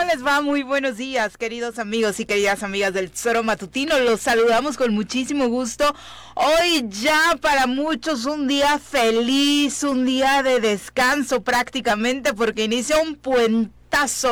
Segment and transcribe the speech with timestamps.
[0.00, 0.40] ¿Cómo les va?
[0.40, 3.98] Muy buenos días, queridos amigos y queridas amigas del Tesoro Matutino.
[3.98, 5.94] Los saludamos con muchísimo gusto.
[6.36, 13.14] Hoy ya para muchos un día feliz, un día de descanso prácticamente porque inicia un
[13.14, 13.79] puente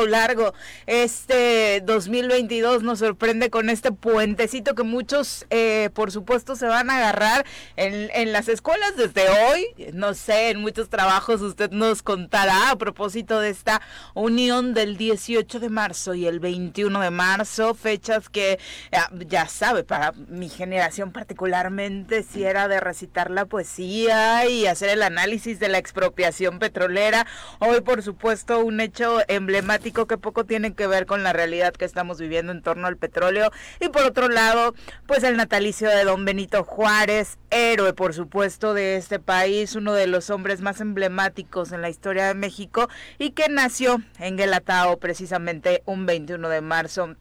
[0.07, 0.53] largo.
[0.87, 6.97] Este 2022 nos sorprende con este puentecito que muchos, eh, por supuesto, se van a
[6.97, 7.45] agarrar
[7.75, 9.67] en, en las escuelas desde hoy.
[9.93, 13.81] No sé, en muchos trabajos usted nos contará a propósito de esta
[14.15, 18.59] unión del 18 de marzo y el 21 de marzo, fechas que
[18.91, 24.89] ya, ya sabe, para mi generación particularmente, si era de recitar la poesía y hacer
[24.89, 27.27] el análisis de la expropiación petrolera.
[27.59, 31.73] Hoy, por supuesto, un hecho emblemático emblemático que poco tiene que ver con la realidad
[31.73, 33.51] que estamos viviendo en torno al petróleo.
[33.79, 34.75] Y por otro lado,
[35.07, 40.05] pues el natalicio de don Benito Juárez, héroe por supuesto de este país, uno de
[40.05, 45.81] los hombres más emblemáticos en la historia de México y que nació en Guelatao precisamente
[45.85, 47.15] un 21 de marzo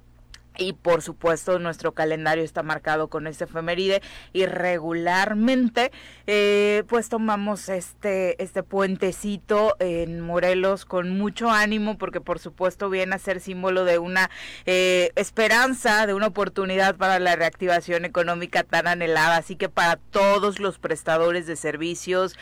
[0.59, 5.93] y por supuesto nuestro calendario está marcado con este efeméride y regularmente
[6.27, 13.15] eh, pues tomamos este, este puentecito en Morelos con mucho ánimo porque por supuesto viene
[13.15, 14.31] a ser símbolo de una
[14.67, 19.37] eh, esperanza, de una oportunidad para la reactivación económica tan anhelada.
[19.37, 22.37] Así que para todos los prestadores de servicios,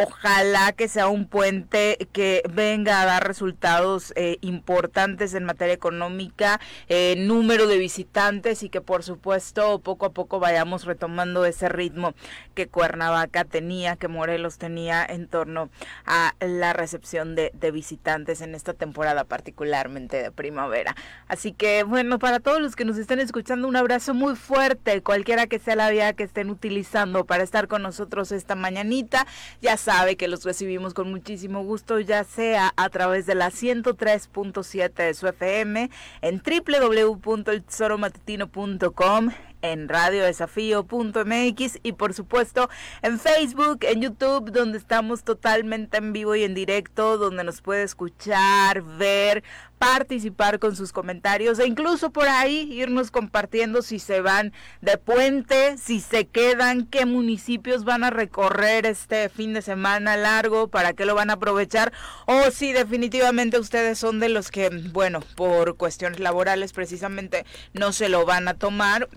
[0.00, 6.60] Ojalá que sea un puente que venga a dar resultados eh, importantes en materia económica,
[6.88, 12.14] eh, número de visitantes y que por supuesto poco a poco vayamos retomando ese ritmo
[12.54, 15.68] que Cuernavaca tenía, que Morelos tenía en torno
[16.06, 20.94] a la recepción de, de visitantes en esta temporada particularmente de primavera.
[21.26, 25.48] Así que bueno, para todos los que nos estén escuchando, un abrazo muy fuerte, cualquiera
[25.48, 29.26] que sea la vía que estén utilizando para estar con nosotros esta mañanita.
[29.60, 34.92] Ya sabe que los recibimos con muchísimo gusto, ya sea a través de la 103.7
[34.92, 35.88] de su FM,
[36.20, 39.30] en www.eltesoromatutino.com,
[39.62, 42.68] en radiodesafío.mx y por supuesto
[43.02, 47.82] en Facebook, en YouTube, donde estamos totalmente en vivo y en directo, donde nos puede
[47.82, 49.42] escuchar, ver,
[49.78, 55.78] participar con sus comentarios e incluso por ahí irnos compartiendo si se van de puente,
[55.78, 61.04] si se quedan, qué municipios van a recorrer este fin de semana largo, para qué
[61.04, 61.92] lo van a aprovechar
[62.26, 68.08] o si definitivamente ustedes son de los que, bueno, por cuestiones laborales precisamente no se
[68.08, 69.08] lo van a tomar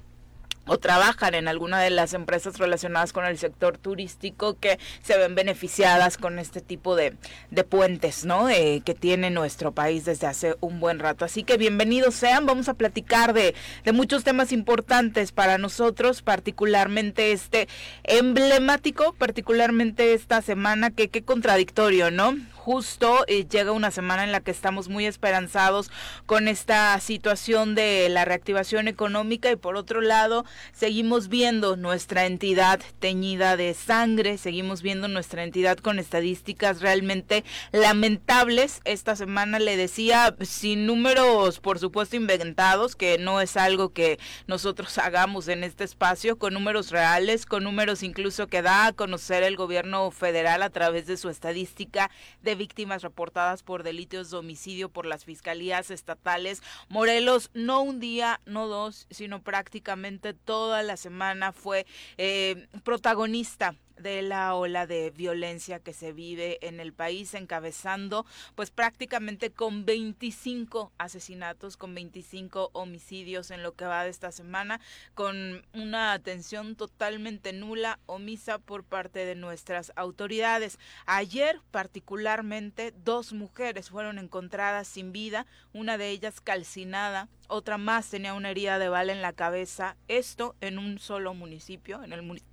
[0.66, 5.36] o trabajan en alguna de las empresas relacionadas con el sector turístico que se ven
[5.36, 7.16] beneficiadas con este tipo de,
[7.50, 8.50] de puentes, ¿no?
[8.50, 11.26] Eh, que tiene nuestro país desde hace un buen rato.
[11.26, 17.32] Así que bienvenidos sean, vamos a platicar de, de muchos temas importantes para nosotros, particularmente
[17.32, 17.68] este
[18.04, 22.36] emblemático, particularmente esta semana, que qué contradictorio, ¿no?
[22.62, 25.90] Justo eh, llega una semana en la que estamos muy esperanzados
[26.28, 32.80] con esta situación de la reactivación económica y por otro lado seguimos viendo nuestra entidad
[33.00, 38.82] teñida de sangre, seguimos viendo nuestra entidad con estadísticas realmente lamentables.
[38.86, 44.98] Esta semana le decía sin números por supuesto inventados, que no es algo que nosotros
[45.00, 49.56] hagamos en este espacio, con números reales, con números incluso que da a conocer el
[49.56, 52.12] gobierno federal a través de su estadística
[52.44, 56.62] de víctimas reportadas por delitos de homicidio por las fiscalías estatales.
[56.90, 61.86] Morelos, no un día, no dos, sino prácticamente toda la semana fue
[62.18, 68.26] eh, protagonista de la ola de violencia que se vive en el país, encabezando
[68.56, 74.80] pues prácticamente con 25 asesinatos, con 25 homicidios en lo que va de esta semana,
[75.14, 80.80] con una atención totalmente nula, omisa por parte de nuestras autoridades.
[81.06, 88.34] Ayer particularmente dos mujeres fueron encontradas sin vida, una de ellas calcinada, otra más tenía
[88.34, 92.51] una herida de bala en la cabeza, esto en un solo municipio, en el municipio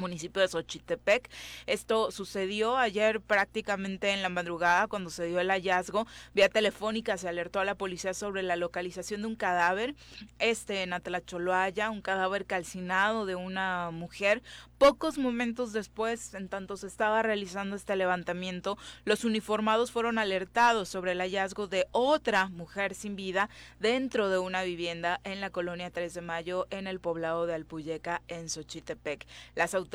[0.00, 1.30] municipio de Xochitepec.
[1.66, 6.06] Esto sucedió ayer prácticamente en la madrugada cuando se dio el hallazgo.
[6.34, 9.94] Vía telefónica se alertó a la policía sobre la localización de un cadáver,
[10.38, 14.42] este en Atlacholoaya, un cadáver calcinado de una mujer.
[14.78, 21.12] Pocos momentos después, en tanto se estaba realizando este levantamiento, los uniformados fueron alertados sobre
[21.12, 26.14] el hallazgo de otra mujer sin vida dentro de una vivienda en la colonia 3
[26.14, 29.26] de Mayo en el poblado de Alpuyeca en Xochitepec.
[29.54, 29.89] Las autoridades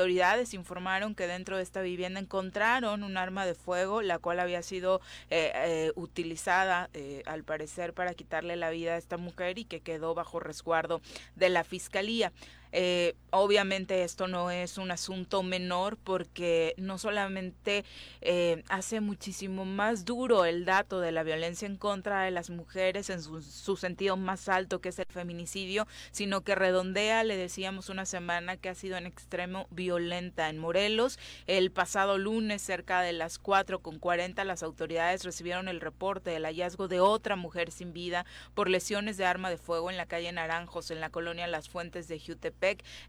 [0.53, 5.01] informaron que dentro de esta vivienda encontraron un arma de fuego, la cual había sido
[5.29, 9.79] eh, eh, utilizada eh, al parecer para quitarle la vida a esta mujer y que
[9.79, 11.01] quedó bajo resguardo
[11.35, 12.31] de la fiscalía.
[12.71, 17.85] Eh, obviamente esto no es un asunto menor porque no solamente
[18.21, 23.09] eh, hace muchísimo más duro el dato de la violencia en contra de las mujeres
[23.09, 28.05] en su, sentido más alto que es el feminicidio, sino que redondea, le decíamos una
[28.05, 31.19] semana que ha sido en extremo violenta en Morelos.
[31.47, 36.45] El pasado lunes, cerca de las 4 con 40, las autoridades recibieron el reporte del
[36.45, 40.31] hallazgo de otra mujer sin vida por lesiones de arma de fuego en la calle
[40.31, 42.54] Naranjos, en la colonia Las Fuentes de Jutepec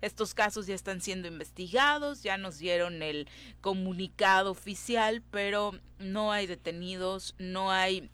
[0.00, 3.28] estos casos ya están siendo investigados, ya nos dieron el
[3.60, 8.10] comunicado oficial, pero no hay detenidos, no hay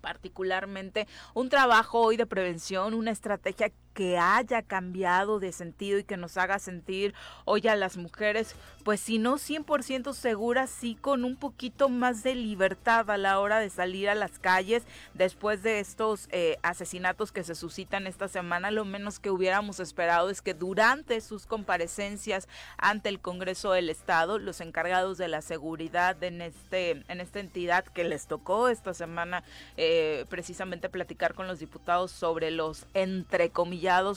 [0.00, 6.16] particularmente un trabajo hoy de prevención, una estrategia que haya cambiado de sentido y que
[6.16, 7.14] nos haga sentir
[7.44, 8.54] hoy a las mujeres,
[8.84, 13.58] pues si no 100% seguras, sí con un poquito más de libertad a la hora
[13.58, 14.84] de salir a las calles
[15.14, 18.70] después de estos eh, asesinatos que se suscitan esta semana.
[18.70, 22.46] Lo menos que hubiéramos esperado es que durante sus comparecencias
[22.76, 27.84] ante el Congreso del Estado, los encargados de la seguridad en, este, en esta entidad
[27.84, 29.42] que les tocó esta semana
[29.76, 33.50] eh, precisamente platicar con los diputados sobre los entre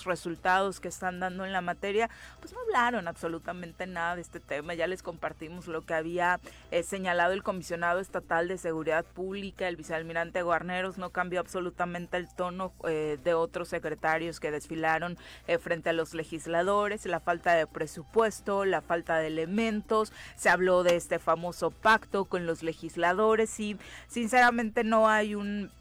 [0.06, 2.10] resultados que están dando en la materia,
[2.40, 4.74] pues no hablaron absolutamente nada de este tema.
[4.74, 6.40] Ya les compartimos lo que había
[6.72, 12.34] eh, señalado el comisionado estatal de seguridad pública, el vicealmirante Guarneros, no cambió absolutamente el
[12.34, 17.68] tono eh, de otros secretarios que desfilaron eh, frente a los legisladores, la falta de
[17.68, 23.78] presupuesto, la falta de elementos, se habló de este famoso pacto con los legisladores y
[24.08, 25.72] sinceramente no hay un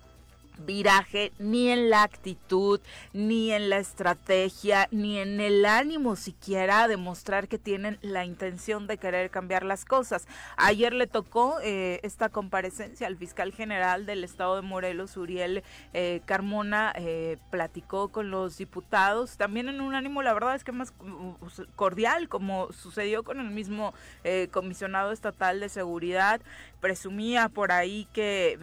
[0.67, 2.81] viraje ni en la actitud,
[3.13, 8.87] ni en la estrategia, ni en el ánimo siquiera de mostrar que tienen la intención
[8.87, 10.27] de querer cambiar las cosas.
[10.57, 15.63] Ayer le tocó eh, esta comparecencia al fiscal general del estado de Morelos, Uriel
[15.93, 20.73] eh, Carmona, eh, platicó con los diputados, también en un ánimo, la verdad es que
[20.73, 20.93] más
[21.77, 23.95] cordial, como sucedió con el mismo
[24.51, 26.41] comisionado estatal de seguridad,
[26.81, 28.59] presumía por ahí que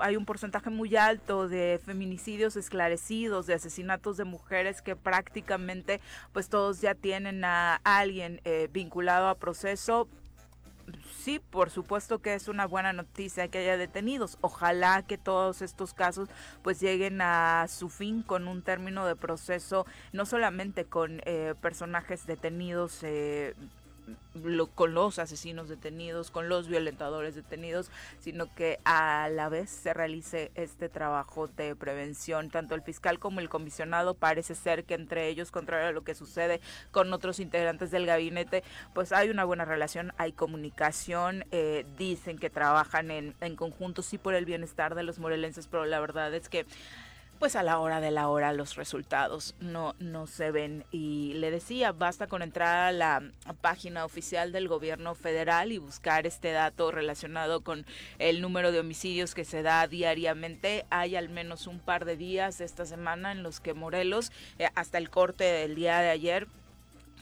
[0.00, 6.00] hay un porcentaje muy alto de feminicidios esclarecidos, de asesinatos de mujeres que prácticamente
[6.32, 10.08] pues todos ya tienen a alguien eh, vinculado a proceso.
[11.18, 14.38] Sí, por supuesto que es una buena noticia que haya detenidos.
[14.40, 16.28] Ojalá que todos estos casos
[16.62, 22.26] pues lleguen a su fin con un término de proceso, no solamente con eh, personajes
[22.26, 23.54] detenidos eh,
[24.74, 27.90] con los asesinos detenidos, con los violentadores detenidos,
[28.20, 32.50] sino que a la vez se realice este trabajo de prevención.
[32.50, 36.14] Tanto el fiscal como el comisionado parece ser que entre ellos, contrario a lo que
[36.14, 36.60] sucede
[36.90, 38.62] con otros integrantes del gabinete,
[38.94, 44.18] pues hay una buena relación, hay comunicación, eh, dicen que trabajan en, en conjunto, sí
[44.18, 46.66] por el bienestar de los morelenses, pero la verdad es que
[47.38, 50.84] pues a la hora de la hora los resultados no, no se ven.
[50.90, 53.22] Y le decía, basta con entrar a la
[53.60, 57.86] página oficial del gobierno federal y buscar este dato relacionado con
[58.18, 60.86] el número de homicidios que se da diariamente.
[60.90, 64.98] Hay al menos un par de días esta semana en los que Morelos, eh, hasta
[64.98, 66.48] el corte del día de ayer,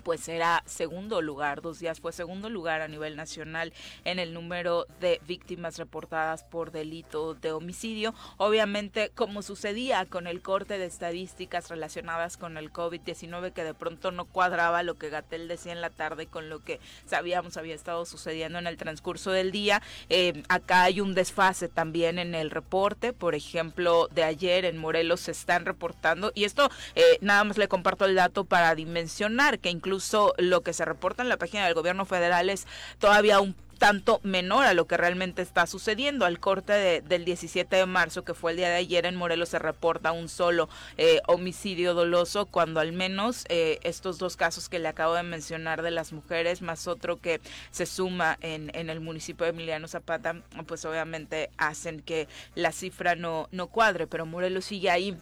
[0.06, 3.72] pues era segundo lugar, dos días fue segundo lugar a nivel nacional
[4.04, 8.14] en el número de víctimas reportadas por delito de homicidio.
[8.36, 14.12] Obviamente, como sucedía con el corte de estadísticas relacionadas con el COVID-19, que de pronto
[14.12, 18.06] no cuadraba lo que Gatel decía en la tarde con lo que sabíamos había estado
[18.06, 19.82] sucediendo en el transcurso del día.
[20.08, 25.22] Eh, acá hay un desfase también en el reporte, por ejemplo, de ayer en Morelos
[25.22, 29.70] se están reportando, y esto eh, nada más le comparto el dato para dimensionar que
[29.70, 32.66] incluso incluso lo que se reporta en la página del gobierno federal es
[32.98, 36.26] todavía un tanto menor a lo que realmente está sucediendo.
[36.26, 39.58] Al corte del 17 de marzo, que fue el día de ayer en Morelos, se
[39.58, 44.88] reporta un solo eh, homicidio doloso, cuando al menos eh, estos dos casos que le
[44.88, 49.44] acabo de mencionar de las mujeres, más otro que se suma en, en el municipio
[49.44, 54.90] de Emiliano Zapata, pues obviamente hacen que la cifra no, no cuadre, pero Morelos sigue
[54.90, 55.16] ahí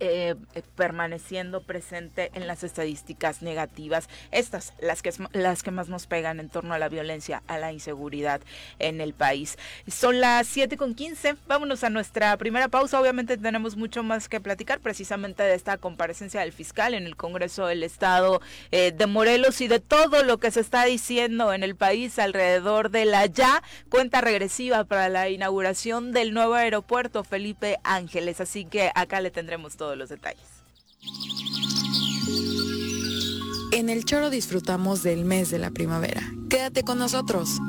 [0.00, 6.06] eh, eh, permaneciendo presente en las estadísticas negativas, estas las que las que más nos
[6.06, 8.40] pegan en torno a la violencia, a la inseguridad
[8.78, 9.56] en el país.
[9.86, 14.40] Son las 7 con 15, vámonos a nuestra primera pausa, obviamente tenemos mucho más que
[14.40, 19.60] platicar precisamente de esta comparecencia del fiscal en el Congreso del Estado eh, de Morelos
[19.60, 23.62] y de todo lo que se está diciendo en el país alrededor de la ya
[23.88, 29.76] cuenta regresiva para la inauguración del nuevo aeropuerto Felipe Ángeles, así que acá le tendremos
[29.76, 30.42] todo los detalles.
[33.72, 36.22] En el Choro disfrutamos del mes de la primavera.
[36.48, 37.60] Quédate con nosotros.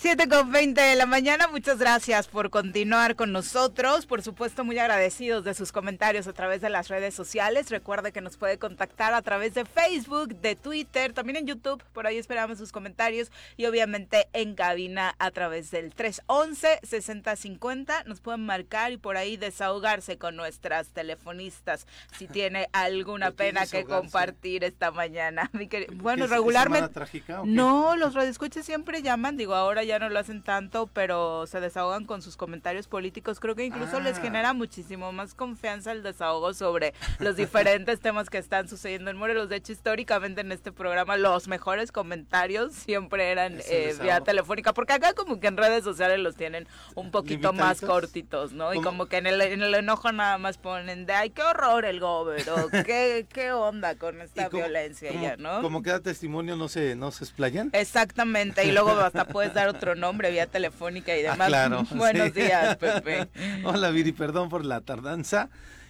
[0.00, 4.06] 7 con 20 de la mañana, muchas gracias por continuar con nosotros.
[4.06, 7.68] Por supuesto, muy agradecidos de sus comentarios a través de las redes sociales.
[7.68, 11.82] Recuerde que nos puede contactar a través de Facebook, de Twitter, también en YouTube.
[11.92, 13.32] Por ahí esperamos sus comentarios.
[13.56, 18.04] Y obviamente en cabina a través del 311-6050.
[18.04, 23.82] Nos pueden marcar y por ahí desahogarse con nuestras telefonistas si tiene alguna pena que
[23.82, 25.50] compartir esta mañana.
[25.94, 27.00] Bueno, regularmente.
[27.44, 29.36] No, los radioescuches siempre llaman.
[29.36, 33.40] Digo, ahora ya no lo hacen tanto, pero se desahogan con sus comentarios políticos.
[33.40, 34.20] Creo que incluso les ah.
[34.20, 39.48] genera muchísimo más confianza el desahogo sobre los diferentes temas que están sucediendo en Morelos.
[39.48, 44.92] De hecho, históricamente en este programa los mejores comentarios siempre eran eh, vía telefónica, porque
[44.92, 48.74] acá como que en redes sociales los tienen un poquito más cortitos, ¿no?
[48.74, 51.84] Y como que en el, en el enojo nada más ponen de, ay, qué horror
[51.84, 55.62] el gobierno, qué, qué onda con esta violencia ya, ¿no?
[55.62, 57.70] Como que da testimonio, no se, no se explayan.
[57.72, 61.48] Exactamente, y luego hasta puedes dar otro nombre vía telefónica y ah, demás.
[61.48, 61.84] claro.
[61.92, 63.28] Buenos días, Pepe.
[63.64, 65.48] Hola, Viri, perdón por la tardanza.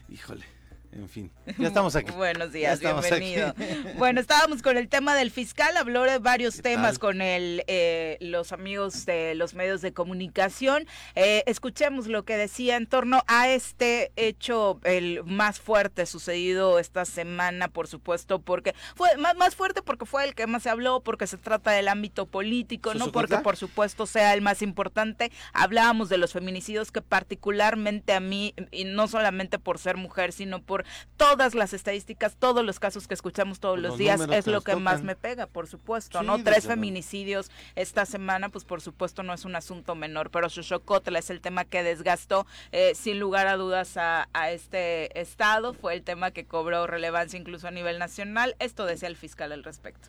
[0.08, 0.44] Híjole.
[0.92, 2.10] En fin, ya estamos aquí.
[2.16, 3.54] Buenos días, bienvenido.
[3.98, 8.52] Bueno, estábamos con el tema del fiscal, habló de varios temas con el, eh, los
[8.52, 10.86] amigos de los medios de comunicación.
[11.14, 17.04] Eh, escuchemos lo que decía en torno a este hecho, el más fuerte sucedido esta
[17.04, 21.02] semana, por supuesto, porque fue más, más fuerte porque fue el que más se habló,
[21.02, 25.30] porque se trata del ámbito político, no porque por supuesto sea el más importante.
[25.52, 30.62] Hablábamos de los feminicidios que particularmente a mí, y no solamente por ser mujer, sino
[30.62, 30.78] por
[31.16, 35.02] todas las estadísticas, todos los casos que escuchamos todos los, días, es lo que más
[35.02, 36.42] me pega, por supuesto, ¿no?
[36.42, 41.30] Tres feminicidios esta semana, pues por supuesto no es un asunto menor, pero Xochocotla es
[41.30, 46.02] el tema que desgastó eh, sin lugar a dudas a, a este estado, fue el
[46.02, 50.08] tema que cobró relevancia incluso a nivel nacional, esto decía el fiscal al respecto.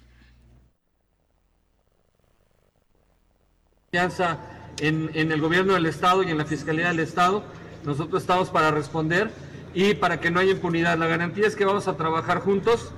[4.82, 7.44] En, en el gobierno del Estado y en la Fiscalía del Estado.
[7.84, 9.32] Nosotros estamos para responder
[9.74, 10.98] y para que no haya impunidad.
[10.98, 12.92] La garantía es que vamos a trabajar juntos,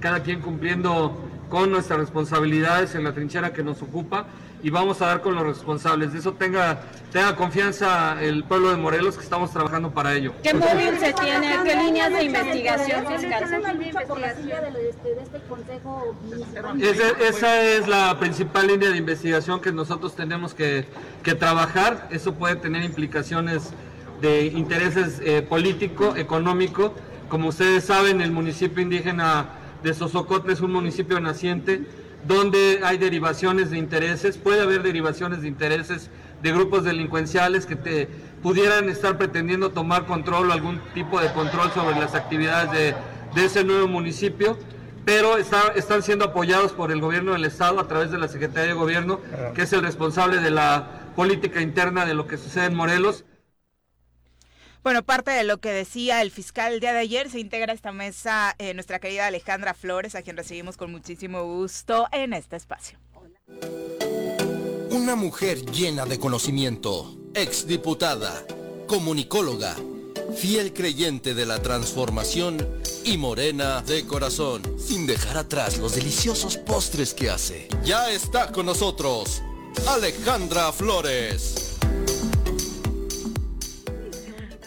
[0.00, 4.26] cada quien cumpliendo con nuestras responsabilidades en la trinchera que nos ocupa
[4.62, 6.12] y vamos a dar con los responsables.
[6.12, 6.80] De eso tenga,
[7.12, 10.32] tenga confianza el pueblo de Morelos que estamos trabajando para ello.
[10.42, 11.56] ¿Qué móvil se tiene?
[11.64, 13.62] ¿Qué líneas de investigación fiscal?
[17.20, 20.86] Esa, es la principal línea de investigación que nosotros tenemos que,
[21.22, 22.08] que trabajar.
[22.10, 23.72] Eso puede tener implicaciones
[24.20, 26.94] de intereses eh, político, económico.
[27.28, 29.50] Como ustedes saben, el municipio indígena
[29.82, 31.82] de Sosocotle es un municipio naciente
[32.26, 36.10] donde hay derivaciones de intereses, puede haber derivaciones de intereses
[36.42, 38.08] de grupos delincuenciales que te
[38.42, 42.94] pudieran estar pretendiendo tomar control o algún tipo de control sobre las actividades de,
[43.34, 44.58] de ese nuevo municipio,
[45.04, 48.74] pero están siendo apoyados por el gobierno del Estado a través de la Secretaría de
[48.74, 49.20] Gobierno,
[49.54, 53.24] que es el responsable de la política interna de lo que sucede en Morelos.
[54.88, 57.74] Bueno, parte de lo que decía el fiscal el día de ayer, se integra a
[57.74, 62.56] esta mesa eh, nuestra querida Alejandra Flores, a quien recibimos con muchísimo gusto en este
[62.56, 62.98] espacio.
[64.88, 68.46] Una mujer llena de conocimiento, exdiputada,
[68.86, 69.76] comunicóloga,
[70.34, 72.56] fiel creyente de la transformación
[73.04, 77.68] y morena de corazón, sin dejar atrás los deliciosos postres que hace.
[77.84, 79.42] Ya está con nosotros,
[79.86, 81.67] Alejandra Flores.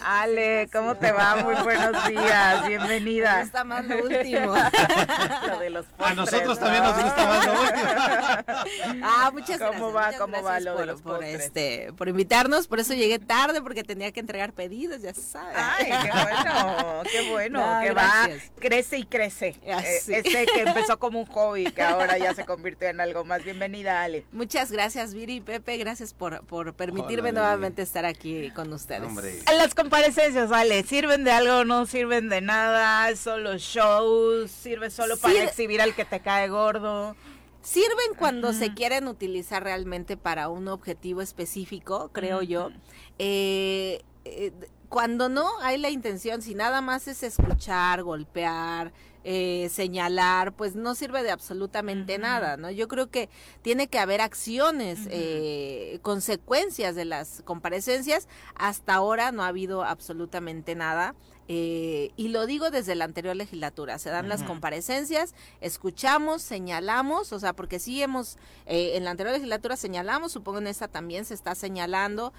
[0.04, 1.36] Ale, ¿cómo te va?
[1.36, 3.36] Muy buenos días, bienvenida.
[3.36, 4.54] Me gusta más lo último.
[5.46, 9.04] lo de los postres, A nosotros también nos gusta más lo último.
[9.04, 9.80] ah, muchas gracias.
[9.80, 10.12] ¿Cómo va?
[10.18, 13.84] ¿Cómo va lo por, de los por este, por invitarnos, por eso llegué tarde porque
[13.84, 15.56] tenía que entregar pedidos, ya sabes.
[15.56, 18.28] Ay, qué bueno, qué bueno, que va,
[18.58, 19.56] crece y crece.
[19.66, 23.24] Ah, eh, ese que empezó como un hobby, que ahora ya se convirtió en algo
[23.24, 23.44] más.
[23.44, 24.24] Bienvenida, Ale.
[24.32, 29.02] Muchas gracias, Viri y Pepe, gracias por, por permitirme nuevamente estar aquí con ustedes.
[29.02, 29.40] Hombre.
[29.56, 33.14] Las comparecencias, vale, ¿sirven de algo no sirven de nada?
[33.14, 34.50] ¿Solo shows?
[34.50, 37.14] ¿Sirve solo para exhibir al que te cae gordo?
[37.60, 42.70] Sirven cuando se quieren utilizar realmente para un objetivo específico, creo yo.
[43.18, 44.52] Eh, eh,
[44.88, 48.94] cuando no hay la intención, si nada más es escuchar, golpear,
[49.24, 52.70] eh, señalar, pues no sirve de absolutamente nada, ¿no?
[52.70, 53.28] Yo creo que
[53.62, 58.28] tiene que haber acciones, eh, consecuencias de las comparecencias.
[58.54, 61.14] Hasta ahora no ha habido absolutamente nada.
[61.48, 67.38] Eh, y lo digo desde la anterior legislatura, se dan las comparecencias, escuchamos, señalamos, o
[67.40, 71.56] sea, porque sí hemos, en la anterior legislatura señalamos, supongo en esta también se está
[71.56, 72.32] señalando,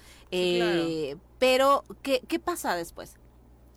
[1.38, 3.14] pero ¿qué, ¿qué pasa después?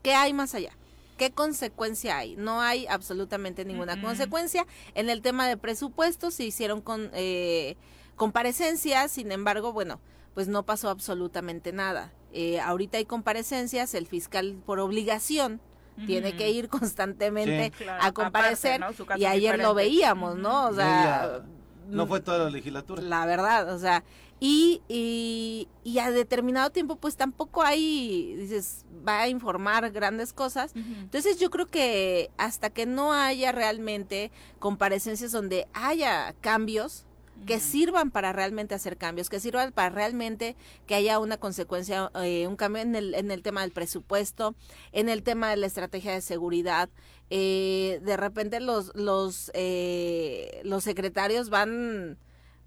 [0.01, 0.71] ¿Qué hay más allá?
[1.17, 2.35] ¿Qué consecuencia hay?
[2.35, 4.65] No hay absolutamente ninguna consecuencia.
[4.95, 7.09] En el tema de presupuestos se hicieron con...
[7.13, 7.75] Eh,
[8.17, 10.01] comparecencias, sin embargo, bueno,
[10.33, 12.11] pues no pasó absolutamente nada.
[12.33, 15.61] Eh, ahorita hay comparecencias, el fiscal por obligación
[16.05, 17.83] tiene que ir constantemente Sí.
[17.83, 18.81] Claro, a comparecer
[19.15, 19.73] y ayer lo diferente.
[19.73, 20.67] veíamos, ¿no?
[20.67, 21.41] O sea,
[21.87, 23.01] no fue toda la legislatura.
[23.01, 24.03] la verdad, o sea,
[24.39, 30.73] y, y, y a determinado tiempo pues tampoco hay, dices, va a informar grandes cosas.
[30.75, 37.05] Entonces yo creo que hasta que no haya realmente comparecencias donde haya cambios,
[37.45, 40.55] que sirvan para realmente hacer cambios, que sirvan para realmente
[40.87, 44.55] que haya una consecuencia, eh, un cambio en el, en el tema del presupuesto,
[44.91, 46.89] en el tema de la estrategia de seguridad.
[47.29, 52.17] Eh, de repente los, los, eh, los secretarios van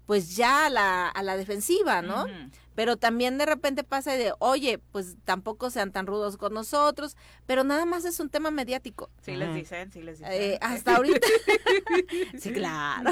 [0.05, 2.25] pues ya a la, a la defensiva, ¿no?
[2.73, 7.63] Pero también de repente pasa de, oye, pues tampoco sean tan rudos con nosotros, pero
[7.65, 9.09] nada más es un tema mediático.
[9.21, 10.33] Sí les dicen, sí les dicen.
[10.33, 11.19] Eh, hasta ahorita.
[12.39, 13.11] sí, claro.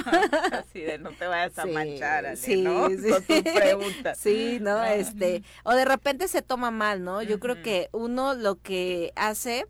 [0.51, 2.89] Así de no te vayas a Sí, manchar, Ale, sí, ¿no?
[2.89, 2.95] sí.
[3.09, 4.17] Con tus preguntas.
[4.29, 4.83] Sí, ¿no?
[4.83, 7.21] Este, o de repente se toma mal, ¿no?
[7.21, 9.67] Yo creo que uno lo que hace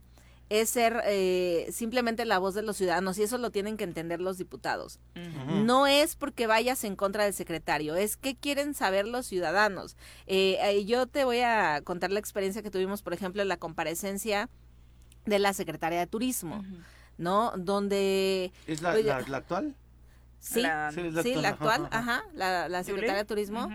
[0.50, 4.20] es ser eh, simplemente la voz de los ciudadanos y eso lo tienen que entender
[4.20, 5.00] los diputados.
[5.48, 9.96] No es porque vayas en contra del secretario, es que quieren saber los ciudadanos.
[10.26, 13.58] Eh, eh, yo te voy a contar la experiencia que tuvimos, por ejemplo, en la
[13.58, 14.50] comparecencia
[15.26, 16.64] de la secretaria de Turismo,
[17.18, 17.52] ¿no?
[17.56, 18.52] Donde...
[18.66, 19.76] ¿Es la, Oye, la- la actual?
[20.40, 23.70] Sí, La- Sí, la sí, la actual, actual, ajá, ajá, la, secretaria de Turismo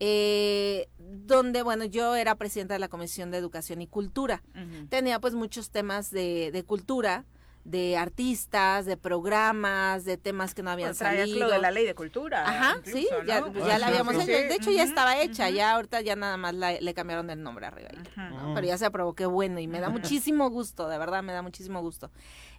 [0.00, 4.42] eh, donde, bueno, yo era presidenta de la Comisión de Educación y Cultura.
[4.88, 7.24] Tenía pues muchos temas de, de cultura,
[7.64, 11.40] de artistas, de programas, de temas que no habían Pues salido.
[11.40, 12.48] lo de la ley de cultura.
[12.48, 14.30] Ajá, incluso, sí, ya, pues, ya sí, la habíamos sí, hecho.
[14.32, 17.66] De hecho, ya estaba hecha, ya ahorita ya nada más la- le cambiaron el nombre
[17.66, 17.90] arriba.
[18.16, 18.54] ¿no?
[18.54, 21.42] Pero ya se aprobó, qué bueno, y me da muchísimo gusto, de verdad, me da
[21.42, 22.10] muchísimo gusto.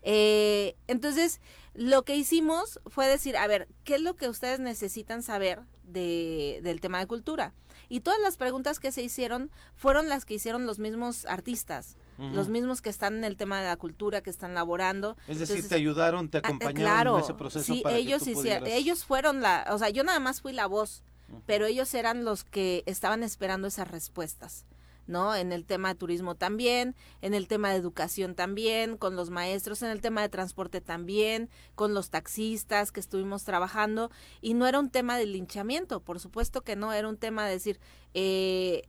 [0.03, 1.41] Eh, entonces,
[1.73, 6.59] lo que hicimos fue decir, a ver, ¿qué es lo que ustedes necesitan saber de,
[6.63, 7.53] del tema de cultura?
[7.91, 12.49] Y todas las preguntas que se hicieron fueron las que hicieron los mismos artistas, los
[12.49, 15.15] mismos que están en el tema de la cultura, que están laborando.
[15.21, 17.95] Es decir, Entonces, te ayudaron, te Ah, eh, acompañaron claro, en ese proceso sí, para
[17.95, 20.67] ellos que tú hicieron- pudieras- ellos fueron la, o sea, yo nada más fui la
[20.67, 21.01] voz,
[21.45, 24.65] pero ellos eran los que estaban esperando esas respuestas.
[25.09, 25.35] ¿No?
[25.35, 29.81] En el tema de turismo también, en el tema de educación también, con los maestros,
[29.81, 34.79] en el tema de transporte también, con los taxistas que estuvimos trabajando, y no era
[34.79, 37.79] un tema de linchamiento, por supuesto que no, era un tema de decir,
[38.13, 38.83] eh,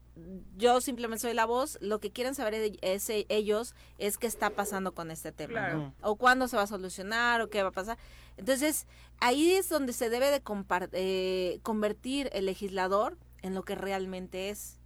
[0.57, 4.27] yo simplemente soy la voz, lo que quieren saber de- es, eh, ellos es qué
[4.27, 5.77] está pasando con este tema, Claro.
[5.77, 5.95] ¿no?
[6.01, 7.97] o cuándo se va a solucionar, o qué va a pasar.
[8.37, 8.85] Entonces,
[9.19, 10.41] ahí es donde se debe de
[10.93, 14.77] eh, convertir el legislador en lo que realmente es.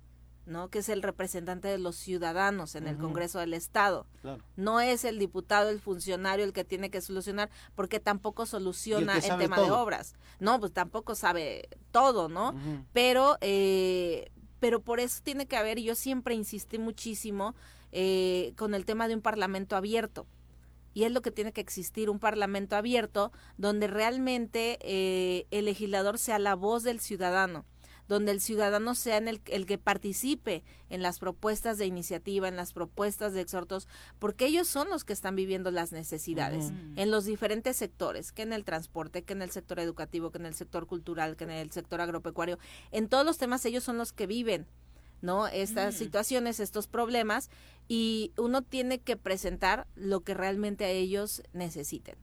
[0.45, 0.69] ¿No?
[0.69, 2.95] Que es el representante de los ciudadanos en el.
[2.97, 4.07] Congreso del Estado.
[4.21, 4.43] Claro.
[4.55, 9.37] No es el diputado, el funcionario el que tiene que solucionar, porque tampoco soluciona el,
[9.37, 10.15] tema de obras.
[10.39, 12.55] No, pues tampoco sabe todo, ¿no?
[12.93, 17.55] Pero, eh, pero por eso tiene que haber, yo siempre insistí muchísimo
[17.91, 20.25] eh, con el tema de un parlamento abierto.
[20.93, 26.17] Y es lo que tiene que existir, un parlamento abierto donde realmente eh, el legislador
[26.17, 27.65] sea la voz del ciudadano
[28.07, 32.55] donde el ciudadano sea en el, el que participe en las propuestas de iniciativa, en
[32.55, 33.87] las propuestas de exhortos,
[34.19, 38.53] porque ellos son los que están viviendo las necesidades en los diferentes sectores, que en
[38.53, 41.71] el transporte, que en el sector educativo, que en el sector cultural, que en el
[41.71, 42.59] sector agropecuario,
[42.91, 44.67] en todos los temas ellos son los que viven.
[45.25, 45.47] ¿No?
[45.47, 45.97] Estas Mm.
[45.97, 47.49] situaciones, estos problemas,
[47.87, 52.15] y uno tiene que presentar lo que realmente a ellos necesiten.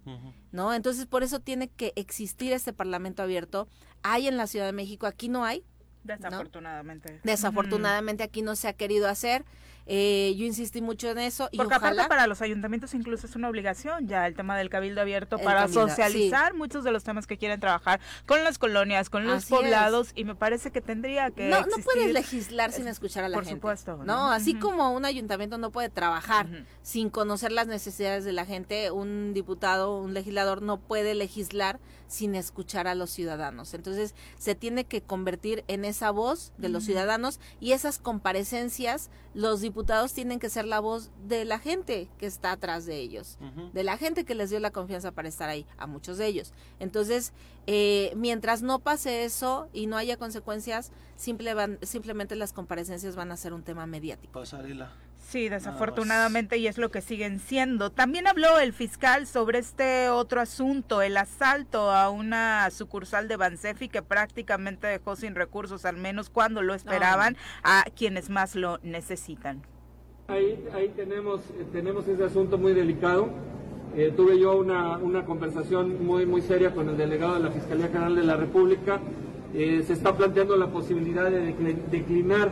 [0.50, 0.72] ¿no?
[0.74, 3.68] Entonces, por eso tiene que existir este Parlamento abierto.
[4.02, 5.64] Hay en la Ciudad de México, aquí no hay.
[6.04, 7.20] Desafortunadamente.
[7.22, 9.44] Desafortunadamente aquí no se ha querido hacer.
[9.86, 13.34] Eh, yo insistí mucho en eso y Porque ojalá aparte para los ayuntamientos incluso es
[13.34, 17.02] una obligación ya el tema del cabildo abierto El para cabildo, socializar muchos de los
[17.02, 19.60] temas que quieren trabajar con las colonias, con los Así es.
[19.60, 23.36] poblados y me parece que tendría que no, no puedes legislar sin escuchar a la
[23.36, 23.58] por gente.
[23.58, 24.04] supuesto, ¿no?
[24.04, 24.30] ¿no?
[24.30, 26.46] Así como un ayuntamiento no puede trabajar
[26.82, 32.34] sin conocer las necesidades de la gente, un diputado, un legislador no puede legislar sin
[32.34, 33.72] escuchar a los ciudadanos.
[33.74, 39.60] Entonces, se tiene que convertir en esa voz de los ciudadanos y esas comparecencias, los
[39.60, 39.71] diputados
[40.12, 43.38] tienen que ser la voz de la gente que está atrás de ellos
[43.72, 46.52] de la gente que les dio la confianza para estar ahí, a muchos de ellos.
[46.80, 47.32] Entonces,
[47.66, 53.32] eh, mientras no pase eso y no haya consecuencias, simple van- simplemente las comparecencias van
[53.32, 54.32] a ser un tema mediático.
[54.32, 54.92] Pasarela.
[55.32, 57.88] Sí, desafortunadamente y es lo que siguen siendo.
[57.88, 63.88] También habló el fiscal sobre este otro asunto, el asalto a una sucursal de Bansefi
[63.88, 69.62] que prácticamente dejó sin recursos, al menos cuando lo esperaban, a quienes más lo necesitan.
[70.28, 73.30] Ahí, ahí tenemos, eh, tenemos ese asunto muy delicado.
[73.96, 77.86] Eh, tuve yo una, una conversación muy, muy seria con el delegado de la Fiscalía
[77.86, 79.00] General de la República
[79.54, 81.54] eh, se está planteando la posibilidad de
[81.90, 82.50] declinar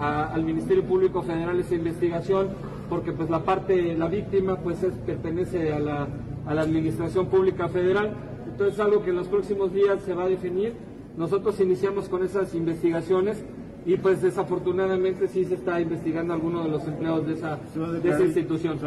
[0.00, 2.48] al Ministerio Público Federal esa investigación
[2.88, 6.08] porque pues la parte, la víctima pues es, pertenece a la,
[6.46, 8.10] a la Administración Pública Federal.
[8.46, 10.74] Entonces es algo que en los próximos días se va a definir.
[11.16, 13.44] Nosotros iniciamos con esas investigaciones
[13.84, 17.58] y pues desafortunadamente sí se está investigando a algunos de los empleados de esa,
[18.02, 18.78] de esa institución.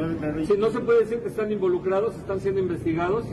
[0.45, 3.25] Si no se puede decir que están involucrados, están siendo investigados,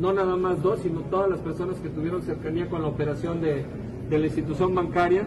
[0.00, 3.64] no nada más dos, sino todas las personas que tuvieron cercanía con la operación de,
[4.08, 5.26] de la institución bancaria.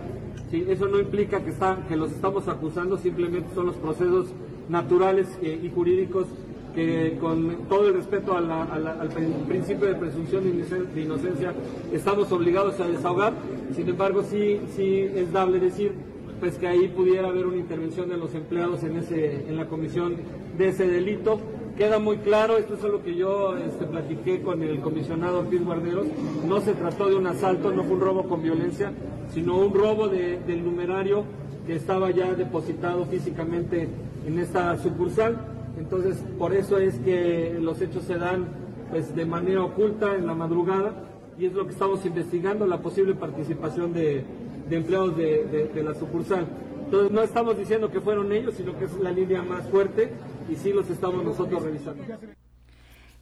[0.52, 4.28] Sí, eso no implica que, está, que los estamos acusando, simplemente son los procesos
[4.68, 6.26] naturales eh, y jurídicos
[6.74, 9.10] que con todo el respeto al
[9.48, 11.54] principio de presunción de inocencia
[11.92, 13.34] estamos obligados a desahogar.
[13.76, 15.94] Sin embargo, sí, sí es dable decir
[16.40, 20.16] pues que ahí pudiera haber una intervención de los empleados en, ese, en la comisión
[20.58, 21.40] de ese delito.
[21.80, 26.08] Queda muy claro, esto es lo que yo este, platiqué con el comisionado Ortiz Guarderos,
[26.46, 28.92] no se trató de un asalto, no fue un robo con violencia,
[29.34, 31.24] sino un robo del numerario
[31.66, 33.88] que estaba ya depositado físicamente
[34.28, 35.38] en esta sucursal.
[35.78, 38.48] Entonces, por eso es que los hechos se dan
[38.92, 41.06] pues, de manera oculta en la madrugada
[41.38, 44.26] y es lo que estamos investigando, la posible participación de,
[44.70, 46.46] empleados de, la sucursal.
[46.84, 50.12] Entonces, no estamos diciendo que fueron ellos, sino que es la línea más fuerte
[50.50, 52.04] y sí los estamos nosotros revisando.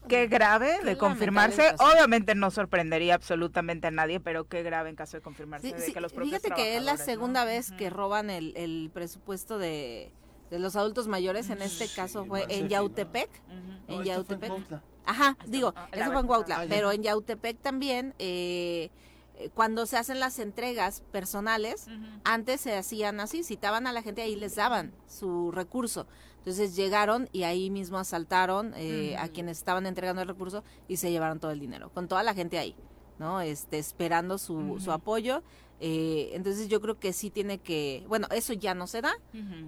[0.08, 1.76] Qué grave de confirmarse.
[1.80, 6.02] Obviamente no sorprendería absolutamente a nadie, pero qué grave en caso de confirmarse de que
[6.02, 10.12] los Fíjate que es la segunda vez que roban el, el presupuesto de,
[10.50, 13.30] de los adultos mayores, en este caso fue en Yautepec.
[13.88, 14.52] En Yautepec.
[15.06, 18.90] Ajá, digo, ah, eso fue en Cuautla, pero en Yautepec también, eh,
[19.54, 21.88] cuando se hacen las entregas personales,
[22.24, 26.08] antes se hacían así, citaban a la gente, ahí les daban su recurso.
[26.40, 31.12] Entonces llegaron y ahí mismo asaltaron eh, a quienes estaban entregando el recurso y se
[31.12, 32.76] llevaron todo el dinero, con toda la gente ahí,
[33.20, 33.42] ¿no?
[33.42, 35.44] Este, esperando su, su apoyo
[35.80, 39.14] eh, entonces yo creo que sí tiene que, bueno, eso ya no se da,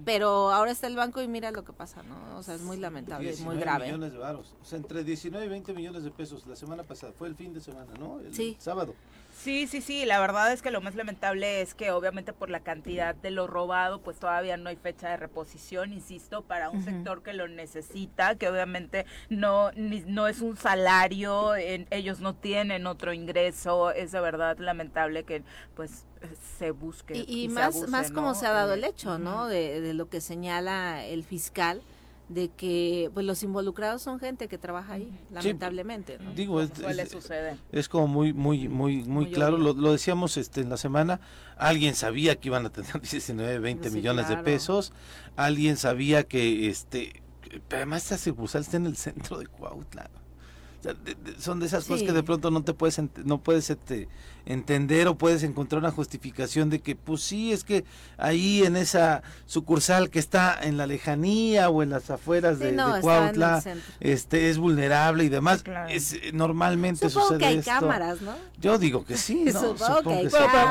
[0.04, 2.36] pero ahora está el banco y mira lo que pasa, ¿no?
[2.36, 3.86] O sea, es muy lamentable, es muy grave.
[3.86, 7.12] millones de varos, o sea, entre 19 y 20 millones de pesos la semana pasada,
[7.12, 8.18] fue el fin de semana, ¿no?
[8.20, 8.56] El sí.
[8.58, 8.94] sábado.
[9.42, 12.60] Sí, sí, sí, la verdad es que lo más lamentable es que obviamente por la
[12.60, 17.22] cantidad de lo robado, pues todavía no hay fecha de reposición, insisto, para un sector
[17.22, 23.92] que lo necesita, que obviamente no, no es un salario, ellos no tienen otro ingreso,
[23.92, 25.42] es de verdad lamentable que
[25.74, 26.04] pues
[26.58, 27.24] se busque.
[27.26, 29.46] Y, más, más como se ha dado el hecho, ¿no?
[29.46, 31.80] De, de lo que señala el fiscal
[32.30, 36.16] de que pues los involucrados son gente que trabaja ahí, lamentablemente.
[36.36, 41.20] Digo, es, como muy muy muy muy, claro, lo, decíamos este en la semana,
[41.56, 44.92] alguien sabía que iban a tener 19, 20 millones de pesos,
[45.34, 47.20] alguien sabía que este
[47.68, 50.08] además esta sucursal está en el centro de Cuautla.
[51.38, 54.08] Son de esas cosas que de pronto no te puedes no puedes este,
[54.46, 57.84] entender o puedes encontrar una justificación de que pues sí es que
[58.16, 63.62] ahí en esa sucursal que está en la lejanía o en las afueras de, Cuautla
[64.00, 69.04] este es vulnerable y demás es normalmente supongo sucede que hay cámaras no yo digo
[69.04, 69.60] que sí ¿no?
[69.76, 70.30] supongo, que,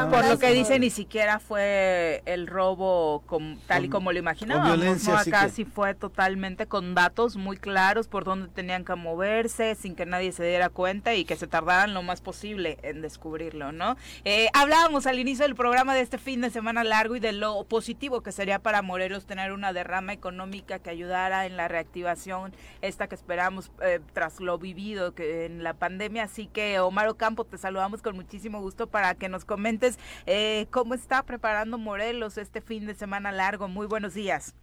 [0.10, 3.24] por, lo que dice ni siquiera fue el robo
[3.68, 8.24] tal y como lo imaginábamos violencia, acá sí fue totalmente con datos muy claros por
[8.24, 12.04] dónde tenían que moverse sin que nadie se diera cuenta y que se tardaran lo
[12.04, 13.98] más posible en descubrirlo ¿no?
[14.24, 17.66] Eh, hablábamos al inicio del programa de este fin de semana largo y de lo
[17.66, 23.10] positivo que sería para Morelos tener una derrama económica que ayudara en la reactivación, esta
[23.10, 26.24] que esperamos eh, tras lo vivido que en la pandemia.
[26.24, 30.94] Así que, Omar Ocampo, te saludamos con muchísimo gusto para que nos comentes eh, cómo
[30.94, 33.68] está preparando Morelos este fin de semana largo.
[33.68, 34.56] Muy buenos días.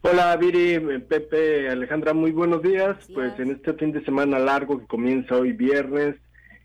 [0.00, 2.96] Hola Viri, Pepe, Alejandra, muy buenos días.
[3.12, 6.14] Pues en este fin de semana largo que comienza hoy viernes,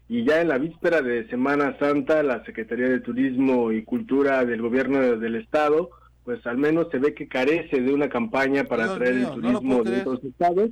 [0.08, 4.62] y ya en la víspera de Semana Santa, la Secretaría de Turismo y Cultura del
[4.62, 5.90] Gobierno del Estado,
[6.24, 10.02] pues al menos se ve que carece de una campaña para atraer el turismo de
[10.02, 10.70] otros estados.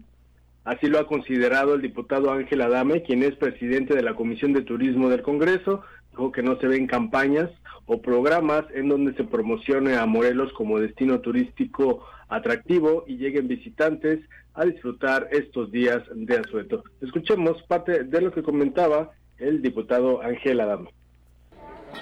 [0.63, 4.62] Así lo ha considerado el diputado Ángel Adame, quien es presidente de la Comisión de
[4.62, 5.82] Turismo del Congreso.
[6.12, 7.50] Dijo que no se ven campañas
[7.88, 14.20] o programas en donde se promocione a Morelos como destino turístico atractivo y lleguen visitantes
[14.54, 16.84] a disfrutar estos días de asueto.
[17.02, 20.89] Escuchemos parte de lo que comentaba el diputado Ángel Adamo.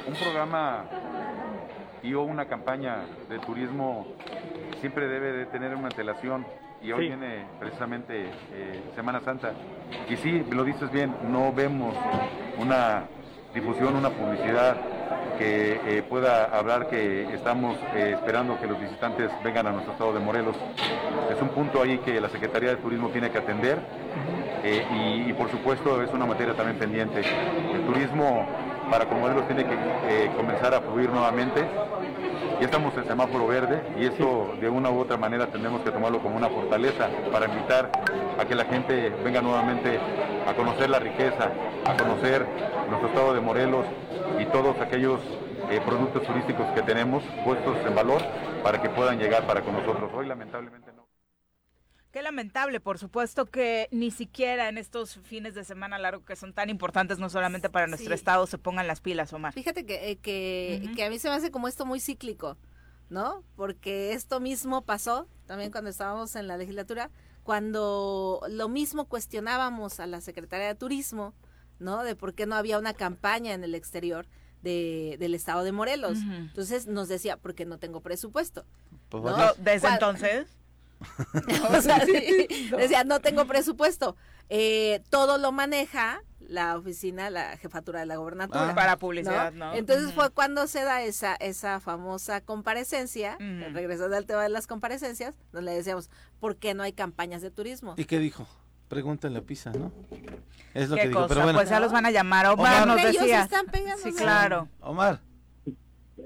[0.07, 0.85] Un programa
[2.03, 4.15] y o una campaña de turismo
[4.79, 6.45] siempre debe de tener una antelación
[6.81, 9.53] y hoy viene precisamente eh, Semana Santa
[10.09, 11.95] y sí, lo dices bien, no vemos
[12.57, 13.07] una
[13.53, 14.77] difusión, una publicidad
[15.37, 20.13] que eh, pueda hablar que estamos eh, esperando que los visitantes vengan a nuestro estado
[20.13, 20.55] de Morelos.
[21.33, 23.79] Es un punto ahí que la Secretaría de Turismo tiene que atender
[24.63, 27.21] eh, y, por supuesto es una materia también pendiente.
[27.73, 28.45] El turismo
[28.91, 31.63] para Morelos tiene que comenzar a fluir nuevamente.
[32.59, 36.19] Ya estamos en semáforo verde y esto de una u otra manera tendremos que tomarlo
[36.19, 37.89] como una fortaleza para invitar
[38.37, 39.97] a que la gente venga nuevamente
[40.45, 41.51] a conocer la riqueza,
[41.85, 42.45] a conocer
[42.89, 43.85] nuestro estado de Morelos
[44.39, 45.21] y todos aquellos
[45.69, 48.21] eh, productos turísticos que tenemos puestos en valor
[48.61, 50.11] para que puedan llegar para con nosotros.
[50.13, 50.88] Hoy lamentablemente.
[52.11, 56.53] Qué lamentable, por supuesto que ni siquiera en estos fines de semana largo que son
[56.53, 59.53] tan importantes no solamente para nuestro estado se pongan las pilas, Omar.
[59.53, 62.57] Fíjate que, eh, que, que a mí se me hace como esto muy cíclico,
[63.09, 63.43] ¿no?
[63.55, 67.11] Porque esto mismo pasó también cuando estábamos en la legislatura,
[67.43, 71.35] cuando lo mismo cuestionábamos a la Secretaría de Turismo,
[71.77, 72.03] ¿no?
[72.03, 74.27] De por qué no había una campaña en el exterior
[74.61, 76.17] de, del estado de Morelos.
[76.19, 78.65] Entonces nos decía, porque no tengo presupuesto.
[79.09, 80.47] Pues desde entonces.
[82.77, 84.15] decía, no tengo presupuesto.
[84.49, 88.69] Eh, todo lo maneja la oficina, la jefatura de la gobernatura.
[88.69, 88.75] Ah.
[88.75, 89.73] para publicidad, ¿no?
[89.73, 95.35] Entonces fue cuando se da esa, esa famosa comparecencia, regresando al tema de las comparecencias,
[95.51, 96.09] donde le decíamos,
[96.39, 97.93] ¿por qué no hay campañas de turismo?
[97.97, 98.47] ¿Y qué dijo?
[98.87, 99.91] Pregúntenle a Pisa, ¿no?
[100.73, 101.27] Es lo que dijo.
[101.27, 101.59] Pero bueno.
[101.59, 102.47] Pues ya los van a llamar.
[102.47, 103.47] Omar, nos decía.
[104.03, 104.67] sí, claro.
[104.79, 105.21] Omar.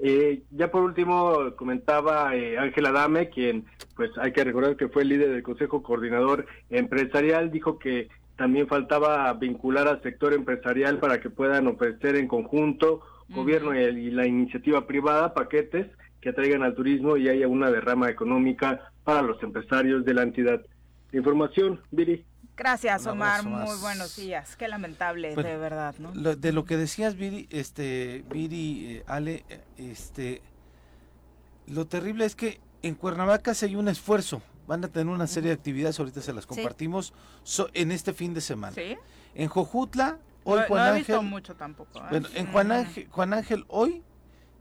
[0.02, 3.64] Eh, ya por último comentaba eh, Ángela Dame, quien
[3.96, 8.66] pues hay que recordar que fue el líder del Consejo Coordinador Empresarial, dijo que también
[8.66, 14.86] faltaba vincular al sector empresarial para que puedan ofrecer en conjunto gobierno y, la iniciativa
[14.86, 15.86] privada paquetes
[16.20, 20.60] que atraigan al turismo y haya una derrama económica para los empresarios de la entidad.
[21.12, 22.24] Información, Viri.
[22.56, 23.44] Gracias, Omar.
[23.44, 24.56] Muy buenos días.
[24.56, 26.12] Qué lamentable, de verdad, ¿no?
[26.12, 29.44] de lo que decías, Viri, este, Viri, eh, Ale,
[29.76, 30.40] este,
[31.66, 34.42] lo terrible es que en Cuernavaca se hay un esfuerzo.
[34.66, 37.12] Van a tener una serie de actividades, ahorita se las compartimos,
[37.74, 38.74] en este fin de semana.
[38.74, 38.96] ¿Sí?
[39.34, 41.22] En Jojutla, hoy no, Juan no he Ángel.
[41.22, 41.98] mucho tampoco.
[41.98, 42.06] ¿eh?
[42.10, 44.02] Bueno, en Juan Ángel, Juan Ángel hoy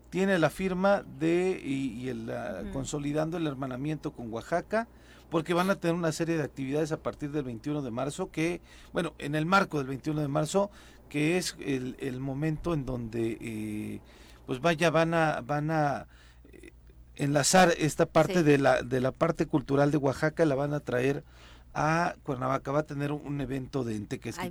[0.10, 2.32] tiene la firma de y, el
[2.73, 4.88] consolidando el hermanamiento con Oaxaca
[5.34, 8.62] porque van a tener una serie de actividades a partir del 21 de marzo, que,
[8.91, 10.69] bueno, en el marco del 21 de marzo,
[11.10, 14.00] que es el, el momento en donde, eh,
[14.46, 16.06] pues vaya, van a, van a
[16.52, 16.72] eh,
[17.15, 21.24] enlazar esta parte de, la, de la parte cultural de Oaxaca, la van a traer
[21.74, 22.72] a Cuernavaca.
[22.72, 24.00] Va a tener un evento de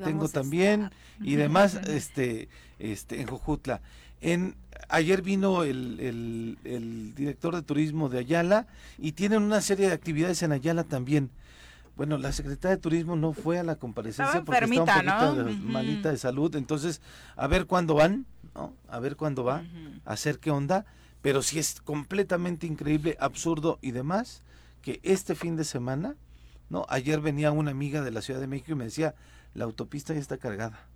[0.00, 0.90] tengo también
[1.20, 2.48] y demás este
[2.80, 3.80] este en Jojutla
[4.22, 4.56] en
[4.88, 8.66] ayer vino el, el, director de turismo de Ayala
[8.98, 11.30] y tienen una serie de actividades en Ayala también.
[11.96, 15.52] Bueno, la secretaria de turismo no fue a la comparecencia porque está un poquito de,
[15.52, 17.02] malita de salud, entonces
[17.36, 18.74] a ver cuándo van, ¿no?
[18.88, 19.62] A ver cuándo va,
[20.06, 20.86] a hacer qué onda,
[21.20, 24.42] pero sí es completamente increíble, absurdo y demás
[24.80, 26.16] que este fin de semana,
[26.70, 26.86] ¿no?
[26.88, 29.14] Ayer venía una amiga de la Ciudad de México y me decía,
[29.54, 30.86] la autopista ya está cargada.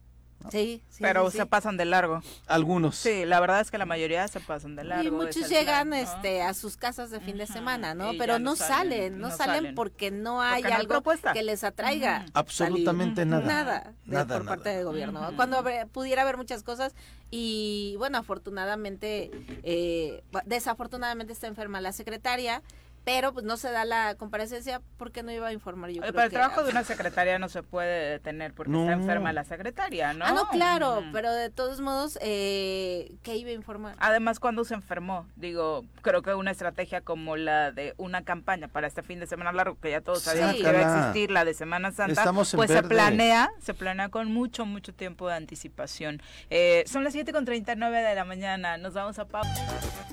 [0.50, 2.22] Sí, pero se pasan de largo.
[2.46, 2.96] Algunos.
[2.96, 5.04] Sí, la verdad es que la mayoría se pasan de largo.
[5.04, 8.12] Y muchos llegan este a sus casas de fin de semana, ¿no?
[8.18, 12.26] pero no, salen, no, salen, porque no hay algo que les atraiga.
[12.32, 13.92] Absolutamente nada.
[14.04, 15.32] Nada, por parte del gobierno.
[15.36, 16.94] Cuando pudiera haber muchas cosas
[17.30, 19.30] y bueno, afortunadamente,
[19.62, 22.62] eh, desafortunadamente está enferma la secretaria
[23.06, 26.02] pero pues no se da la comparecencia porque no iba a informar yo.
[26.02, 30.12] Pero el trabajo de una secretaria no se puede detener porque está enferma la secretaria,
[30.12, 30.24] ¿no?
[30.24, 33.94] Ah, no, claro, pero de todos modos, eh, ¿qué iba a informar?
[34.00, 38.88] Además, cuando se enfermó, digo, creo que una estrategia como la de una campaña para
[38.88, 41.54] este fin de semana largo, que ya todos sabíamos que iba a existir, la de
[41.54, 46.20] Semana Santa, pues se planea, se planea con mucho, mucho tiempo de anticipación.
[46.50, 49.64] Eh, son las 7 con 39 de la mañana, nos vamos a pausa.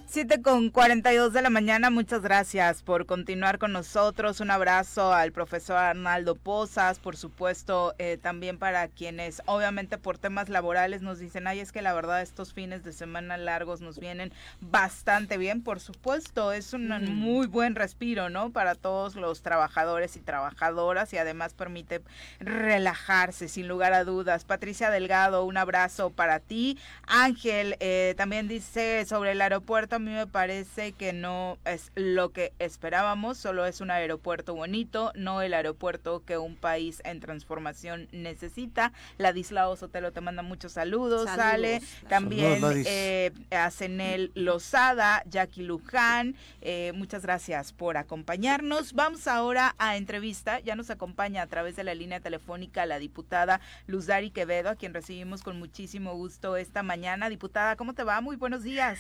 [0.06, 4.40] 7 con 42 de la mañana, muchas gracias por continuar con nosotros.
[4.40, 10.50] Un abrazo al profesor Arnaldo Pozas, por supuesto, eh, también para quienes obviamente por temas
[10.50, 14.32] laborales nos dicen, ay, es que la verdad estos fines de semana largos nos vienen
[14.62, 18.52] bastante bien, por supuesto, es un muy buen respiro, ¿no?
[18.52, 22.02] Para todos los trabajadores y trabajadoras y además permite
[22.40, 24.44] relajarse sin lugar a dudas.
[24.46, 26.78] Patricia Delgado, un abrazo para ti.
[27.08, 32.30] Ángel eh, también dice sobre el aeropuerto, a mí me parece que no es lo
[32.30, 37.20] que es esperábamos, solo es un aeropuerto bonito, no el aeropuerto que un país en
[37.20, 38.92] transformación necesita.
[39.20, 46.92] Ladislao Sotelo te manda muchos saludos, sale también eh, a Cenel Lozada, Jackie Luján, eh,
[46.96, 48.94] muchas gracias por acompañarnos.
[48.94, 53.62] Vamos ahora a entrevista, ya nos acompaña a través de la línea telefónica la diputada
[53.86, 57.30] Luzari Quevedo, a quien recibimos con muchísimo gusto esta mañana.
[57.30, 58.20] Diputada, ¿cómo te va?
[58.20, 59.00] Muy buenos días.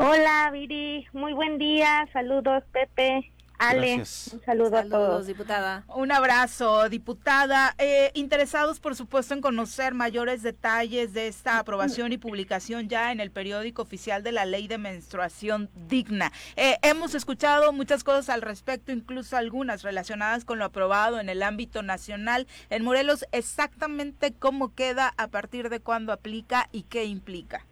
[0.00, 1.08] Hola, Viri.
[1.12, 2.08] Muy buen día.
[2.12, 3.32] Saludos, Pepe.
[3.58, 5.26] Ale, un saludo a todos.
[5.26, 5.82] diputada.
[5.88, 7.74] Un abrazo, diputada.
[7.78, 13.18] Eh, interesados, por supuesto, en conocer mayores detalles de esta aprobación y publicación ya en
[13.18, 16.30] el periódico oficial de la ley de menstruación digna.
[16.54, 21.42] Eh, hemos escuchado muchas cosas al respecto, incluso algunas relacionadas con lo aprobado en el
[21.42, 22.46] ámbito nacional.
[22.70, 27.66] En Morelos, exactamente cómo queda, a partir de cuándo aplica y qué implica.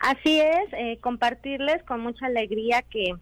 [0.00, 3.14] Así es, eh, compartirles con mucha alegría que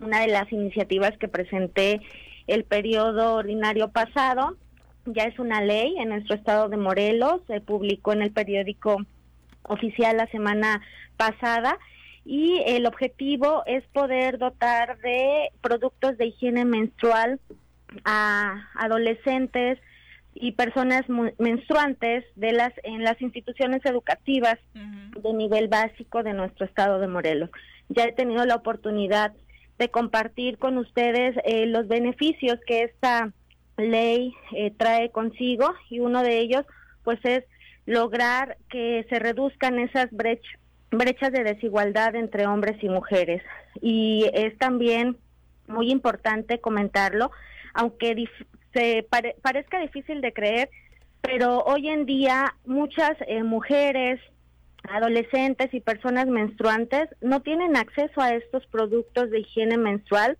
[0.00, 2.00] una de las iniciativas que presenté
[2.48, 4.56] el periodo ordinario pasado.
[5.04, 8.98] Ya es una ley en nuestro estado de Morelos, se publicó en el periódico
[9.62, 10.82] oficial la semana
[11.16, 11.78] pasada
[12.24, 17.38] y el objetivo es poder dotar de productos de higiene menstrual
[18.04, 19.78] a adolescentes
[20.38, 21.02] y personas
[21.38, 27.50] menstruantes de las en las instituciones educativas de nivel básico de nuestro estado de Morelos.
[27.88, 29.32] Ya he tenido la oportunidad
[29.78, 33.32] de compartir con ustedes eh, los beneficios que esta
[33.76, 36.64] ley eh, trae consigo y uno de ellos
[37.02, 37.44] pues es
[37.84, 43.42] lograr que se reduzcan esas brechas de desigualdad entre hombres y mujeres.
[43.80, 45.16] Y es también
[45.68, 47.30] muy importante comentarlo,
[47.74, 48.28] aunque
[48.76, 49.06] se
[49.42, 50.68] parezca difícil de creer,
[51.22, 54.20] pero hoy en día muchas eh, mujeres,
[54.88, 60.36] adolescentes y personas menstruantes no tienen acceso a estos productos de higiene menstrual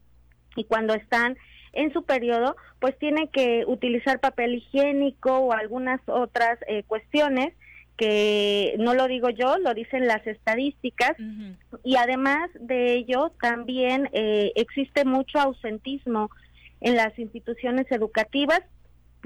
[0.55, 1.37] y cuando están
[1.72, 7.53] en su periodo, pues tienen que utilizar papel higiénico o algunas otras eh, cuestiones
[7.96, 11.16] que no lo digo yo, lo dicen las estadísticas.
[11.83, 16.31] Y además de ello también eh, existe mucho ausentismo
[16.81, 18.61] en las instituciones educativas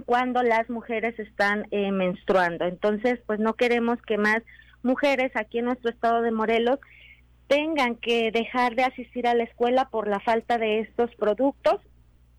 [0.06, 2.64] cuando las mujeres están eh, menstruando.
[2.64, 4.42] Entonces, pues no queremos que más
[4.82, 6.78] mujeres aquí en nuestro estado de Morelos
[7.48, 11.80] tengan que dejar de asistir a la escuela por la falta de estos productos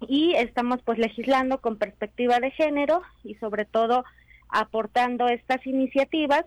[0.07, 4.05] y estamos pues legislando con perspectiva de género y sobre todo
[4.49, 6.45] aportando estas iniciativas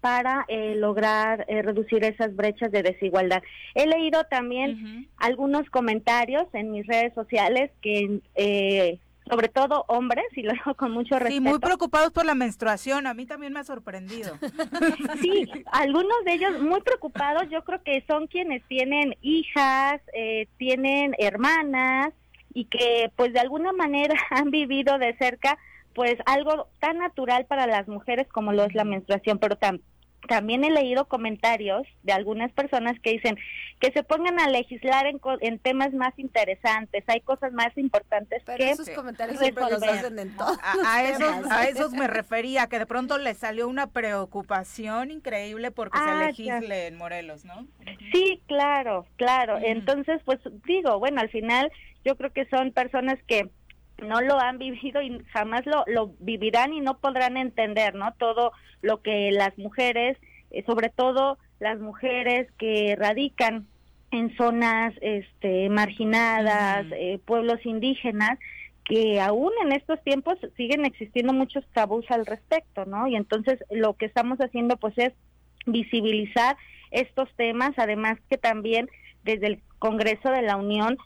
[0.00, 3.42] para eh, lograr eh, reducir esas brechas de desigualdad.
[3.74, 8.98] He leído también algunos comentarios en mis redes sociales que eh,
[9.28, 11.34] sobre todo hombres, y lo digo con mucho respeto.
[11.34, 14.38] Sí, muy preocupados por la menstruación, a mí también me ha sorprendido.
[15.20, 21.14] sí, algunos de ellos muy preocupados, yo creo que son quienes tienen hijas, eh, tienen
[21.18, 22.12] hermanas,
[22.54, 25.58] y que pues de alguna manera han vivido de cerca
[25.94, 29.84] pues algo tan natural para las mujeres como lo es la menstruación, pero también
[30.26, 33.36] también he leído comentarios de algunas personas que dicen
[33.78, 38.58] que se pongan a legislar en, en temas más interesantes, hay cosas más importantes Pero
[38.58, 42.78] que esos comentarios siempre los hacen en todos a, esos, a esos me refería, que
[42.78, 47.66] de pronto les salió una preocupación increíble porque se ah, legisle en Morelos, ¿no?
[48.12, 49.58] Sí, claro, claro.
[49.62, 51.70] Entonces, pues digo, bueno, al final
[52.04, 53.50] yo creo que son personas que
[53.98, 58.14] no lo han vivido y jamás lo, lo vivirán y no podrán entender, ¿no?
[58.18, 60.16] Todo lo que las mujeres,
[60.50, 63.66] eh, sobre todo las mujeres que radican
[64.10, 68.38] en zonas este, marginadas, eh, pueblos indígenas,
[68.84, 73.06] que aún en estos tiempos siguen existiendo muchos tabús al respecto, ¿no?
[73.06, 75.12] Y entonces lo que estamos haciendo pues es
[75.66, 76.56] visibilizar
[76.90, 78.88] estos temas, además que también
[79.24, 80.96] desde el Congreso de la Unión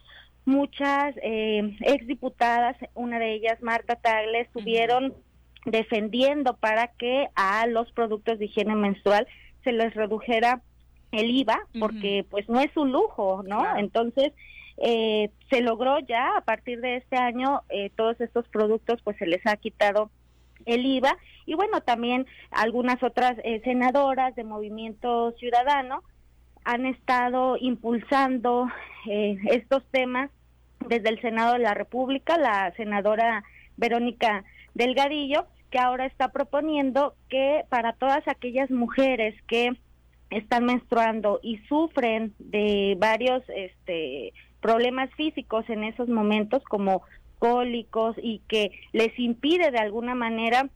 [0.44, 5.14] muchas eh, exdiputadas, una de ellas Marta Tagle, estuvieron
[5.64, 9.26] defendiendo para que a los productos de higiene menstrual
[9.62, 10.62] se les redujera
[11.12, 13.76] el IVA, porque pues no es un lujo, ¿no?
[13.76, 14.32] Entonces,
[14.78, 19.26] eh, se logró ya a partir de este año eh, todos estos productos pues se
[19.26, 20.10] les ha quitado
[20.64, 21.16] el IVA.
[21.44, 26.02] Y bueno también algunas otras eh, senadoras de Movimiento Ciudadano
[26.64, 28.68] han estado impulsando
[29.08, 30.30] eh, estos temas
[30.88, 33.44] desde el Senado de la República, la senadora
[33.76, 34.44] Verónica
[34.74, 39.72] Delgadillo, que ahora está proponiendo que para todas aquellas mujeres que
[40.30, 47.02] están menstruando y sufren de varios este, problemas físicos en esos momentos como
[47.38, 50.68] cólicos y que les impide de alguna manera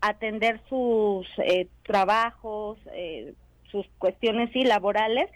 [0.00, 3.34] atender sus eh, trabajos, eh,
[3.70, 5.30] sus cuestiones y laborales,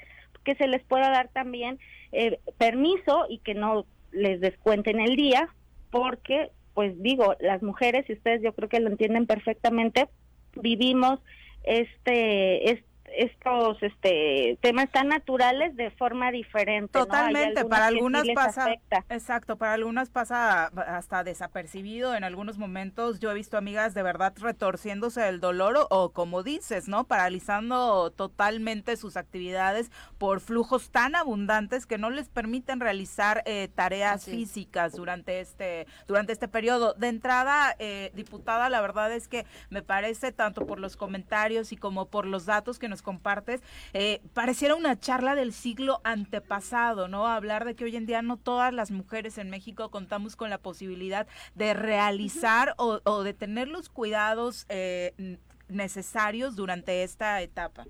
[0.45, 1.79] que se les pueda dar también
[2.13, 5.49] eh, permiso y que no les descuenten el día,
[5.91, 10.09] porque, pues digo, las mujeres, y ustedes yo creo que lo entienden perfectamente,
[10.55, 11.21] vivimos
[11.65, 12.71] este,
[13.17, 16.93] estos este temas tan naturales de forma diferente.
[16.93, 18.75] Totalmente, para algunas pasa,
[19.09, 23.21] exacto, para algunas pasa hasta desapercibido en algunos momentos.
[23.21, 27.05] Yo he visto amigas de verdad retorciéndose del dolor o, como dices, ¿no?
[27.05, 34.25] Paralizando totalmente sus actividades por flujos tan abundantes que no les permiten realizar eh, tareas
[34.25, 36.95] físicas durante este durante este periodo.
[36.95, 41.77] De entrada, eh, diputada, la verdad es que me parece tanto por los comentarios y
[41.77, 47.27] como por los datos que nos compartes, eh, pareciera una charla del siglo antepasado, ¿no?
[47.27, 50.59] Hablar de que hoy en día no todas las mujeres en México contamos con la
[50.59, 55.39] posibilidad de realizar o, de tener los cuidados eh,
[55.69, 57.85] necesarios durante esta etapa.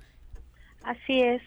[0.83, 1.43] Así es.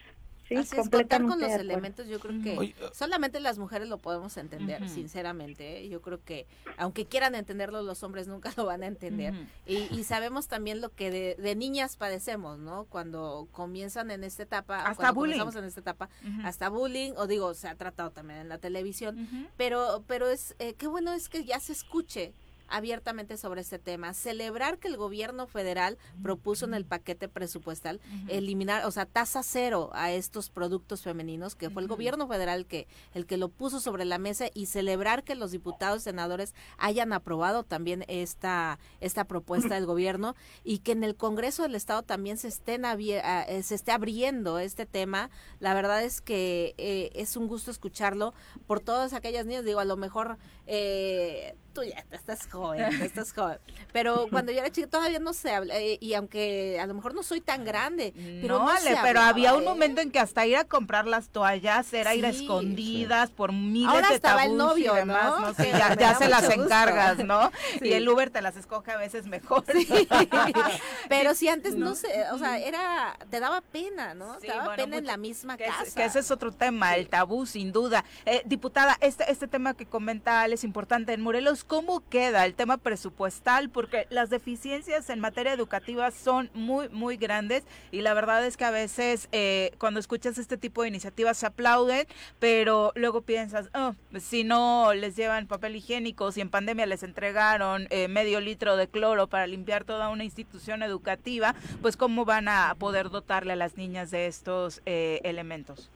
[0.54, 4.38] Sí, Así es, contar con los elementos, yo creo que solamente las mujeres lo podemos
[4.38, 5.80] entender, sinceramente.
[5.80, 5.90] ¿eh?
[5.90, 6.48] Yo creo que,
[6.78, 9.34] aunque quieran entenderlo, los hombres nunca lo van a entender.
[9.66, 12.86] y, sabemos también lo que de, niñas padecemos, ¿no?
[12.86, 15.40] Cuando comienzan en esta etapa, hasta bullying.
[15.40, 16.10] en esta etapa,
[16.44, 20.74] hasta bullying, o digo, se ha tratado también en la televisión, pero, pero es, eh,
[20.76, 22.34] qué bueno es que ya se escuche
[22.74, 24.14] abiertamente sobre este tema.
[24.14, 29.92] Celebrar que el gobierno federal propuso en el paquete presupuestal eliminar, o sea, tasa cero
[29.94, 34.06] a estos productos femeninos, que fue el gobierno federal que el que lo puso sobre
[34.06, 39.76] la mesa y celebrar que los diputados y senadores hayan aprobado también esta esta propuesta
[39.76, 43.92] del gobierno y que en el Congreso del Estado también se estén eh, se esté
[43.92, 45.30] abriendo este tema.
[45.60, 48.34] La verdad es que eh, es un gusto escucharlo
[48.66, 49.64] por todas aquellas niñas.
[49.64, 53.58] Digo, a lo mejor eh, tú ya estás joven, estás joven.
[53.92, 57.14] Pero cuando yo era chica todavía no se habla, eh, y aunque a lo mejor
[57.14, 60.58] no soy tan grande, pero no, vale, pero había un momento en que hasta ir
[60.58, 64.94] a comprar las toallas era ir a escondidas por miles Ahora de tabús el novio,
[64.94, 65.64] y demás, ¿no?
[65.64, 67.52] ya, se las encargas, ¿no?
[67.82, 69.64] Y el Uber te las escoge a veces mejor.
[71.10, 71.96] pero si antes no.
[71.96, 74.38] sé, o sea, era, te daba pena, ¿no?
[74.38, 75.96] te daba pena en la misma casa.
[75.96, 78.04] que ese es otro tema, el tabú, sin duda.
[78.26, 82.78] Eh, diputada, este, este tema que comenta es importante en Morelos, ¿cómo queda el tema
[82.78, 83.70] presupuestal?
[83.70, 88.66] Porque las deficiencias en materia educativa son muy, muy grandes y la verdad es que
[88.66, 92.06] a veces eh, cuando escuchas este tipo de iniciativas se aplauden,
[92.40, 97.88] pero luego piensas, oh, si no les llevan papel higiénico, si en pandemia les entregaron
[97.90, 102.76] eh, medio litro de cloro para limpiar toda una institución educativa, pues cómo van a
[102.78, 105.90] poder dotarle a las niñas de estos eh, elementos.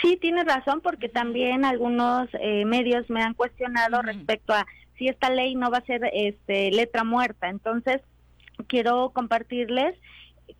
[0.00, 2.28] Sí, tiene razón, porque también algunos
[2.64, 4.64] medios me han cuestionado respecto a
[4.98, 7.48] si esta ley no va a ser este, letra muerta.
[7.48, 8.00] Entonces,
[8.68, 9.94] quiero compartirles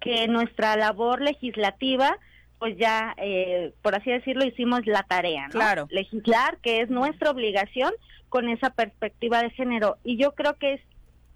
[0.00, 2.18] que nuestra labor legislativa,
[2.58, 5.52] pues ya, eh, por así decirlo, hicimos la tarea, ¿no?
[5.52, 5.86] Claro.
[5.90, 7.92] Legislar, que es nuestra obligación
[8.28, 9.96] con esa perspectiva de género.
[10.04, 10.80] Y yo creo que es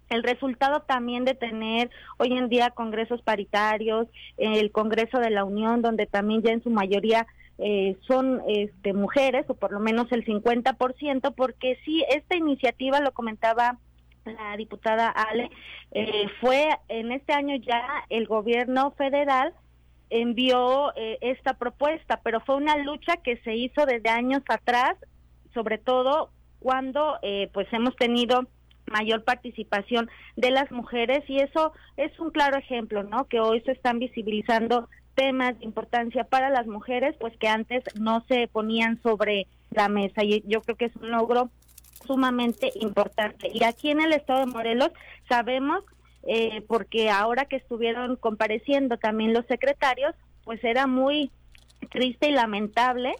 [0.09, 5.81] el resultado también de tener hoy en día congresos paritarios, el Congreso de la Unión,
[5.81, 7.25] donde también ya en su mayoría
[7.63, 13.11] eh, son este, mujeres, o por lo menos el 50%, porque sí, esta iniciativa, lo
[13.11, 13.77] comentaba
[14.25, 15.51] la diputada Ale,
[15.91, 19.53] eh, fue en este año ya el gobierno federal
[20.09, 24.95] envió eh, esta propuesta, pero fue una lucha que se hizo desde años atrás,
[25.53, 27.19] sobre todo cuando
[27.53, 28.47] pues hemos tenido
[28.91, 33.25] mayor participación de las mujeres y eso es un claro ejemplo, ¿no?
[33.25, 34.87] Que hoy se están visibilizando
[35.21, 40.23] temas de importancia para las mujeres, pues que antes no se ponían sobre la mesa.
[40.23, 41.51] Y yo creo que es un logro
[42.07, 43.51] sumamente importante.
[43.53, 44.89] Y aquí en el estado de Morelos
[45.29, 45.83] sabemos,
[46.27, 51.29] eh, porque ahora que estuvieron compareciendo también los secretarios, pues era muy
[51.91, 53.13] triste y lamentable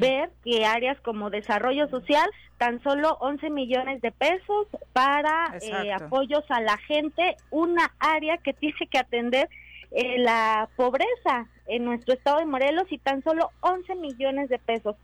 [0.00, 2.28] ver que áreas como desarrollo social,
[2.58, 8.52] tan solo 11 millones de pesos para eh, apoyos a la gente, una área que
[8.52, 9.48] tiene que atender
[9.90, 14.96] eh, la pobreza en nuestro estado de Morelos y tan solo 11 millones de pesos,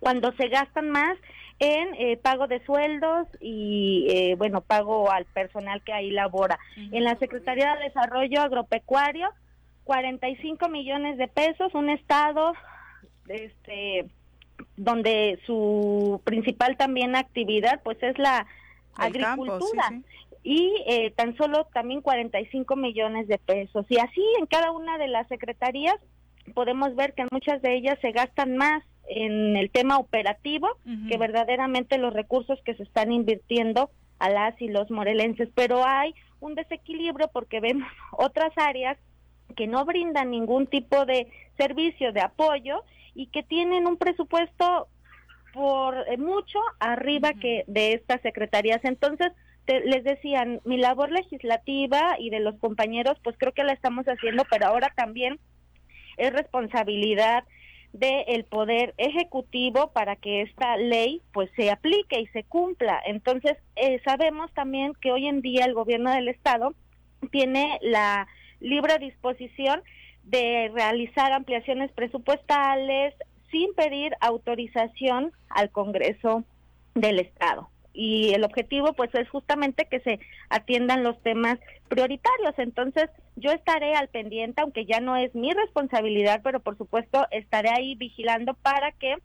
[0.00, 1.16] cuando se gastan más
[1.58, 6.58] en eh, pago de sueldos y, eh, bueno, pago al personal que ahí labora.
[6.76, 9.28] En la Secretaría de Desarrollo Agropecuario,
[9.84, 12.54] 45 millones de pesos, un estado
[13.28, 14.06] este
[14.76, 18.46] donde su principal también actividad pues es la
[18.94, 19.90] agricultura
[20.42, 23.86] y eh, tan solo también 45 millones de pesos.
[23.88, 25.96] Y así en cada una de las secretarías
[26.54, 30.68] podemos ver que muchas de ellas se gastan más en el tema operativo
[31.08, 35.48] que verdaderamente los recursos que se están invirtiendo a las y los morelenses.
[35.54, 38.98] Pero hay un desequilibrio porque vemos otras áreas
[39.56, 41.28] que no brindan ningún tipo de
[41.58, 42.84] servicio de apoyo
[43.14, 44.88] y que tienen un presupuesto
[45.52, 48.80] por eh, mucho arriba que de estas secretarías.
[48.84, 49.32] Entonces,
[49.66, 54.44] les decían, mi labor legislativa y de los compañeros, pues creo que la estamos haciendo,
[54.50, 55.38] pero ahora también
[56.16, 57.44] es responsabilidad
[57.92, 63.00] del poder ejecutivo para que esta ley pues se aplique y se cumpla.
[63.04, 66.74] Entonces, eh, sabemos también que hoy en día el gobierno del estado
[67.30, 68.26] tiene la
[68.60, 69.82] libre disposición
[70.24, 73.14] de realizar ampliaciones presupuestales
[73.50, 76.44] sin pedir autorización al Congreso
[76.94, 82.54] del Estado y el objetivo pues es justamente que se atiendan los temas prioritarios.
[82.58, 87.70] Entonces, yo estaré al pendiente, aunque ya no es mi responsabilidad, pero por supuesto estaré
[87.70, 89.16] ahí vigilando para que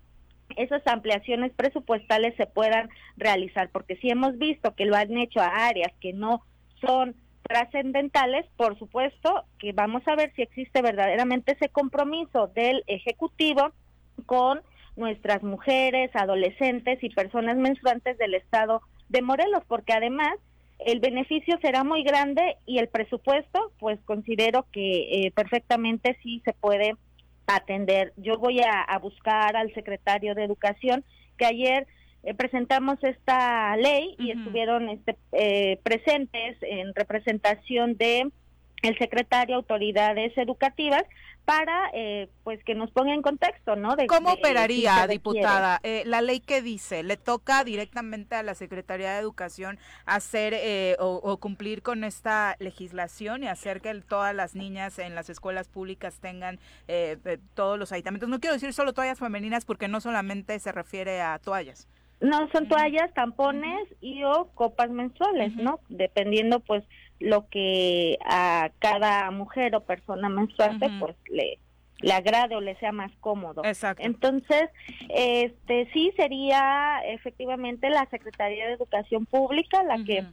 [0.55, 5.67] esas ampliaciones presupuestales se puedan realizar, porque si hemos visto que lo han hecho a
[5.67, 6.41] áreas que no
[6.79, 13.71] son trascendentales, por supuesto que vamos a ver si existe verdaderamente ese compromiso del Ejecutivo
[14.25, 14.61] con
[14.97, 20.35] nuestras mujeres, adolescentes y personas menstruantes del estado de Morelos, porque además
[20.79, 26.53] el beneficio será muy grande y el presupuesto, pues considero que eh, perfectamente sí se
[26.53, 26.95] puede
[27.47, 28.13] atender.
[28.17, 31.03] Yo voy a, buscar al secretario de Educación
[31.37, 31.87] que ayer
[32.23, 38.29] eh, presentamos esta ley y estuvieron este, eh, presentes en representación de
[38.83, 41.03] el secretario autoridades educativas
[41.47, 43.95] para eh, pues que nos ponga en contexto, ¿no?
[43.95, 45.79] De, ¿Cómo operaría, diputada?
[45.81, 50.97] Eh, la ley que dice, le toca directamente a la Secretaría de Educación hacer eh,
[50.99, 56.19] o, cumplir con esta legislación y hacer que todas las niñas en las escuelas públicas
[56.19, 56.59] tengan
[57.53, 58.27] todos los aditamentos.
[58.27, 61.87] No quiero decir solo toallas femeninas porque no solamente se refiere a toallas.
[62.19, 65.79] No, son toallas, tampones y o copas menstruales, ¿no?
[65.87, 66.83] Dependiendo pues
[67.19, 71.59] lo que a cada mujer o persona menstruante pues le
[71.99, 73.63] le agrade o le sea más cómodo.
[73.65, 74.03] Exacto.
[74.05, 74.69] Entonces,
[75.09, 80.25] este sí sería efectivamente la Secretaría de Educación Pública la que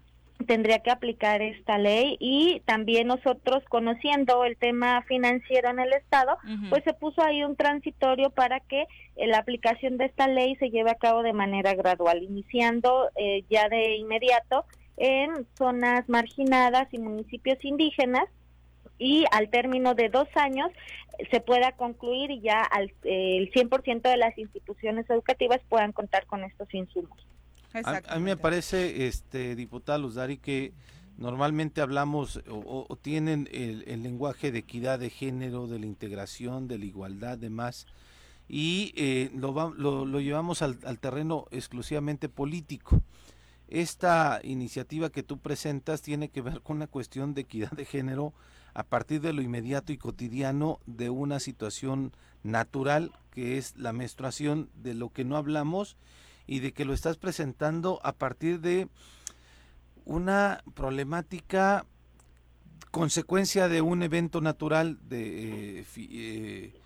[0.46, 6.36] tendría que aplicar esta ley y también nosotros conociendo el tema financiero en el estado,
[6.68, 8.82] pues se puso ahí un transitorio para que
[9.16, 13.44] eh, la aplicación de esta ley se lleve a cabo de manera gradual, iniciando eh,
[13.48, 14.66] ya de inmediato
[14.96, 18.24] en zonas marginadas y municipios indígenas
[18.98, 20.70] y al término de dos años
[21.30, 26.44] se pueda concluir y ya al, el 100% de las instituciones educativas puedan contar con
[26.44, 27.18] estos insumos.
[27.72, 30.72] A, mí me parece, este diputada Luzdari, que
[31.18, 36.84] normalmente hablamos o, tienen el, lenguaje de equidad de género, de la integración, de la
[36.84, 37.88] igualdad, demás,
[38.48, 43.02] y eh, lo, lo, llevamos al terreno exclusivamente político.
[43.68, 48.34] Esta iniciativa que tú presentas tiene que ver con una cuestión de equidad de género
[48.74, 52.12] a partir de lo inmediato y cotidiano de una situación
[52.42, 55.96] natural que es la menstruación, de lo que no hablamos
[56.46, 58.88] y de que lo estás presentando a partir de
[60.04, 61.86] una problemática
[62.90, 66.80] consecuencia de un evento natural de eh, eh,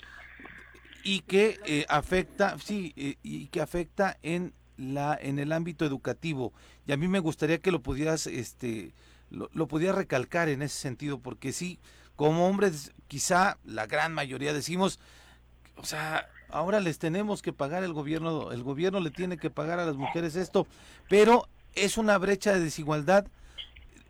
[1.04, 6.54] y que eh, afecta sí y que afecta en la en el ámbito educativo.
[6.86, 8.94] Y a mí me gustaría que lo pudieras este
[9.30, 11.78] lo, lo pudieras recalcar en ese sentido porque sí
[12.16, 14.98] como hombres quizá la gran mayoría decimos
[15.76, 19.78] o sea ahora les tenemos que pagar el gobierno el gobierno le tiene que pagar
[19.78, 20.66] a las mujeres esto
[21.08, 23.26] pero es una brecha de desigualdad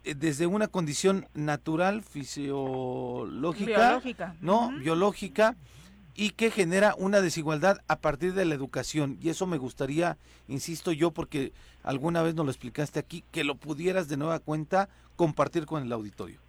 [0.04, 4.00] eh, desde una condición natural fisiológica
[4.40, 5.56] no biológica
[6.20, 9.16] y que genera una desigualdad a partir de la educación.
[9.22, 10.16] Y eso me gustaría,
[10.48, 11.52] insisto yo, porque
[11.84, 15.92] alguna vez nos lo explicaste aquí, que lo pudieras de nueva cuenta compartir con el
[15.92, 16.40] auditorio.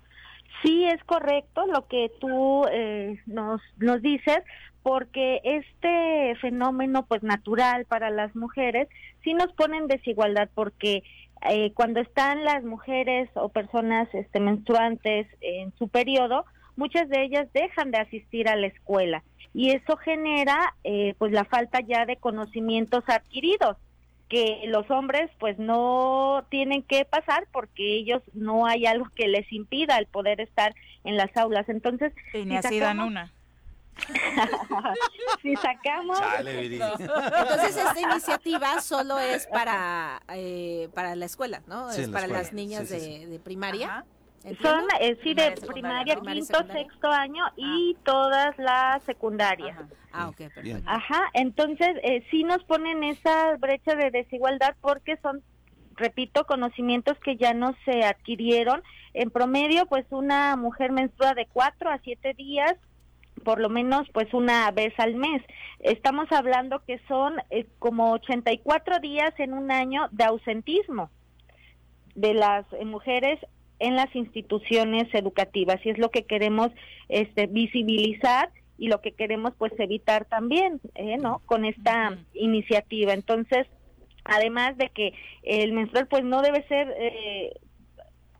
[0.63, 4.39] Sí, es correcto lo que tú eh, nos, nos dices,
[4.81, 8.87] porque este fenómeno pues natural para las mujeres
[9.23, 11.03] sí nos pone en desigualdad, porque
[11.47, 16.45] eh, cuando están las mujeres o personas este, menstruantes en su periodo,
[16.79, 19.23] muchas de ellas dejan de asistir a la escuela.
[19.53, 23.77] Y eso genera eh, pues la falta ya de conocimientos adquiridos
[24.29, 29.51] que los hombres pues no tienen que pasar porque ellos no hay algo que les
[29.51, 30.73] impida el poder estar
[31.03, 31.67] en las aulas.
[31.67, 33.33] Entonces y ni así dan una.
[35.41, 42.27] Si sacamos entonces esta iniciativa solo es para eh, para la escuela no es para
[42.27, 44.05] las niñas de, primaria
[44.61, 49.77] son, eh, sí, de primaria, quinto, sexto año y todas las secundarias.
[50.11, 50.83] Ah, ok, perfecto.
[50.85, 55.41] Ajá, entonces eh, sí nos ponen esa brecha de desigualdad porque son,
[55.95, 58.81] repito, conocimientos que ya no se adquirieron.
[59.13, 62.75] En promedio, pues una mujer menstrua de cuatro a siete días
[63.39, 65.41] por lo menos pues una vez al mes.
[65.79, 71.09] Estamos hablando que son eh, como 84 días en un año de ausentismo
[72.15, 73.39] de las eh, mujeres
[73.79, 76.69] en las instituciones educativas y es lo que queremos
[77.07, 81.17] este, visibilizar y lo que queremos pues evitar también, ¿eh?
[81.17, 81.41] ¿no?
[81.45, 83.13] Con esta iniciativa.
[83.13, 83.67] Entonces,
[84.23, 85.13] además de que
[85.43, 87.53] el menstrual pues no debe ser eh,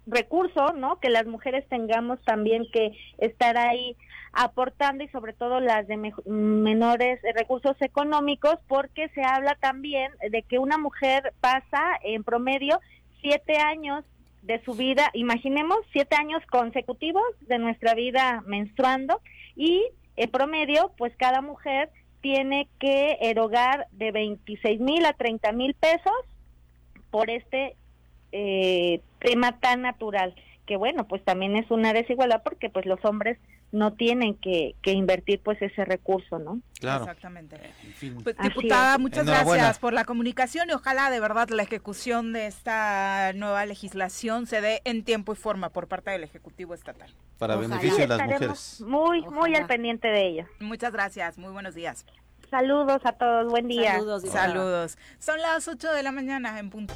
[0.08, 1.00] recurso, ¿no?
[1.00, 3.96] Que las mujeres tengamos también que estar ahí
[4.32, 10.60] aportando y sobre todo las de menores recursos económicos porque se habla también de que
[10.60, 12.80] una mujer pasa en promedio
[13.22, 14.06] siete años
[14.42, 19.22] de su vida, imaginemos siete años consecutivos de nuestra vida menstruando
[19.56, 19.86] y
[20.16, 21.90] en promedio pues cada mujer
[22.22, 26.14] tiene que erogar de 26 mil a 30 mil pesos
[27.12, 27.76] por este
[28.32, 30.36] eh, tema tan natural
[30.66, 33.38] que bueno pues también es una desigualdad porque pues los hombres
[33.72, 36.59] no tienen que, que invertir pues ese recurso, ¿no?
[36.80, 37.03] Claro.
[37.03, 37.59] Exactamente.
[38.24, 43.34] Pues, diputada, muchas gracias por la comunicación y ojalá de verdad la ejecución de esta
[43.34, 47.13] nueva legislación se dé en tiempo y forma por parte del Ejecutivo Estatal.
[47.38, 48.82] Para beneficio de las mujeres.
[48.82, 50.45] Muy, muy al pendiente de ello.
[50.59, 52.05] Muchas gracias, muy buenos días.
[52.50, 53.93] Saludos a todos, buen día.
[53.93, 54.24] Saludos.
[54.24, 54.97] Saludos.
[55.20, 56.95] Son las 8 de la mañana en punto.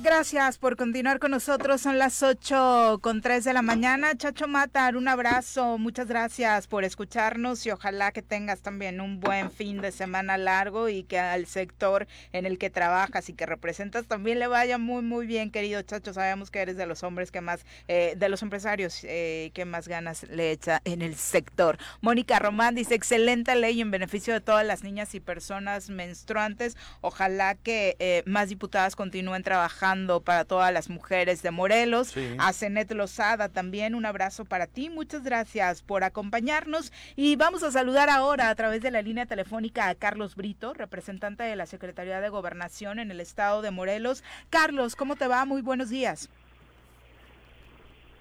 [0.00, 1.80] Gracias por continuar con nosotros.
[1.80, 4.16] Son las 8 con 3 de la mañana.
[4.16, 5.76] Chacho Matar, un abrazo.
[5.76, 10.88] Muchas gracias por escucharnos y ojalá que tengas también un buen fin de semana largo
[10.88, 15.02] y que al sector en el que trabajas y que representas también le vaya muy,
[15.02, 16.12] muy bien, querido Chacho.
[16.12, 19.88] Sabemos que eres de los hombres que más, eh, de los empresarios eh, que más
[19.88, 21.76] ganas le echa en el sector.
[22.00, 26.76] Mónica Román dice, excelente ley en beneficio de todas las niñas y personas menstruantes.
[27.00, 32.14] Ojalá que eh, más diputadas continúen trabajando para todas las mujeres de Morelos.
[32.38, 34.90] A Cenet Lozada también un abrazo para ti.
[34.90, 39.88] Muchas gracias por acompañarnos y vamos a saludar ahora a través de la línea telefónica
[39.88, 44.22] a Carlos Brito, representante de la Secretaría de Gobernación en el estado de Morelos.
[44.50, 45.44] Carlos, ¿cómo te va?
[45.46, 46.28] Muy buenos días.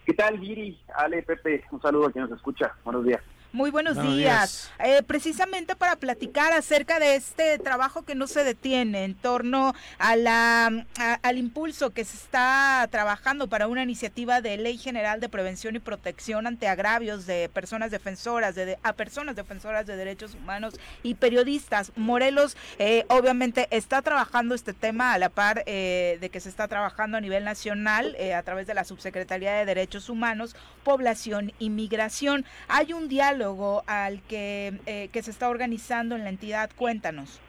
[0.05, 0.79] ¿Qué tal, Viri?
[0.95, 2.73] Ale, Pepe, un saludo a quien nos escucha.
[2.83, 3.21] Buenos días.
[3.53, 4.71] Muy buenos, días.
[4.79, 10.15] Eh, precisamente para platicar acerca de este trabajo que no se detiene en torno a
[10.15, 10.85] la,
[11.21, 15.79] al impulso que se está trabajando para una iniciativa de ley general de prevención y
[15.79, 21.91] protección ante agravios de personas defensoras, de, a personas defensoras de derechos humanos y periodistas.
[21.97, 26.69] Morelos eh, obviamente está trabajando este tema a la par eh, de que se está
[26.69, 32.45] trabajando a nivel nacional a través de la Subsecretaría de Derechos Humanos, Población y Migración.
[32.69, 33.40] Hay un diálogo
[33.87, 36.69] al que, eh, que se está organizando en la entidad.
[36.75, 37.39] Cuéntanos.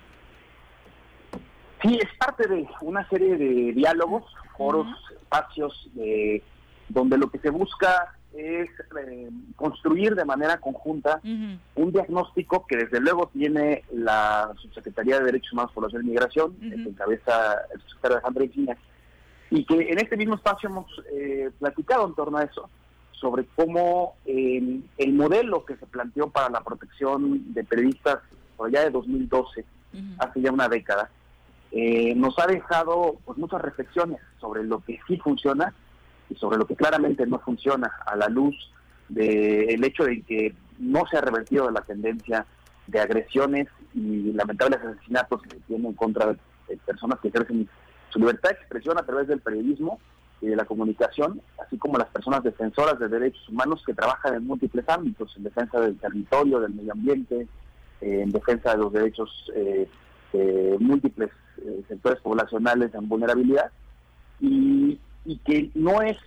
[1.83, 4.25] Sí, es parte de una serie de diálogos,
[4.57, 4.87] foros,
[5.21, 6.43] espacios de,
[6.89, 13.01] donde lo que se busca es eh, construir de manera conjunta un diagnóstico que desde
[13.01, 18.45] luego tiene la Subsecretaría de Derechos Humanos, Población y Migración, que encabeza el secretario Alejandro
[18.45, 18.77] Encina,
[19.51, 22.71] y que en este mismo espacio hemos eh, platicado en torno a eso,
[23.23, 28.19] sobre cómo el modelo que se planteó para la protección de periodistas
[28.57, 29.65] por allá de 2012,
[30.19, 31.09] hace ya una década,
[31.71, 35.73] eh, nos ha dejado pues muchas reflexiones sobre lo que sí funciona
[36.29, 38.55] y sobre lo que claramente no funciona a la luz
[39.09, 42.45] del hecho de que no se ha revertido la tendencia
[42.89, 46.27] de agresiones y lamentables asesinatos que se tienen en contra
[46.69, 47.69] de personas que ejercen
[48.09, 50.01] su libertad de expresión a través del periodismo
[50.43, 54.45] y de la comunicación, así como las personas defensoras de derechos humanos que trabajan en
[54.45, 57.47] múltiples ámbitos, en defensa del territorio, del medio ambiente,
[58.01, 59.89] eh, en defensa de los derechos eh,
[60.33, 61.31] de múltiples
[61.65, 63.71] eh, sectores poblacionales en vulnerabilidad,
[64.41, 64.99] y,
[65.45, 66.19] que no es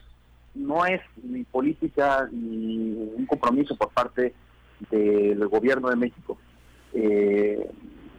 [0.53, 4.33] no es ni política ni un compromiso por parte
[4.89, 6.37] del gobierno de México.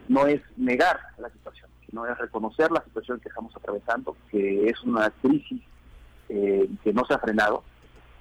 [0.07, 4.83] no es negar la situación, sino es reconocer la situación que estamos atravesando, que es
[4.83, 5.63] una crisis
[6.29, 7.63] eh, que no se ha frenado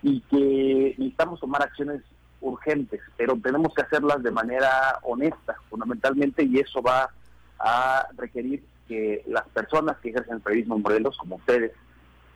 [0.03, 2.03] y que necesitamos tomar acciones
[2.41, 7.11] urgentes, pero tenemos que hacerlas de manera honesta, fundamentalmente, y eso va
[7.59, 11.73] a requerir que las personas que ejercen el periodismo en Morelos, como ustedes,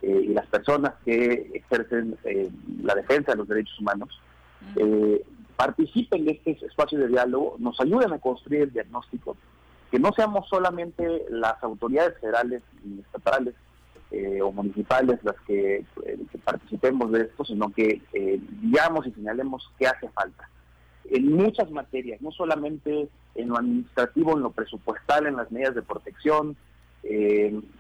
[0.03, 2.51] eh, y las personas que ejercen eh,
[2.83, 4.21] la defensa de los derechos humanos,
[5.57, 9.37] participen de este espacio de diálogo, nos ayuden a construir el diagnóstico,
[9.91, 13.55] que no seamos solamente las autoridades federales y estatales
[14.13, 15.85] eh, o municipales las eh,
[16.33, 20.49] que, participemos de esto, sino que eh, digamos y señalemos qué hace falta.
[21.05, 25.83] En muchas materias, no solamente en lo administrativo, en lo presupuestal, en las medidas de
[25.83, 26.57] protección,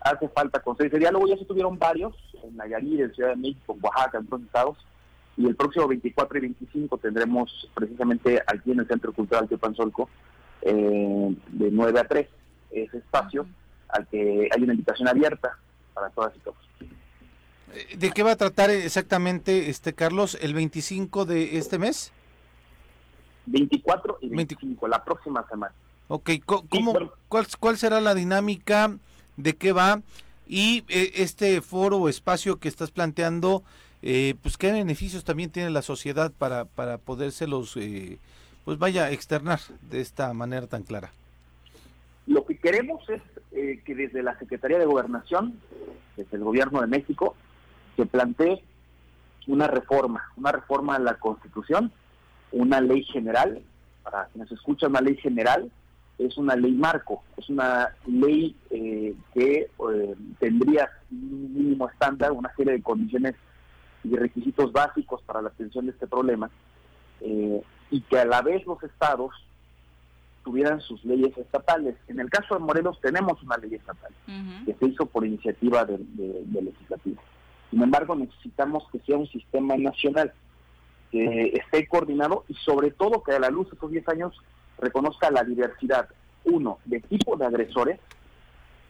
[0.00, 1.26] hace falta conseguir ese diálogo.
[1.26, 2.14] Ya se tuvieron varios
[2.44, 4.78] en Nayarit, en Ciudad de México, en Oaxaca, en otros estados,
[5.36, 10.08] y el próximo 24 y 25 tendremos precisamente aquí en el Centro Cultural Teopanzolco
[10.62, 12.28] de 9 a 3
[12.70, 13.46] ese espacio
[13.88, 15.58] al que hay una invitación abierta
[16.00, 16.56] para todas y todos.
[17.96, 22.12] ¿De qué va a tratar exactamente, este Carlos, el 25 de este mes?
[23.46, 25.74] 24 y 25, la próxima semana.
[26.08, 26.94] Ok, ¿cómo,
[27.28, 28.96] cuál, ¿cuál será la dinámica?
[29.36, 30.02] ¿De qué va?
[30.48, 33.62] Y eh, este foro o espacio que estás planteando,
[34.02, 38.18] eh, pues qué beneficios también tiene la sociedad para, para podérselos, eh,
[38.64, 41.12] pues vaya, externar de esta manera tan clara.
[42.26, 43.22] Lo que queremos es
[43.52, 45.58] eh, que desde la Secretaría de Gobernación,
[46.16, 47.34] desde el Gobierno de México,
[47.96, 48.62] se plantee
[49.48, 51.90] una reforma, una reforma a la Constitución,
[52.52, 53.62] una ley general,
[54.04, 55.70] para quienes escuchan, una ley general,
[56.18, 62.54] es una ley marco, es una ley eh, que eh, tendría un mínimo estándar, una
[62.54, 63.34] serie de condiciones
[64.04, 66.50] y requisitos básicos para la atención de este problema,
[67.20, 69.34] y que a la vez los estados
[70.50, 71.94] tuvieran sus leyes estatales.
[72.08, 74.12] En el caso de Morelos tenemos una ley estatal
[74.66, 77.22] que se hizo por iniciativa del de, legislativo.
[77.70, 80.32] Sin embargo, necesitamos que sea un sistema nacional
[81.12, 84.36] que esté coordinado y sobre todo que a la luz de estos 10 años
[84.78, 86.08] reconozca la diversidad,
[86.44, 88.00] uno, de tipo de agresores,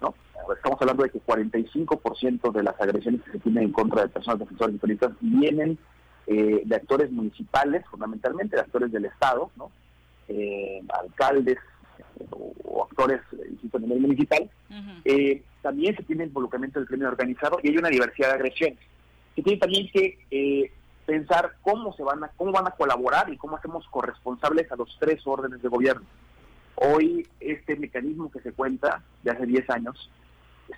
[0.01, 0.15] ¿no?
[0.55, 4.39] Estamos hablando de que 45% de las agresiones que se tienen en contra de personas
[4.39, 5.79] defensoras y periodistas vienen
[6.27, 9.71] eh, de actores municipales, fundamentalmente de actores del Estado, ¿no?
[10.33, 11.59] Eh, alcaldes
[12.31, 13.21] o, actores
[13.73, 14.49] a nivel municipal,
[15.05, 18.79] eh, también se tiene involucramiento del crimen organizado y hay una diversidad de agresiones.
[19.35, 20.73] Se tiene también que eh,
[21.05, 24.97] pensar cómo se van a cómo van a colaborar y cómo hacemos corresponsables a los
[25.01, 26.07] tres órdenes de gobierno.
[26.77, 30.11] Hoy este mecanismo que se cuenta de hace 10 años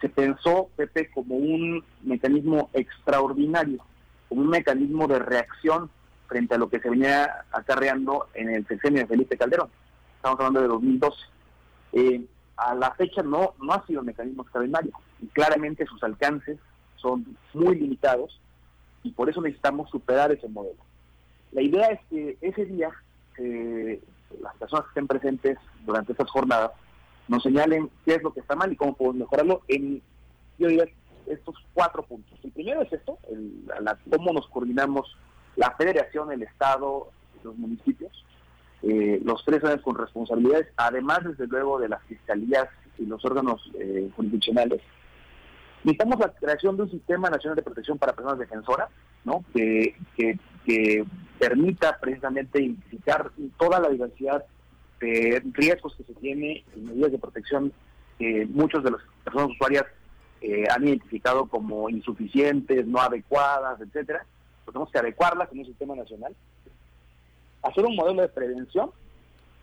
[0.01, 3.85] se pensó, Pepe, como un mecanismo extraordinario,
[4.31, 5.91] como un mecanismo de reacción
[6.33, 9.69] frente a lo que se venía acarreando en el sexenio de Felipe Calderón.
[10.17, 11.17] Estamos hablando de 2012.
[11.93, 12.25] Eh,
[12.57, 16.59] a la fecha no, no ha sido un mecanismo extraordinario y claramente sus alcances
[16.97, 18.41] son muy limitados
[19.03, 20.83] y por eso necesitamos superar ese modelo.
[21.51, 22.91] La idea es que ese día
[24.41, 26.71] las personas que estén presentes durante estas jornadas
[27.29, 30.01] nos señalen qué es lo que está mal y cómo podemos mejorarlo en,
[30.59, 30.87] yo diría,
[31.27, 32.39] estos cuatro puntos.
[32.43, 33.67] El primero es esto, el,
[34.11, 35.15] cómo nos coordinamos
[35.57, 37.11] la federación, el Estado,
[37.45, 38.25] los municipios,
[38.83, 43.71] eh, los tres años con responsabilidades, además desde luego de las fiscalías y los órganos
[43.79, 44.81] eh, jurisdiccionales.
[45.85, 48.89] Necesitamos la creación de un sistema nacional de protección para personas defensoras,
[49.25, 49.45] ¿no?
[49.55, 49.95] que,
[51.39, 54.45] permita precisamente identificar toda la diversidad
[55.01, 57.73] de riesgos que se tiene y medidas de protección
[58.17, 59.85] que muchos de las personas usuarias
[60.41, 64.25] eh, han identificado como insuficientes, no adecuadas, etcétera
[64.71, 66.35] tenemos que adecuarla como un sistema nacional,
[67.63, 68.91] hacer un modelo de prevención,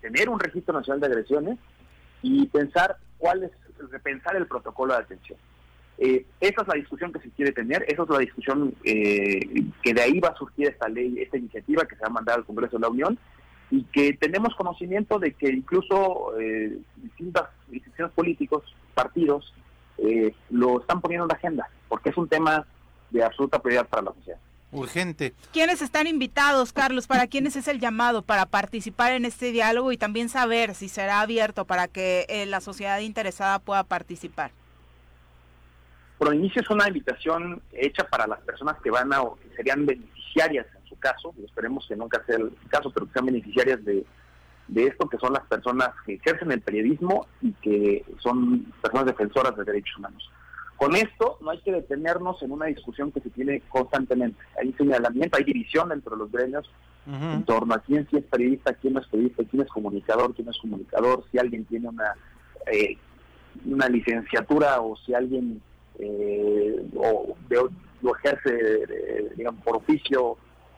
[0.02, 1.60] tener un registro nacional de agresiones
[2.22, 3.52] y pensar cuál es,
[3.92, 5.38] repensar el protocolo de atención.
[5.98, 9.40] Eh, esa es la discusión que se quiere tener, esa es la discusión eh,
[9.84, 12.38] que de ahí va a surgir esta ley, esta iniciativa que se va a mandar
[12.38, 13.20] al Congreso de la Unión
[13.70, 19.54] y que tenemos conocimiento de que incluso eh, distintas instituciones políticos, partidos,
[20.50, 22.66] lo están poniendo en la agenda, porque es un tema
[23.10, 24.40] de absoluta prioridad para la sociedad
[24.72, 25.34] urgente.
[25.52, 27.08] ¿Quiénes están invitados, Carlos?
[27.08, 31.22] ¿Para quiénes es el llamado para participar en este diálogo y también saber si será
[31.22, 34.52] abierto para que eh, la sociedad interesada pueda participar?
[36.18, 39.86] Por inicio es una invitación hecha para las personas que van a o que serían
[39.86, 43.84] beneficiarias en su caso, y esperemos que nunca sea el caso, pero que sean beneficiarias
[43.86, 44.06] de,
[44.68, 49.56] de esto, que son las personas que ejercen el periodismo y que son personas defensoras
[49.56, 50.30] de derechos humanos.
[50.80, 54.40] Con esto no hay que detenernos en una discusión que se tiene constantemente.
[54.58, 56.72] Hay señalamiento, hay división entre los gremios
[57.06, 60.46] en torno a quién sí es periodista, quién no es periodista, quién es comunicador, quién
[60.46, 62.14] no es comunicador, si alguien tiene una
[62.72, 62.98] eh,
[63.66, 65.62] una licenciatura o si alguien
[65.98, 67.36] eh, o,
[68.02, 68.88] lo ejerce,
[69.36, 70.38] digamos, por oficio.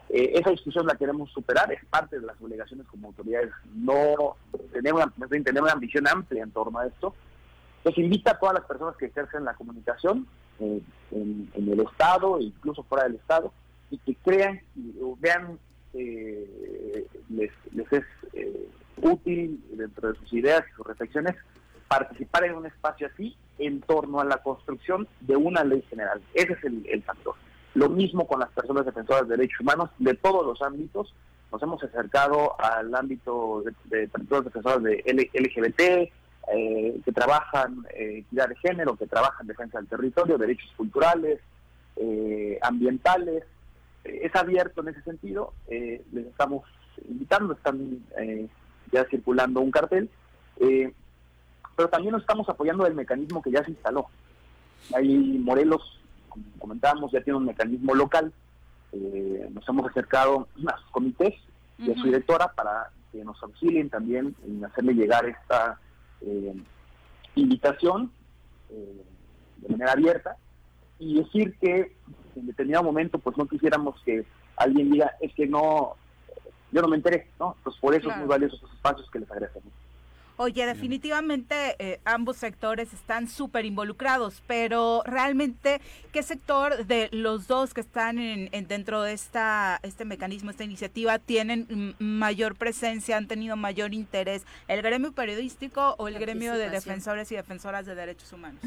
[0.09, 3.51] Eh, esa discusión la queremos superar, es parte de las obligaciones como autoridades.
[3.75, 4.35] No
[4.73, 7.13] tenemos tener una ambición amplia en torno a esto
[7.81, 10.27] entonces invita a todas las personas que ejercen la comunicación
[10.59, 13.51] eh, en, el Estado e incluso fuera del Estado
[13.89, 15.57] y que crean y vean
[15.95, 17.51] eh, les,
[17.91, 18.03] es
[18.33, 18.69] eh,
[19.01, 21.35] útil dentro de sus ideas y sus reflexiones
[21.87, 26.21] participar en un espacio así en torno a la construcción de una ley general.
[26.35, 27.35] Ese es el, factor.
[27.73, 31.13] Lo mismo con las personas defensoras de derechos humanos de todos los ámbitos.
[31.51, 35.03] Nos hemos acercado al ámbito de, personas defensoras de
[35.33, 36.20] LGBT,
[36.53, 41.39] eh, que trabajan eh, equidad de género, que trabajan defensa del territorio, derechos culturales,
[41.95, 43.45] eh, ambientales.
[44.03, 45.53] es abierto en ese sentido.
[45.69, 46.63] les estamos
[47.07, 48.03] invitando, están
[48.91, 50.09] ya circulando un cartel.
[50.57, 54.07] pero también nos estamos apoyando del mecanismo que ya se instaló.
[54.93, 55.07] Hay
[55.39, 58.33] Morelos, como comentábamos, ya tiene un mecanismo local.
[59.51, 61.35] nos hemos acercado a sus comités
[61.77, 65.79] y a su directora para que nos auxilien también en hacerle llegar esta
[66.21, 66.55] eh,
[67.35, 68.11] invitación
[68.69, 69.03] eh,
[69.57, 70.37] de manera abierta
[70.99, 71.95] y decir que
[72.35, 75.95] en determinado momento pues no quisiéramos que alguien diga es que no
[76.71, 79.31] yo no me enteré no pues por eso es muy valiosos esos espacios que les
[79.31, 79.71] agradecemos
[80.43, 85.81] Oye, definitivamente eh, ambos sectores están súper involucrados, pero realmente,
[86.11, 91.19] ¿qué sector de los dos que están en, dentro de esta, este mecanismo, esta iniciativa,
[91.19, 94.43] tienen mayor presencia, han tenido mayor interés?
[94.67, 98.63] ¿El gremio periodístico o el gremio de defensores y defensoras de derechos humanos?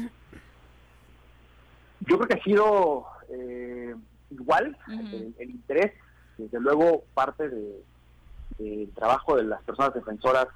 [1.99, 3.93] Yo creo que ha sido eh,
[4.31, 5.91] igual el, interés,
[6.37, 10.47] desde luego parte del trabajo de las personas defensoras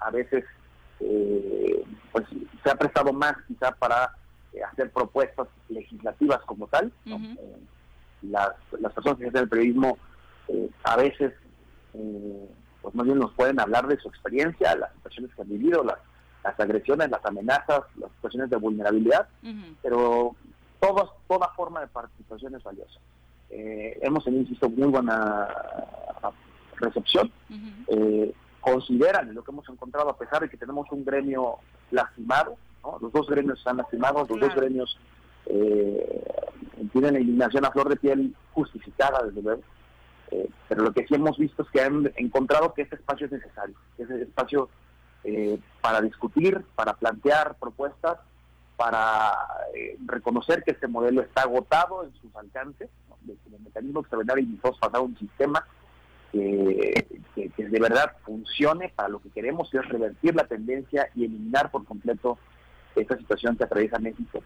[0.00, 0.44] a veces
[1.00, 2.24] eh, pues
[2.62, 4.14] se ha prestado más quizá para
[4.52, 6.92] eh, hacer propuestas legislativas como tal.
[7.06, 7.56] Eh,
[8.22, 9.98] las, las personas que hacen el periodismo
[10.82, 11.32] a veces
[12.82, 15.98] pues más bien nos pueden hablar de su experiencia, las situaciones que han vivido, las,
[16.42, 19.28] las agresiones, las amenazas, las situaciones de vulnerabilidad,
[19.82, 20.34] pero
[20.80, 23.00] todas, toda forma de participación es valiosa.
[23.50, 25.48] hemos tenido, insisto, muy buena
[26.80, 27.30] recepción
[28.64, 31.58] consideran lo que hemos encontrado, a pesar de que tenemos un gremio
[31.90, 32.56] lastimado,
[33.00, 34.98] los dos gremios están lastimados, los dos gremios
[35.46, 36.24] eh,
[36.92, 39.62] tienen eliminación a flor de piel justificada, desde luego.
[40.30, 43.32] Eh, pero lo que sí hemos visto es que han encontrado que este espacio es
[43.32, 44.70] necesario, que es el espacio
[45.24, 48.18] eh, para discutir, para plantear propuestas,
[48.76, 49.32] para
[50.06, 52.88] reconocer que este modelo está agotado en sus alcances,
[53.20, 55.64] de que el mecanismo extraordinario y pasar un sistema
[56.34, 61.70] que, de verdad funcione para lo que queremos, que es revertir la tendencia y eliminar
[61.70, 62.38] por completo
[62.96, 64.42] esta situación que atraviesa México.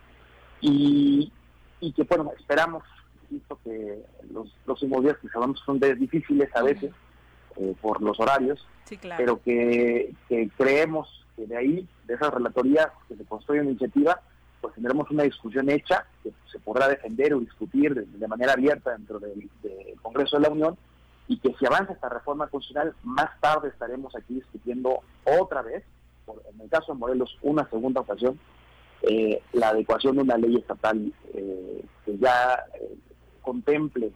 [0.61, 1.33] Y,
[1.81, 2.83] y que, bueno, esperamos,
[3.31, 6.93] visto que los próximos días que sabemos son difíciles a veces
[7.57, 8.67] eh, por los horarios,
[9.17, 10.15] pero que,
[10.57, 14.21] creemos que de ahí, de esas relatorías que se construye una iniciativa,
[14.61, 19.19] pues tendremos una discusión hecha que se podrá defender o discutir de, manera abierta dentro
[19.21, 19.49] del
[20.03, 20.77] Congreso de la Unión
[21.29, 25.85] y que si avanza esta reforma constitucional, más tarde estaremos aquí discutiendo otra vez,
[26.27, 28.39] en el caso de Morelos, una segunda ocasión,
[29.03, 32.97] eh, la adecuación de una ley estatal eh, que ya eh,
[33.43, 34.11] contemple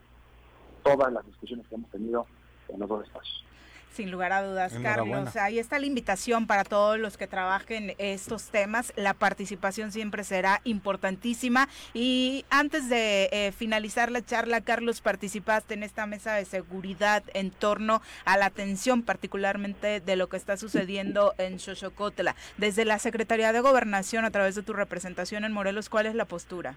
[0.82, 2.26] todas las discusiones que hemos tenido
[2.68, 3.44] en los dos espacios.
[3.92, 5.36] Sin lugar a dudas, Carlos.
[5.36, 8.92] Ahí está la invitación para todos los que trabajen estos temas.
[8.96, 11.68] La participación siempre será importantísima.
[11.92, 17.50] Y antes de eh, finalizar la charla, Carlos, participaste en esta mesa de seguridad en
[17.50, 22.34] torno a la atención particularmente de lo que está sucediendo en Xochocotla.
[22.56, 26.24] Desde la Secretaría de Gobernación, a través de tu representación en Morelos, ¿cuál es la
[26.24, 26.76] postura?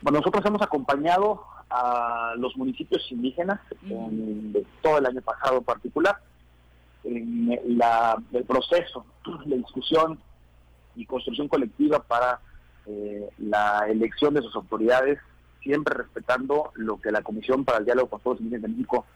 [0.00, 6.18] Bueno, nosotros hemos acompañado a los municipios indígenas de todo el año pasado en particular.
[7.04, 9.06] En la, el proceso
[9.46, 10.18] de discusión
[10.96, 12.40] y construcción colectiva para
[12.86, 15.18] eh, la elección de sus autoridades,
[15.62, 19.06] siempre respetando lo que la Comisión para el Diálogo con Todos los Indígenas de México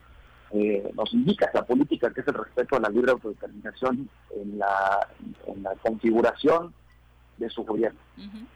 [0.53, 5.09] eh, nos indica, la política que es el respeto a la libre autodeterminación en la,
[5.47, 6.75] en la configuración
[7.39, 8.01] de su gobierno.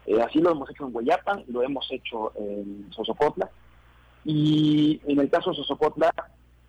[0.07, 3.49] Eh, así lo hemos hecho en Guayapan, lo hemos hecho en Sosocotla,
[4.25, 6.13] y en el caso de Sosocotla,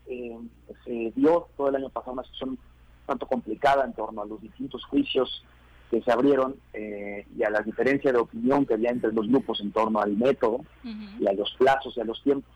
[0.07, 0.37] eh,
[0.83, 2.57] se dio todo el año pasado una situación
[3.05, 5.43] tanto complicada en torno a los distintos juicios
[5.89, 9.61] que se abrieron eh, y a la diferencia de opinión que había entre los grupos
[9.61, 12.51] en torno al método y a los plazos y a los tiempos.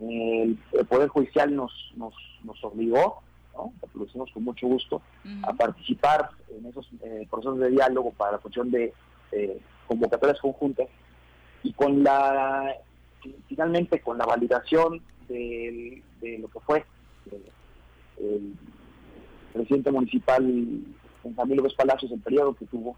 [0.00, 0.58] el,
[0.88, 3.22] Poder Judicial nos, nos, nos obligó,
[3.94, 5.02] lo hicimos con mucho gusto,
[5.42, 8.92] a participar en esos eh, procesos de diálogo para la función de
[9.86, 10.88] convocatorias conjuntas
[11.62, 12.74] y con la
[13.48, 16.02] finalmente con la validación de,
[16.38, 16.84] lo que fue
[18.18, 18.54] el,
[19.52, 20.44] presidente municipal
[21.24, 22.96] Benjamín López Palacios, el periodo que tuvo,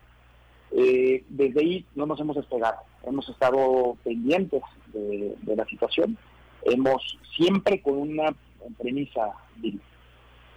[0.71, 4.63] eh, desde ahí no nos hemos despegado, hemos estado pendientes
[4.93, 6.19] de, la situación,
[6.65, 8.35] hemos siempre con una
[8.77, 9.33] premisa,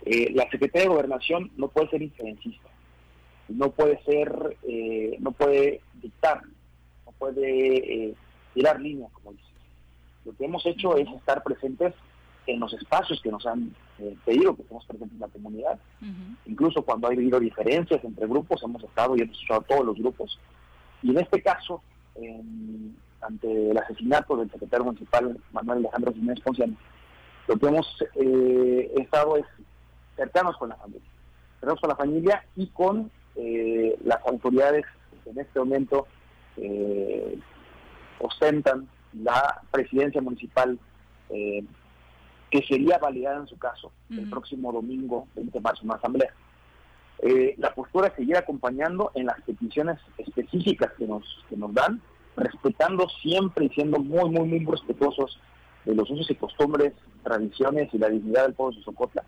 [0.06, 2.70] eh, la Secretaría de Gobernación no puede ser inferencista,
[3.48, 6.42] no puede ser, eh, no puede dictar,
[7.06, 8.16] no puede
[8.54, 9.51] tirar líneas, como dice.
[10.26, 11.94] Lo que hemos hecho es estar presentes
[12.48, 15.80] en los espacios que nos han eh, pedido que estemos presentes en la comunidad.
[16.46, 19.98] Incluso cuando ha habido diferencias entre grupos, hemos estado y hemos escuchado a todos los
[19.98, 20.40] grupos.
[21.04, 21.82] Y en este caso,
[23.22, 26.76] ante el asesinato del secretario municipal Manuel Alejandro Jiménez Ponciano,
[27.48, 29.46] lo que hemos eh, estado es
[30.16, 31.10] cercanos con la familia,
[31.60, 34.86] cercanos con la familia y con eh, las autoridades
[35.24, 36.08] que en este momento
[38.20, 40.80] ostentan la presidencia municipal
[41.30, 41.64] eh,
[42.50, 46.34] que sería validada en su caso el próximo domingo 20 de marzo en la asamblea.
[47.20, 52.02] Eh, la postura seguir acompañando en las peticiones específicas que nos, que nos dan,
[52.36, 55.40] respetando siempre y siendo muy, muy, muy respetuosos
[55.86, 56.94] de los usos y costumbres,
[57.24, 59.24] tradiciones y la dignidad del pueblo de Socotla.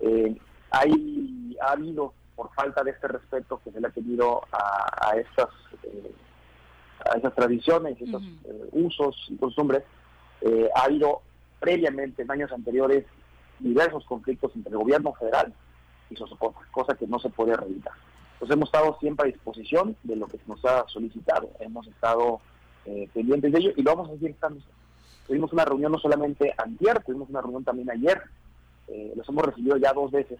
[0.00, 0.36] Eh,
[0.70, 5.48] hay, ha habido, por falta de este respeto que se le ha tenido a, estas
[5.82, 6.12] eh,
[7.10, 9.82] a esas tradiciones, estos eh, usos y costumbres,
[10.74, 11.22] ha habido
[11.60, 13.04] previamente, en años anteriores,
[13.60, 15.54] diversos conflictos entre el gobierno federal
[16.10, 17.92] y Sosocotla, cosa que no se puede reeditar.
[18.32, 22.40] Entonces hemos estado siempre a disposición de lo que se nos ha solicitado, hemos estado
[23.14, 24.60] pendientes de ello y lo vamos a seguir estando.
[25.26, 28.20] Tuvimos una reunión no solamente ayer, tuvimos una reunión también ayer,
[28.88, 30.38] eh, los hemos recibido ya dos veces,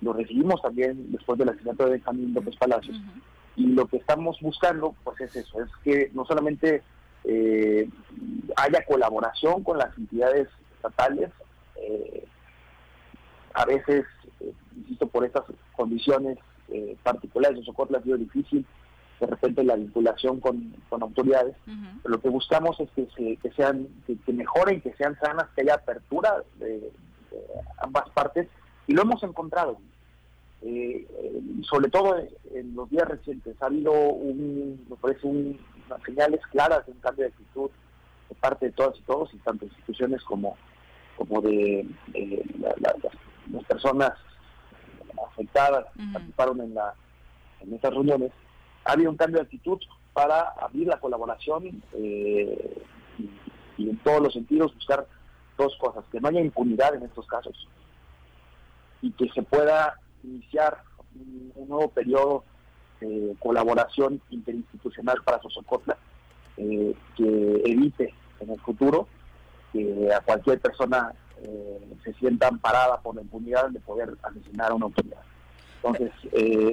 [0.00, 2.96] los recibimos también después del asesinato de Benjamín López Palacios,
[3.60, 6.82] y lo que estamos buscando pues es eso, es que no solamente
[7.24, 7.88] eh,
[8.56, 11.30] haya colaboración con las entidades estatales,
[11.76, 12.24] eh,
[13.52, 14.04] a veces,
[14.76, 15.44] insisto, por estas
[15.76, 16.38] condiciones
[17.02, 18.64] particulares de Socorro ha sido difícil
[19.20, 21.54] de repente la vinculación con, autoridades.
[21.66, 25.74] Pero lo que buscamos es que, que sean, que, mejoren, que sean sanas, que haya
[25.74, 26.90] apertura de,
[27.78, 28.48] ambas partes
[28.86, 29.78] y lo hemos encontrado.
[30.62, 31.06] Eh,
[31.62, 32.18] sobre todo
[32.54, 37.24] en los días recientes ha habido un, me parece unas señales claras de un cambio
[37.24, 37.70] de actitud
[38.28, 40.56] de parte de todas y todos y tanto instituciones como
[41.16, 41.86] como de
[42.78, 44.12] las personas
[45.30, 46.94] afectadas participaron en la
[47.60, 48.32] en estas reuniones.
[48.84, 49.78] Ha habido un cambio de actitud
[50.12, 52.82] para abrir la colaboración eh,
[53.78, 55.06] y, en todos los sentidos buscar
[55.56, 57.68] dos cosas, que no haya impunidad en estos casos
[59.02, 60.82] y que se pueda iniciar
[61.14, 62.44] un, nuevo periodo
[63.00, 65.96] de colaboración interinstitucional para Sosocotla
[66.56, 69.06] eh, que evite en el futuro
[69.72, 71.12] que a cualquier persona
[71.42, 75.22] eh, se sienta amparada por la impunidad de poder asesinar a una autoridad.
[75.76, 76.12] Entonces,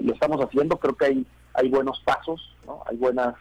[0.03, 1.25] lo estamos haciendo, creo que hay
[1.57, 2.83] hay buenos pasos, ¿no?
[2.85, 3.35] hay buenas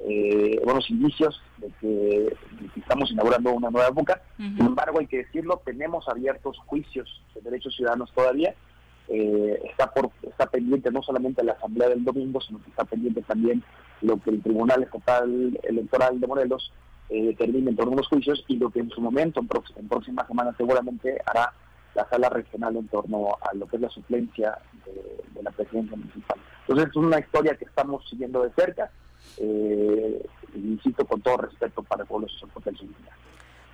[0.00, 2.36] eh, buenos indicios de que,
[2.76, 4.22] estamos inaugurando una nueva época.
[4.36, 8.54] Sin embargo, hay que decirlo, tenemos abiertos juicios de derechos ciudadanos todavía.
[9.08, 13.22] Eh, está por está pendiente no solamente la asamblea del domingo, sino que está pendiente
[13.22, 13.62] también
[14.02, 16.72] lo que el Tribunal Estatal Electoral de Morelos
[17.08, 19.88] eh, determine en torno a los juicios y lo que en su momento, en, en
[19.88, 21.52] próximas semanas seguramente hará
[21.94, 26.38] la sala regional en torno a lo que es la suplencia de, la presidencia municipal.
[26.60, 28.90] Entonces es una historia que estamos siguiendo de cerca,
[29.38, 32.88] eh, insisto con todo respeto para el pueblo de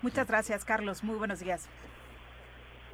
[0.03, 1.03] Muchas gracias, Carlos.
[1.03, 1.69] Muy buenos días.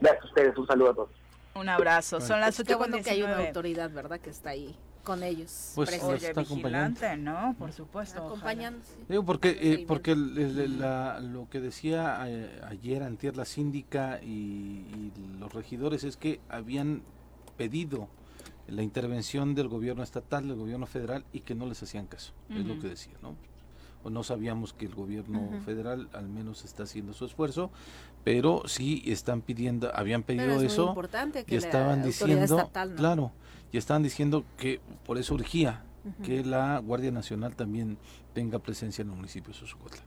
[0.00, 0.56] Gracias a ustedes.
[0.56, 1.27] Un saludo a todos.
[1.58, 2.20] Un abrazo.
[2.20, 4.20] Son las 8 cuando que hay una autoridad, ¿verdad?
[4.20, 4.76] Que está ahí
[5.08, 5.72] con ellos.
[5.74, 7.56] Pues está vigilante, ¿no?
[7.58, 8.22] Por supuesto.
[8.22, 8.80] Acompañando.
[9.08, 16.04] Digo, porque, eh, porque lo que decía eh, ayer antier la síndica y, los regidores
[16.04, 17.02] es que habían
[17.56, 18.08] pedido
[18.66, 22.66] la intervención del gobierno estatal, del gobierno federal y que no les hacían caso, es
[22.66, 23.34] lo que decía, ¿no?
[24.04, 27.70] O no sabíamos que el gobierno federal al menos está haciendo su esfuerzo,
[28.24, 30.94] pero sí están pidiendo, habían pedido eso
[31.46, 33.32] y estaban diciendo, claro,
[33.72, 35.82] y estaban diciendo que por eso urgía
[36.22, 37.98] que la Guardia Nacional también
[38.32, 40.02] tenga presencia en el municipio de Sosocotla.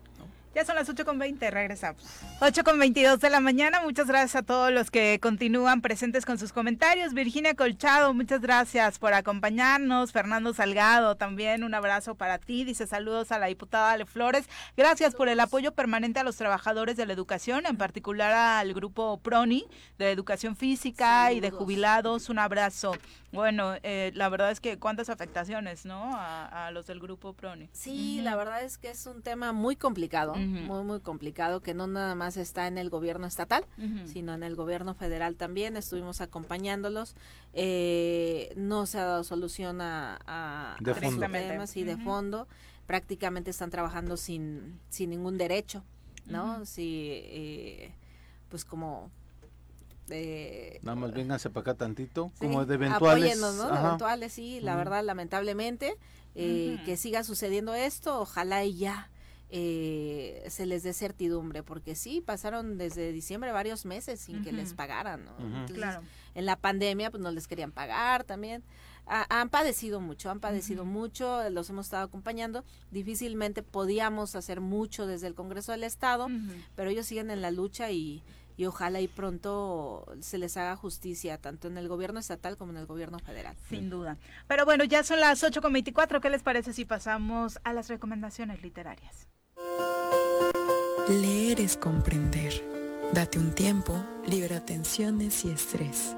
[0.53, 2.03] Ya son las 8.20, regresamos.
[2.41, 7.13] 8.22 de la mañana, muchas gracias a todos los que continúan presentes con sus comentarios.
[7.13, 10.11] Virginia Colchado, muchas gracias por acompañarnos.
[10.11, 12.65] Fernando Salgado, también un abrazo para ti.
[12.65, 14.49] Dice saludos a la diputada Ale Flores.
[14.75, 19.21] Gracias por el apoyo permanente a los trabajadores de la educación, en particular al grupo
[19.23, 19.65] PRONI
[19.99, 22.29] de educación física y de jubilados.
[22.29, 22.93] Un abrazo.
[23.31, 26.11] Bueno, eh, la verdad es que cuántas afectaciones, ¿no?
[26.13, 27.69] A, los del grupo PRONI.
[27.71, 31.87] Sí, la verdad es que es un tema muy complicado muy, muy complicado, que no
[31.87, 33.65] nada más está en el gobierno estatal,
[34.05, 35.77] sino en el gobierno federal también.
[35.77, 37.15] Estuvimos acompañándolos.
[37.53, 41.27] Eh, no se ha dado solución a, a, de fondo.
[41.27, 42.47] temas y de fondo.
[42.87, 45.83] Prácticamente están trabajando sin, sin ningún derecho,
[46.25, 46.65] ¿no?
[46.65, 47.93] Sí, eh,
[48.49, 49.09] pues como
[50.83, 53.39] Nada más vénganse para acá tantito, como de eventuales.
[53.39, 53.71] ¿no?
[53.71, 55.95] De eventuales, sí, la verdad, lamentablemente,
[56.35, 59.09] eh, que siga sucediendo esto, ojalá y ya
[59.53, 64.73] eh, se les dé certidumbre, porque sí, pasaron desde diciembre varios meses sin que les
[64.73, 65.25] pagaran,
[65.67, 66.01] claro.
[66.33, 68.63] En la pandemia, pues no les querían pagar también.
[69.05, 72.63] han padecido mucho, han padecido mucho, los hemos estado acompañando.
[72.91, 76.29] Difícilmente podíamos hacer mucho desde el Congreso del Estado,
[76.75, 78.23] pero ellos siguen en la lucha y,
[78.55, 82.77] y ojalá y pronto se les haga justicia tanto en el gobierno estatal como en
[82.77, 83.57] el gobierno federal.
[83.67, 84.17] Sin duda.
[84.47, 89.27] Pero bueno, ya son las 8.24, ¿qué les parece si pasamos a las recomendaciones literarias?
[91.11, 92.53] Leer es comprender.
[93.11, 96.15] Date un tiempo, libera tensiones y estrés.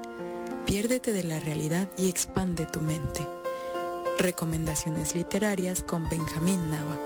[0.66, 3.26] Piérdete de la realidad y expande tu mente.
[4.20, 6.96] Recomendaciones literarias con Benjamín Nava.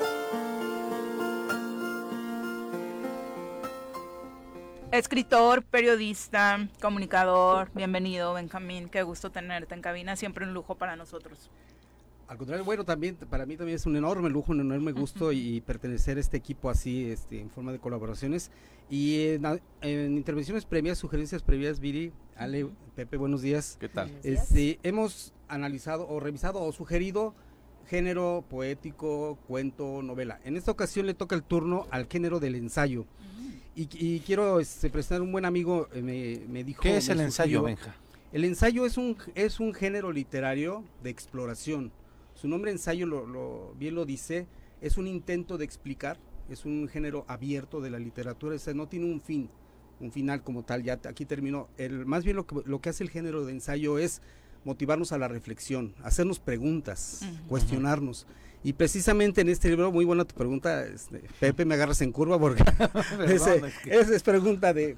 [4.93, 11.51] Escritor, periodista, comunicador, bienvenido Benjamín, qué gusto tenerte en cabina, siempre un lujo para nosotros.
[12.29, 15.63] Al contrario, bueno, también para mí también es un enorme lujo, un enorme gusto y
[15.63, 18.51] pertenecer a este equipo así, este, en forma de colaboraciones.
[18.91, 19.39] Y
[19.81, 23.79] en, intervenciones previas, sugerencias previas, Viri, Ale, Pepe, buenos días.
[23.81, 24.13] ¿Qué tal?
[24.23, 27.35] Este, hemos analizado o revisado o sugerido
[27.87, 30.39] género poético, cuento, novela.
[30.45, 33.07] En esta ocasión le toca el turno al género del ensayo.
[33.75, 36.83] y, quiero este, presentar un buen amigo, eh, me, me, dijo...
[36.83, 37.95] ¿Qué es el ensayo, Benja?
[38.33, 41.91] El ensayo es un, es un género literario de exploración
[42.39, 44.47] su nombre ensayo lo, bien lo dice,
[44.81, 46.19] es un intento de explicar,
[46.49, 49.51] es un género abierto de la literatura, o no tiene un fin,
[49.99, 51.69] un final como tal, ya aquí terminó.
[51.79, 54.23] El, más bien lo que, lo que hace el género de ensayo es
[54.65, 58.29] motivarnos a la reflexión, hacernos preguntas, cuestionarnos.
[58.63, 62.39] Y precisamente en este libro, muy buena tu pregunta, este, Pepe, me agarras en curva
[62.39, 62.63] porque
[63.87, 64.95] es, pregunta de,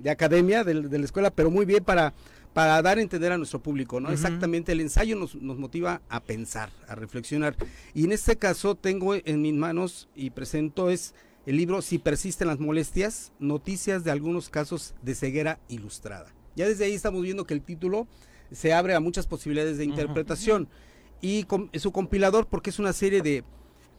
[0.00, 2.14] de, academia, de, de, la escuela, pero muy bien para
[2.54, 4.10] para dar a entender a nuestro público, ¿no?
[4.10, 7.56] Exactamente, el ensayo nos, nos, motiva a pensar, a reflexionar.
[7.92, 11.14] Y en este caso tengo en mis manos y presento es
[11.46, 16.32] el libro Si persisten las molestias, noticias de algunos casos de ceguera ilustrada.
[16.54, 18.06] Ya desde ahí estamos viendo que el título
[18.52, 20.68] se abre a muchas posibilidades de interpretación.
[21.20, 23.44] Y su compilador, porque es una serie de,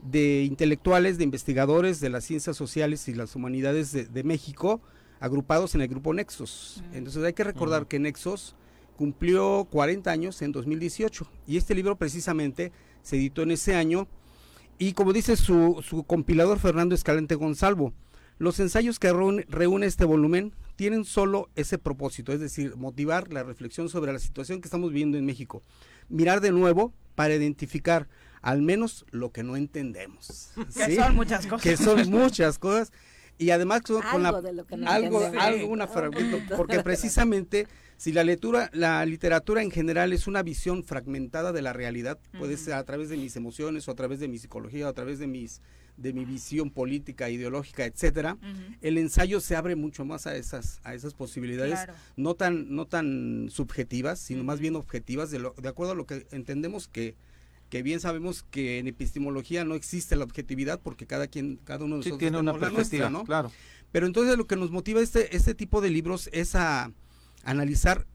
[0.02, 4.82] de, intelectuales, de investigadores de las ciencias sociales y las humanidades de, de México,
[5.26, 6.84] agrupados en el grupo Nexos.
[6.94, 8.56] Entonces hay que recordar que Nexos
[8.96, 12.72] cumplió 40 años en 2018 y este libro precisamente
[13.02, 14.08] se editó en ese año
[14.78, 17.92] y como dice su, su compilador Fernando Escalante Gonzalvo,
[18.38, 23.90] los ensayos que reúne este volumen tienen solo ese propósito, es decir, motivar la reflexión
[23.90, 25.64] sobre la situación que estamos viviendo en México,
[26.08, 28.08] mirar de nuevo para identificar
[28.42, 30.52] al menos lo que no entendemos.
[30.76, 31.64] Que son muchas cosas.
[31.64, 32.92] Que son muchas cosas
[33.38, 34.30] y además con la
[34.86, 35.88] algo, algo una
[36.58, 37.68] porque precisamente
[37.98, 42.58] si la lectura la literatura en general es una visión fragmentada de la realidad puede
[42.58, 45.20] ser a través de mis emociones o a través de mi psicología o a través
[45.20, 45.62] de mis
[45.98, 48.38] de mi visión política ideológica etcétera
[48.82, 51.80] el ensayo se abre mucho más a esas a esas posibilidades
[52.18, 56.06] no tan no tan subjetivas sino más bien objetivas de, lo, de acuerdo a lo
[56.06, 57.16] que entendemos que
[57.70, 61.96] que bien sabemos que en epistemología no existe la objetividad porque cada quien, cada uno
[61.96, 63.24] de nosotros tiene una perspectiva, ¿no?
[63.24, 63.52] Claro.
[63.92, 66.92] Pero entonces lo que nos motiva este, este tipo de libros es a
[67.44, 68.06] analizar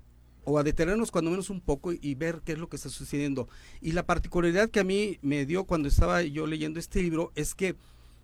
[0.44, 3.48] o a detenernos cuando menos un poco y ver qué es lo que está sucediendo.
[3.80, 7.54] Y la particularidad que a mí me dio cuando estaba yo leyendo este libro es
[7.54, 7.76] que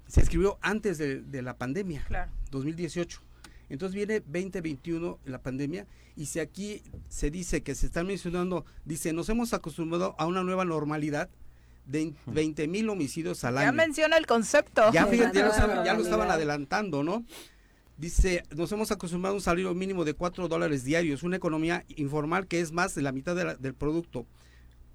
[0.06, 2.30] se escribió antes de, de la pandemia, claro.
[2.50, 3.20] 2018.
[3.68, 9.12] Entonces viene 2021 la pandemia y si aquí se dice que se están mencionando, dice,
[9.12, 11.28] nos hemos acostumbrado a una nueva normalidad
[11.86, 13.66] de 20 mil homicidios al año.
[13.66, 14.92] Ya menciona el concepto.
[14.92, 17.24] Ya, ya, lo, estaban adelantando, ¿no?
[17.96, 22.46] Dice, nos hemos acostumbrado a un salario mínimo de 4 dólares diarios, una economía informal
[22.46, 24.26] que es más de la mitad del producto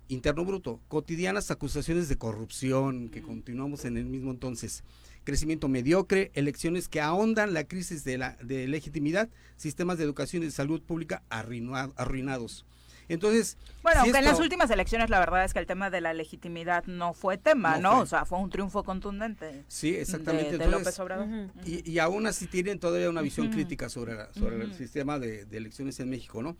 [0.07, 4.84] interno bruto, cotidianas acusaciones de corrupción que continuamos en el mismo entonces
[5.24, 10.45] crecimiento mediocre, elecciones que ahondan la crisis de, la, de legitimidad, sistemas de educación y
[10.47, 12.65] de salud pública arruinados.
[13.13, 16.13] Entonces, bueno, aunque en las últimas elecciones la verdad es que el tema de la
[16.13, 17.99] legitimidad no fue tema, ¿no?
[17.99, 19.65] O sea, fue un triunfo contundente.
[19.67, 20.57] Sí, exactamente.
[20.57, 21.28] De, López Obrador.
[21.65, 25.99] y, y, aún así tienen todavía una visión crítica sobre, sobre el sistema de, elecciones
[25.99, 26.55] en México, ¿no?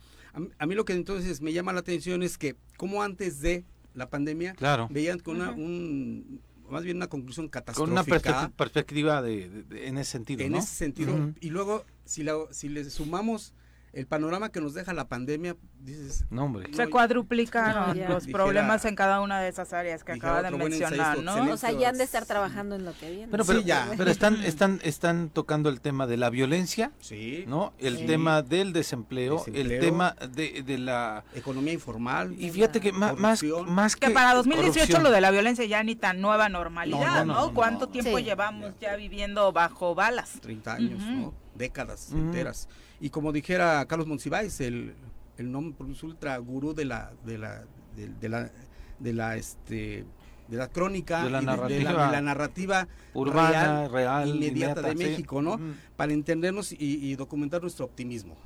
[0.58, 4.10] A, mí lo que entonces me llama la atención es que como antes de la
[4.10, 4.54] pandemia
[4.90, 6.40] veían con una, un
[6.72, 7.94] más bien una conclusión catastrófica.
[8.04, 10.42] Con una perspectiva de, en ese sentido.
[10.42, 11.32] En ese sentido.
[11.40, 13.52] Y luego, si, la, si le sumamos
[13.92, 16.24] el panorama que nos deja la pandemia, dices...
[16.30, 16.72] No, hombre.
[16.72, 21.52] Se cuadruplicaron los problemas en cada una de esas áreas que acaba de mencionar, ¿no?
[21.52, 23.28] O sea, ya han de estar trabajando en lo que viene.
[23.30, 23.90] Pero, pero, ya.
[23.96, 27.74] pero están, están, están tocando el tema de la violencia, sí, ¿no?
[27.78, 31.24] El tema del desempleo, el tema de, de, la...
[31.34, 32.34] Economía informal.
[32.38, 34.10] Y fíjate que más, más, que...
[34.10, 37.52] para 2018 lo de la violencia ya ni tan nueva normalidad, ¿no?
[37.52, 40.38] ¿Cuánto tiempo llevamos ya viviendo bajo balas?
[40.40, 41.34] 30 años, ¿no?
[41.54, 42.68] Décadas enteras.
[43.02, 44.94] Y como dijera Carlos Monsiváis, el,
[45.36, 47.64] el nombre ultra gurú de la, de la,
[47.96, 48.52] de, la,
[49.00, 50.04] de la, este,
[50.46, 55.58] de la crónica de la, narrativa, urbana, real, inmediata, de México, ¿no?
[55.96, 58.36] Para entendernos y, documentar nuestro optimismo.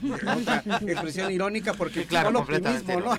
[0.10, 3.18] Otra expresión irónica porque claro, optimismo, ¿no?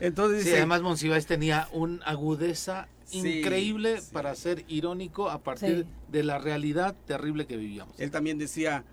[0.00, 6.38] Entonces, sí, además Monsiváis tenía una agudeza increíble para ser irónico a partir de la
[6.38, 8.00] realidad terrible que vivíamos.
[8.00, 8.84] Él también decía,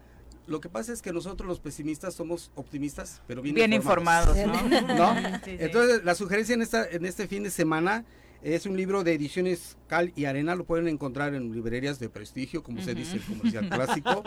[0.47, 4.45] Lo que pasa es que nosotros los pesimistas somos optimistas, pero bien, Bien informados, ¿no?
[4.47, 4.53] ¿no?
[4.53, 5.29] Bien informados, ¿no?
[5.31, 5.37] ¿no?
[5.45, 5.57] Sí, sí.
[5.59, 8.05] Entonces, la sugerencia en, esta, en este fin de semana
[8.41, 12.63] es un libro de ediciones Cal y Arena, lo pueden encontrar en librerías de prestigio,
[12.63, 14.23] como se dice, el comercial clásico.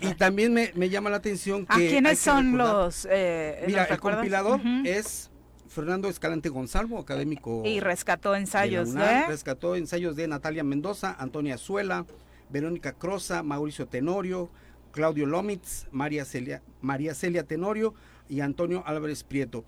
[0.00, 1.72] Y también me, me llama la atención que...
[1.72, 3.08] ¿A quiénes son recordar- los...
[3.10, 4.18] Eh, Mira, ¿los el recuerdas?
[4.20, 5.30] compilador es
[5.68, 9.26] Fernando Escalante Gonzalo, académico Y rescató ensayos de UNAM, de...
[9.28, 12.04] rescató ensayos de Natalia Mendoza, Antonia Suela,
[12.50, 14.50] Verónica Croza, Mauricio Tenorio,
[14.96, 17.92] Claudio Lomitz, María Celia, María Celia Tenorio
[18.30, 19.62] y Antonio Álvarez Prieto.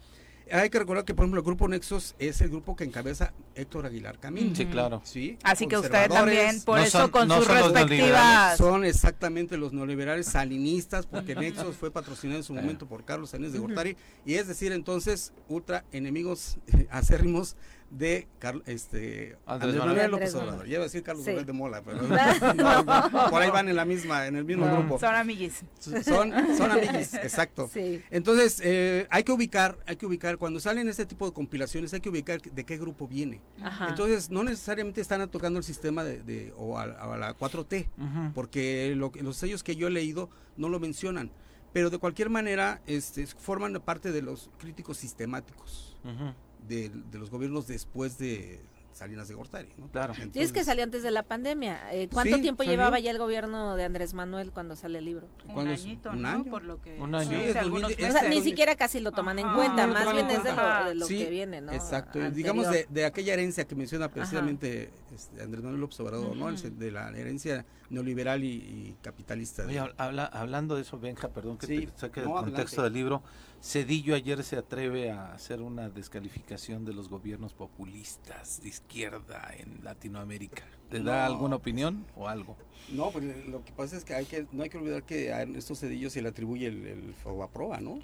[0.50, 3.84] Hay que recordar que, por ejemplo, el grupo Nexos es el grupo que encabeza Héctor
[3.84, 4.56] Aguilar Camín.
[4.56, 5.02] Sí, claro.
[5.04, 5.36] ¿sí?
[5.42, 6.36] Así que usted Conservadores.
[6.38, 8.56] también, por No eso son- con no sus son respectivas...
[8.56, 13.52] Son exactamente los neoliberales salinistas, porque Nexos fue patrocinado en su momento por Carlos Sáenz
[13.52, 13.94] de Gortari,
[14.24, 16.56] y es decir, entonces, ultra enemigos
[16.90, 17.54] acérrimos
[17.90, 20.10] de Carl- este, Andrés Andrés Manuel.
[20.10, 20.68] López Obrador.
[20.68, 21.30] Iba a decir Carlos Sí.
[21.30, 22.02] Manuel de Mola, pero
[22.54, 24.98] no, no, por ahí van en la misma, en el mismo grupo.
[24.98, 25.62] Son amiguis.
[25.78, 26.32] Son, son
[26.70, 27.70] amiguis, exacto.
[27.72, 28.02] Sí.
[28.10, 32.00] Entonces, eh, hay que ubicar, hay que ubicar, cuando salen este tipo de compilaciones, hay
[32.00, 33.40] que ubicar de qué grupo viene.
[33.62, 33.88] Ajá.
[33.88, 38.32] Entonces, no necesariamente están tocando el sistema de, de- o a, a la 4T, Ujú.
[38.34, 41.30] porque lo que- los sellos que yo he leído no lo mencionan.
[41.72, 46.32] Pero de cualquier manera, este, forman parte de los críticos sistemáticos Ujú.
[46.68, 48.60] De, de los gobiernos después de
[48.92, 49.68] Salinas de Gortari.
[49.78, 49.86] ¿no?
[49.88, 50.12] Claro.
[50.12, 51.92] Y es que Entonces, salió antes de la pandemia.
[51.94, 52.72] Eh, ¿Cuánto Sí, tiempo salió.
[52.76, 55.28] llevaba ya el gobierno de Andrés Manuel cuando sale el libro?
[55.54, 56.28] Un añito, ¿Un ¿no?
[56.28, 56.44] año?
[56.50, 56.98] Por lo que...
[56.98, 57.30] Un año.
[57.30, 58.20] sí, Sí, de es algunos 2000, O meses.
[58.20, 60.94] sea, ni siquiera casi lo toman en cuenta, No más bien es de lo, de
[60.96, 61.72] lo Sí, que viene, ¿no?
[61.72, 62.32] Exacto, Anterior.
[62.32, 66.48] digamos de, de aquella herencia que menciona precisamente este, Andrés Manuel López Obrador, ¿no?
[66.48, 69.64] El- de la herencia neoliberal y, y capitalista.
[69.64, 72.50] Oye, hab- habla- hablando de eso, Benja, perdón que Sí, te saque adelante.
[72.50, 73.22] contexto del libro,
[73.60, 79.82] Cedillo ayer se atreve a hacer una descalificación de los gobiernos populistas de izquierda en
[79.82, 80.62] Latinoamérica.
[80.90, 81.34] ¿Te da No.
[81.34, 82.56] alguna opinión o algo?
[82.92, 85.32] No, pues eh, lo que pasa es que, hay que no hay que olvidar que
[85.32, 87.98] a estos cedillos se le atribuye el, el Fobaproa, ¿no?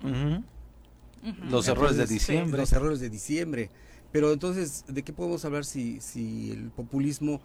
[1.48, 2.60] Los errores de diciembre.
[2.60, 3.70] Los errores de diciembre.
[4.12, 7.40] Pero entonces, ¿de qué podemos hablar si, si el populismo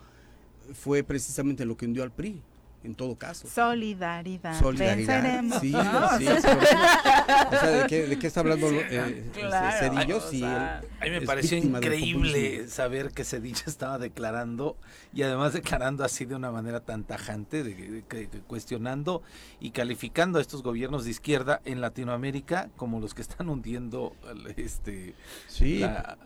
[0.74, 2.42] fue precisamente lo que hundió al PRI?
[2.82, 3.48] En todo caso.
[3.48, 4.58] Solidaridad.
[4.58, 5.22] Solidaridad.
[5.22, 5.60] Venceremos.
[5.60, 6.18] Sí, ¿no?
[6.18, 6.28] sí.
[6.28, 10.18] O sea, ¿de qué, de qué está hablando eh, Claro, Cedillo?
[10.18, 14.78] o Si sea, él A mí me pareció increíble saber que Cedillo estaba declarando
[15.14, 19.24] y además declarando así de una manera tan tajante, de, que cuestionando
[19.60, 24.16] y calificando a estos gobiernos de izquierda en Latinoamérica como los que están hundiendo
[24.56, 25.16] este
[25.48, 25.80] Sí.
[25.80, 26.18] la,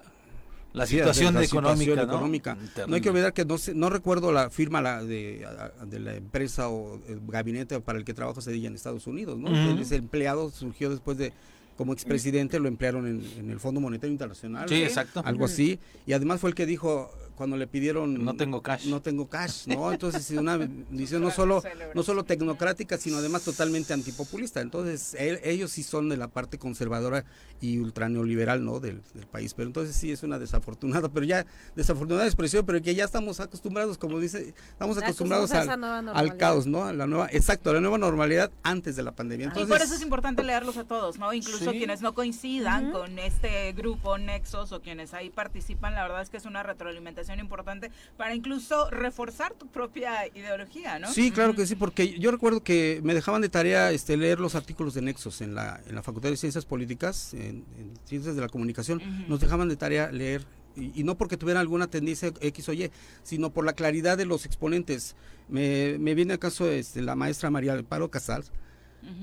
[0.74, 2.14] la Sí, situación la económica, situación ¿no?
[2.14, 2.58] económica.
[2.88, 5.48] No hay que olvidar que no, sé- no recuerdo la firma la de,
[5.88, 9.50] de la empresa o el gabinete para el que trabaja Cedilla en Estados Unidos, ¿no?
[9.80, 11.32] Ese empleado surgió después de,
[11.78, 14.68] como expresidente, lo emplearon en, en el Fondo Monetario Internacional.
[14.68, 14.86] Sí, ¿no?
[14.86, 15.22] exacto.
[15.26, 15.80] Algo así.
[16.06, 18.85] Y además fue el que dijo cuando le pidieron No tengo cash.
[18.88, 20.57] no tengo cash no entonces es una
[20.89, 21.61] visión no solo
[21.95, 24.61] no solo tecnocrática sino además totalmente antipopulista.
[24.61, 27.26] Entonces él- ellos sí son de la parte conservadora
[27.61, 29.53] y ultraneoliberal no del, del país.
[29.53, 31.45] Pero entonces sí es una desafortunada pero ya
[31.76, 36.93] desafortunada expresión pero que ya estamos acostumbrados como dice estamos acostumbrados al, caos no a
[36.93, 39.45] la nueva exacto a la nueva normalidad antes de la pandemia.
[39.45, 41.34] Y entonces por eso es importante leerlos a todos, ¿no?
[41.34, 41.77] Incluso Sí.
[41.77, 46.38] quienes no coincidan con este grupo Nexos o quienes ahí participan, la verdad es que
[46.38, 51.12] es una retroalimentación importante para incluso reforzar tu propia ideología, ¿no?
[51.12, 54.56] Sí, claro que sí, porque yo recuerdo que me dejaban de tarea este, leer los
[54.56, 58.41] artículos de Nexos en la, en la Facultad de Ciencias Políticas, en, en Ciencias de
[58.41, 60.45] la Comunicación, nos dejaban de tarea leer,
[60.76, 62.91] y, y no porque tuvieran alguna tendencia X o Y,
[63.24, 65.16] sino por la claridad de los exponentes.
[65.50, 68.52] Me, me viene al caso este, la maestra María Amparo Casals,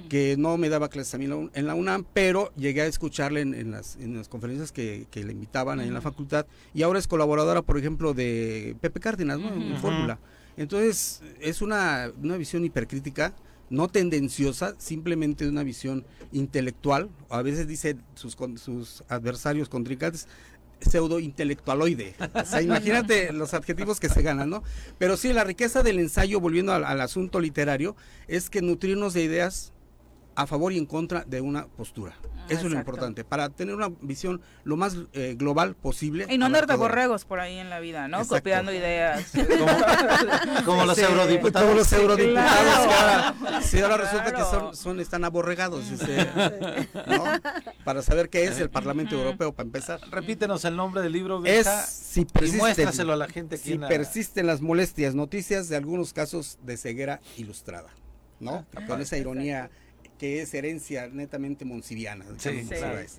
[0.09, 3.55] que no me daba clases a mí en la UNAM, pero llegué a escucharle en,
[3.55, 6.99] en las, en las conferencias que, que le invitaban ahí en la facultad, y ahora
[6.99, 9.53] es colaboradora, por ejemplo, de Pepe Cárdenas, ¿no?
[9.53, 9.77] En.
[9.79, 10.19] Fórmula.
[10.57, 13.35] Entonces, es una, una visión hipercrítica,
[13.71, 20.27] no tendenciosa, simplemente una visión intelectual, a veces dice sus, con- sus adversarios contrincantes,
[20.81, 22.15] pseudo intelectualoide.
[22.35, 24.63] O sea, imagínate los adjetivos que se ganan, ¿no?
[24.99, 27.97] Pero sí, la riqueza del ensayo, volviendo al, al asunto literario,
[28.29, 29.73] es que nutrirnos de ideas
[30.43, 32.15] a favor y en contra de una postura.
[32.49, 36.27] Eso es lo importante, para tener una visión lo más eh, global posible.
[36.29, 38.17] Y no andar de borregos por ahí en la vida, ¿no?
[38.19, 38.37] Exacto.
[38.37, 39.31] Copiando ideas.
[40.65, 41.69] Como los Sí, eurodiputados.
[41.69, 42.89] Como los eurodiputados Claro.
[42.89, 46.27] que ahora, sí, ahora resulta que son, son están aborregados, ese,
[47.07, 47.25] ¿no?
[47.85, 50.01] Para saber qué es el Parlamento Europeo, para empezar.
[50.11, 53.79] Repítenos el nombre del libro, Es si y persisten, muéstraselo a la gente aquí si
[53.79, 57.91] la- persisten las molestias, noticias de algunos casos de ceguera ilustrada,
[58.41, 58.67] ¿no?
[58.89, 59.71] Con esa ironía
[60.21, 62.27] que es herencia netamente monsiviana.
[62.37, 62.69] Sí,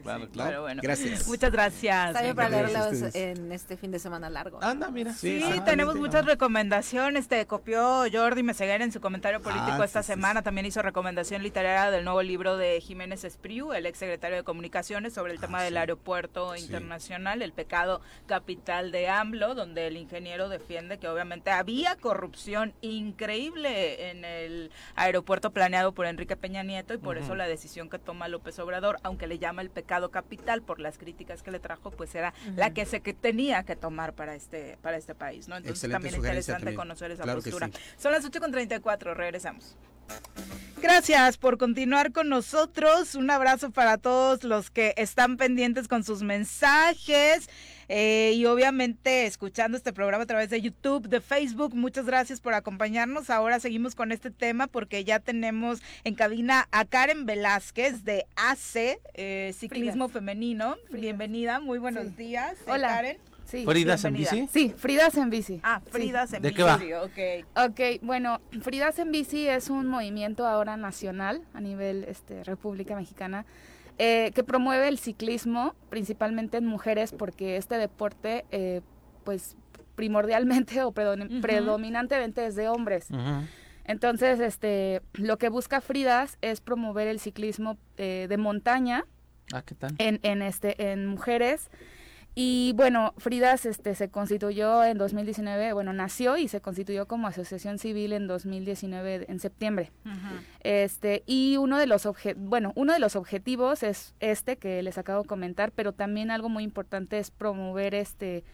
[0.03, 0.61] claro, claro.
[0.61, 0.81] Bueno.
[0.83, 1.27] Gracias.
[1.27, 2.09] Muchas gracias.
[2.09, 4.59] Está bien para leerlos en este fin de semana largo.
[4.61, 5.11] Anda, mira.
[5.11, 7.27] Sí, tenemos muchas recomendaciones.
[7.27, 10.43] Te copió Jordi Meseguer en su comentario político ah, esta semana.
[10.43, 15.11] También hizo recomendación literaria del nuevo libro de Jiménez Espriu, el ex secretario de Comunicaciones,
[15.11, 20.49] sobre el ah, tema del aeropuerto internacional, el pecado capital de AMLO, donde el ingeniero
[20.49, 26.97] defiende que obviamente había corrupción increíble en el aeropuerto planeado por Enrique Peña Nieto y
[26.97, 30.79] por eso la decisión que toma López Obrador, aunque le llama el pecado capital por
[30.79, 34.35] las críticas que le trajo, pues era la que se que tenía que tomar para
[34.35, 35.57] este para este país, ¿no?
[35.57, 37.69] Entonces también interesante conocer esa postura.
[37.97, 39.75] Son las 8.34, regresamos.
[40.81, 43.13] Gracias por continuar con nosotros.
[43.13, 47.49] Un abrazo para todos los que están pendientes con sus mensajes.
[47.93, 51.75] Eh, y obviamente escuchando este programa a través de YouTube, de Facebook.
[51.75, 53.29] Muchas gracias por acompañarnos.
[53.29, 58.97] Ahora seguimos con este tema porque ya tenemos en cabina a Karen Velázquez de AC,
[59.13, 60.77] eh, Ciclismo Femenino.
[60.89, 62.53] Bienvenida, muy buenos días.
[62.61, 62.87] Eh, Hola.
[62.87, 63.17] Karen.
[63.43, 64.47] Sí, ¿Fridas en bici?
[64.49, 65.59] Sí, Fridas en bici.
[65.61, 66.55] Ah, Fridas en ¿De bici.
[66.55, 67.03] qué va?
[67.03, 67.43] Okay.
[67.57, 73.45] ok, bueno, Fridas en bici es un movimiento ahora nacional a nivel este, República Mexicana
[73.97, 78.81] eh, que promueve el ciclismo, principalmente en mujeres, porque este deporte, eh,
[79.23, 79.55] pues
[79.95, 83.07] primordialmente o predominantemente es de hombres.
[83.85, 89.05] Entonces, este, lo que busca Fridas es promover el ciclismo eh, de montaña
[89.53, 89.95] ah, ¿qué tal?
[89.97, 91.69] En, en, este, en mujeres
[92.33, 97.77] y bueno, Fridas este, se constituyó en 2019, bueno, nació y se constituyó como asociación
[97.77, 99.91] civil en 2019, en septiembre.
[100.61, 105.23] este Y uno de, los bueno, uno de los objetivos es este que les acabo
[105.23, 108.45] de comentar, pero también algo muy importante es promover, este,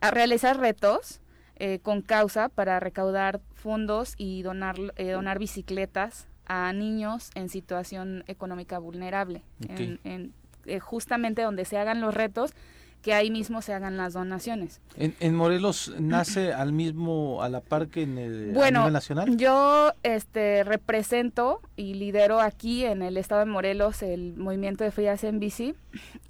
[0.00, 1.22] a realizar retos
[1.56, 8.24] eh, con causa para recaudar fondos y donar, eh, donar bicicletas a niños en situación
[8.26, 10.34] económica vulnerable, en,
[10.66, 12.52] eh, justamente donde se hagan los retos
[13.02, 14.80] que ahí mismo se hagan las donaciones.
[14.96, 19.36] ¿En, Morelos nace al mismo, a la par que en el bueno, nivel nacional?
[19.36, 25.24] Yo este, represento y lidero aquí en el estado de Morelos el movimiento de Frías
[25.24, 25.74] en Bici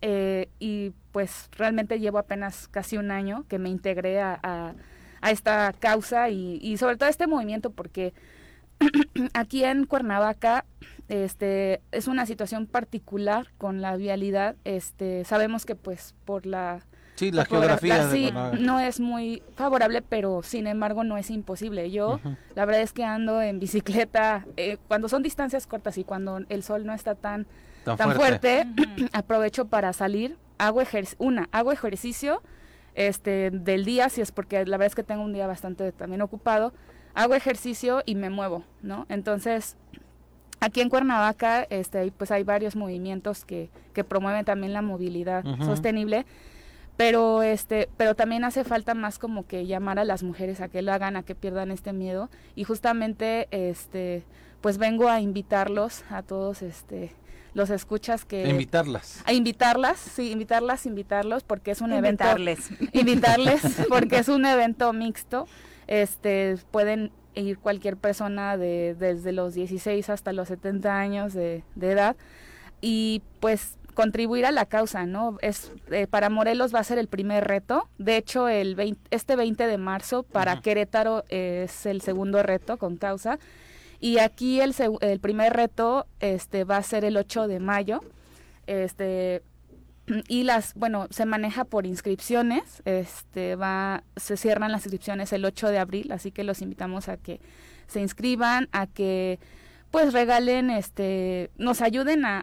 [0.01, 4.75] eh, y pues realmente llevo apenas casi un año que me integré a, a,
[5.31, 8.15] esta causa y, y sobre todo a este movimiento porque
[9.35, 10.65] aquí en Cuernavaca
[11.09, 16.81] este es una situación particular con la vialidad este sabemos que pues por la
[17.17, 21.91] sí la geografía sí, no es muy favorable pero sin embargo no es imposible.
[21.91, 22.21] Yo
[22.55, 26.63] la verdad es que ando en bicicleta eh, cuando son distancias cortas y cuando el
[26.63, 27.47] sol no está tan
[27.85, 28.67] tan, fuerte,
[29.13, 32.43] aprovecho para salir hago ejercicio una hago ejercicio
[32.95, 36.23] este del día si es porque la verdad es que tengo un día bastante también
[36.23, 36.73] ocupado
[37.15, 39.07] hago ejercicio y me muevo, ¿no?
[39.09, 39.77] Entonces,
[40.61, 46.25] aquí en Cuernavaca, este, pues hay varios movimientos que, que promueven también la movilidad sostenible,
[46.97, 50.83] pero este, pero también hace falta más como que llamar a las mujeres a que
[50.83, 54.25] lo hagan, a que pierdan este miedo, y justamente, este,
[54.61, 57.13] pues vengo a invitarlos a todos, este,
[57.55, 58.49] los escuchas que...
[58.49, 59.23] invitarlas.
[59.27, 62.71] A invitarlas, sí, invitarlas, invitarlos, porque es un invitarles.
[62.71, 62.99] evento...
[62.99, 63.63] Invitarles.
[63.89, 65.47] porque es un evento mixto
[65.87, 72.17] este, pueden ir cualquier persona de, desde los 16 hasta los 70 años de, edad
[72.81, 75.37] y pues contribuir a la causa, ¿no?
[75.43, 77.89] Es eh, para Morelos va a ser el primer reto.
[77.99, 83.39] De hecho, el este 20 de marzo para Querétaro es el segundo reto con causa
[84.01, 88.01] y aquí el, el primer reto este va a ser el 8 de mayo.
[88.67, 89.43] Este
[90.07, 95.69] y las bueno se maneja por inscripciones este va se cierran las inscripciones el 8
[95.69, 97.41] de abril así que los invitamos a que
[97.87, 99.39] se inscriban a que
[99.91, 102.43] pues regalen este nos ayuden a,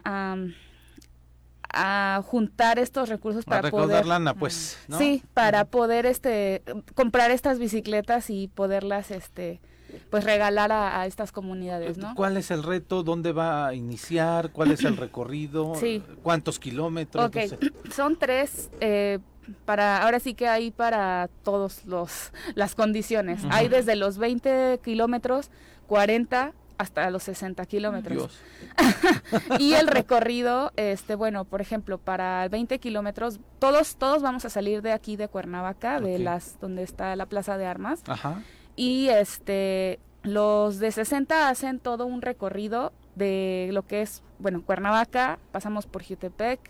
[1.72, 6.62] a, juntar estos recursos para poder lana pues sí para poder este
[6.94, 9.60] comprar estas bicicletas y poderlas este
[10.10, 12.14] pues regalar a, estas comunidades, ¿no?
[12.14, 13.02] ¿Cuál es el reto?
[13.02, 14.52] ¿Dónde va a iniciar?
[14.52, 15.74] ¿Cuál es el recorrido?
[16.22, 17.30] ¿Cuántos kilómetros?
[17.94, 18.70] son tres.
[18.80, 19.18] Eh,
[19.64, 23.42] para ahora sí que hay para todos los las condiciones.
[23.50, 25.50] Hay desde los 20 kilómetros,
[25.88, 28.40] 40 hasta los 60 kilómetros.
[29.58, 34.80] y el recorrido, este, bueno, por ejemplo, para 20 kilómetros, todos, todos vamos a salir
[34.80, 38.02] de aquí de Cuernavaca, de las, donde está la plaza de armas.
[38.06, 38.42] Ajá
[38.76, 45.38] y este los de 60 hacen todo un recorrido de lo que es, bueno, Cuernavaca,
[45.52, 46.60] pasamos por Jutepec,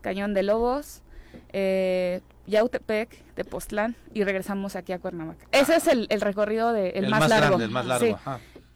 [0.00, 1.02] Cañón de Lobos,
[1.52, 5.46] eh, Yautepec, Tepoztlán y regresamos aquí a Cuernavaca.
[5.52, 7.60] Ese es el, recorrido de, el, más, largo.
[7.60, 8.18] el más largo.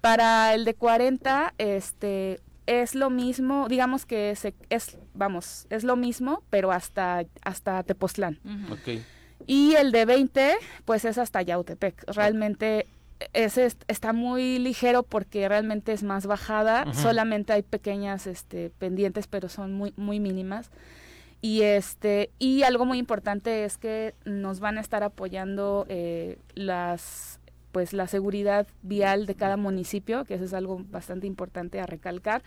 [0.01, 5.97] Para el de 40, este, es lo mismo, digamos que se, es, vamos, es lo
[5.97, 8.39] mismo, pero hasta, hasta Tepoztlán.
[9.47, 10.55] Y el de 20,
[10.85, 12.05] pues es hasta Yautepec.
[12.09, 12.87] Realmente
[13.33, 19.49] ese está muy ligero porque realmente es más bajada, solamente hay pequeñas este, pendientes, pero
[19.49, 20.71] son muy, muy mínimas.
[21.41, 27.41] Y este, y algo muy importante es que nos van a estar apoyando eh, las
[27.73, 32.43] pues la seguridad vial de cada municipio, que eso es algo bastante importante a recalcar.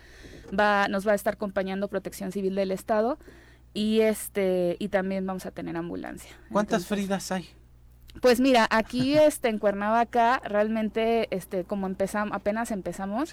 [0.57, 3.17] Va, nos va a estar acompañando Protección Civil del Estado
[3.76, 6.31] y este y también vamos a tener ambulancia.
[6.52, 7.49] ¿Cuántas Fridas hay?
[8.22, 13.31] Pues mira, aquí este en Cuernavaca realmente este como empezamos apenas empezamos.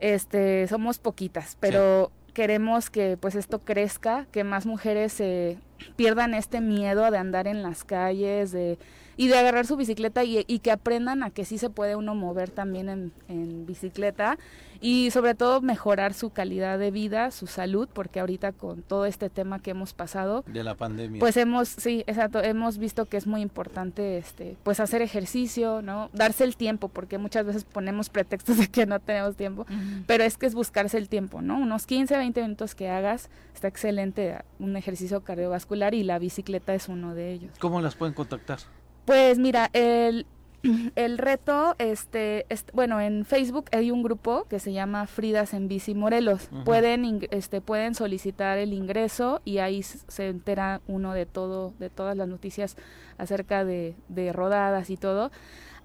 [0.00, 5.58] Este somos poquitas, pero queremos que pues esto crezca, que más mujeres se
[5.96, 8.78] pierdan este miedo de andar en las calles, de
[9.18, 12.50] y de agarrar su bicicleta y, que aprendan a que sí se puede uno mover
[12.50, 14.38] también en, en, bicicleta
[14.80, 19.28] y sobre todo mejorar su calidad de vida, su salud, porque ahorita con todo este
[19.28, 23.26] tema que hemos pasado de la pandemia, pues hemos sí, exacto, hemos visto que es
[23.26, 26.10] muy importante este pues hacer ejercicio, ¿no?
[26.12, 29.66] Darse el tiempo, porque muchas veces ponemos pretextos de que no tenemos tiempo,
[30.06, 31.58] pero es que es buscarse el tiempo, ¿no?
[31.58, 36.88] Unos 15, 20 minutos que hagas, está excelente un ejercicio cardiovascular y la bicicleta es
[36.88, 37.50] uno de ellos.
[37.58, 38.60] ¿Cómo las pueden contactar?
[39.08, 40.26] Pues mira, el,
[40.94, 42.44] el reto, este,
[42.74, 46.50] bueno, en Facebook hay un grupo que se llama Fridas en Bici Morelos.
[46.66, 52.18] Pueden, este, pueden solicitar el ingreso y ahí se entera uno de todo, de todas
[52.18, 52.76] las noticias
[53.16, 55.30] acerca de, de rodadas y todo.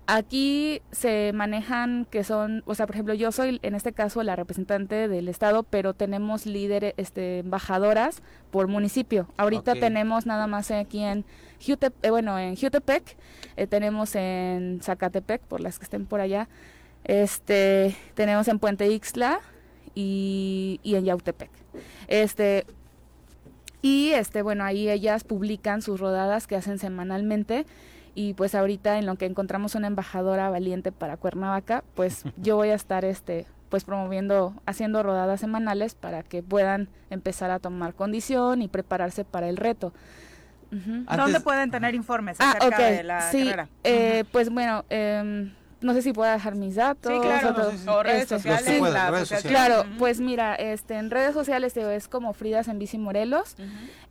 [0.06, 4.36] Aquí se manejan que son, o sea, por ejemplo, yo soy en este caso la
[4.36, 8.22] representante del estado, pero tenemos líderes, este, embajadoras
[8.52, 9.30] por municipio.
[9.38, 11.24] Ahorita tenemos nada más aquí en
[11.66, 13.16] Jutepec, eh, bueno, en Jutepec,
[13.56, 16.50] eh, tenemos en Zacatepec, por las que estén por allá,
[17.06, 19.40] este, tenemos en Puente Ixtla
[19.96, 21.50] y, y en Yautepec.
[22.10, 22.66] Este,
[23.82, 27.66] y este, bueno, ahí ellas publican sus rodadas que hacen semanalmente
[28.16, 32.70] y pues ahorita en lo que encontramos una embajadora valiente para Cuernavaca, pues yo voy
[32.70, 38.62] a estar este pues promoviendo, haciendo rodadas semanales para que puedan empezar a tomar condición
[38.62, 39.94] y prepararse para el reto.
[40.70, 43.70] ¿Dónde pueden tener informes ah, acerca de la sí, carrera?
[43.84, 45.52] Eh, Pues bueno, eh,
[45.84, 47.14] no sé si puedo dejar mis datos.
[47.14, 47.72] Sí, claro.
[47.88, 49.44] O redes este, sociales.
[49.44, 53.56] Claro, pues mira, este, en redes sociales es como Fridas en Bici Morelos.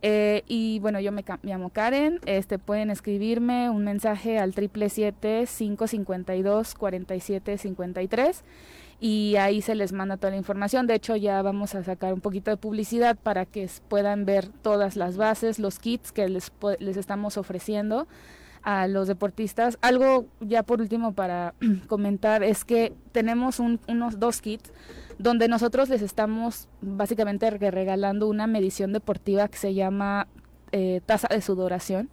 [0.03, 2.21] Eh, y bueno, yo me llamo Karen.
[2.27, 7.59] Este, pueden escribirme un mensaje al triple siete cinco cincuenta y dos cuarenta y siete
[7.59, 8.45] cincuenta y tres
[9.01, 10.87] y ahí se les manda toda la información.
[10.87, 14.95] De hecho, ya vamos a sacar un poquito de publicidad para que puedan ver todas
[14.95, 18.07] las bases, los kits que les, les estamos ofreciendo
[18.63, 19.79] a los deportistas.
[19.81, 21.55] Algo ya por último para
[21.89, 24.73] comentar es que tenemos unos dos kits
[25.19, 30.27] donde nosotros les estamos básicamente regalando una medición deportiva que se llama
[30.73, 32.09] eh, tasa de sudoración.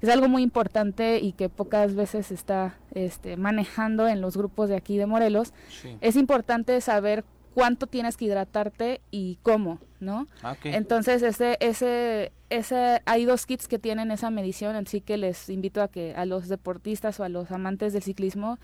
[0.00, 4.68] Es algo muy importante y que pocas veces se está este, manejando en los grupos
[4.68, 5.54] de aquí de Morelos.
[6.00, 7.24] Es importante saber
[7.54, 10.26] cuánto tienes que hidratarte y cómo, ¿no?
[10.42, 15.48] Ah, Entonces, ese, ese, ese, hay dos kits que tienen esa medición, así que les
[15.48, 18.58] invito a que a los deportistas o a los amantes del ciclismo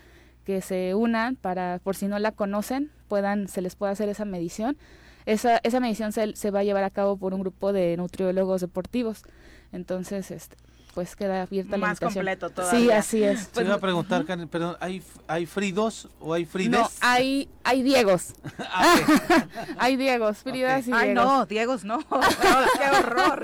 [0.45, 4.25] que se unan para, por si no la conocen, puedan, se les pueda hacer esa
[4.25, 4.77] medición.
[5.25, 8.61] Esa, esa medición se, se va a llevar a cabo por un grupo de nutriólogos
[8.61, 9.23] deportivos.
[9.71, 10.55] Entonces, este,
[10.93, 12.13] pues queda abierta la invitación.
[12.13, 12.79] completo todavía.
[12.79, 13.49] Sí, así es.
[13.49, 16.71] Te iba a preguntar, Karen, perdón, ¿hay, ¿hay Fridos o hay Frides?
[16.71, 18.33] No, hay, hay Diegos.
[18.71, 18.95] Ah,
[19.77, 21.01] hay Diegos, Fridas y Diegos.
[21.01, 21.99] Ay, no, Diegos no.
[21.99, 23.43] ¡Qué horror!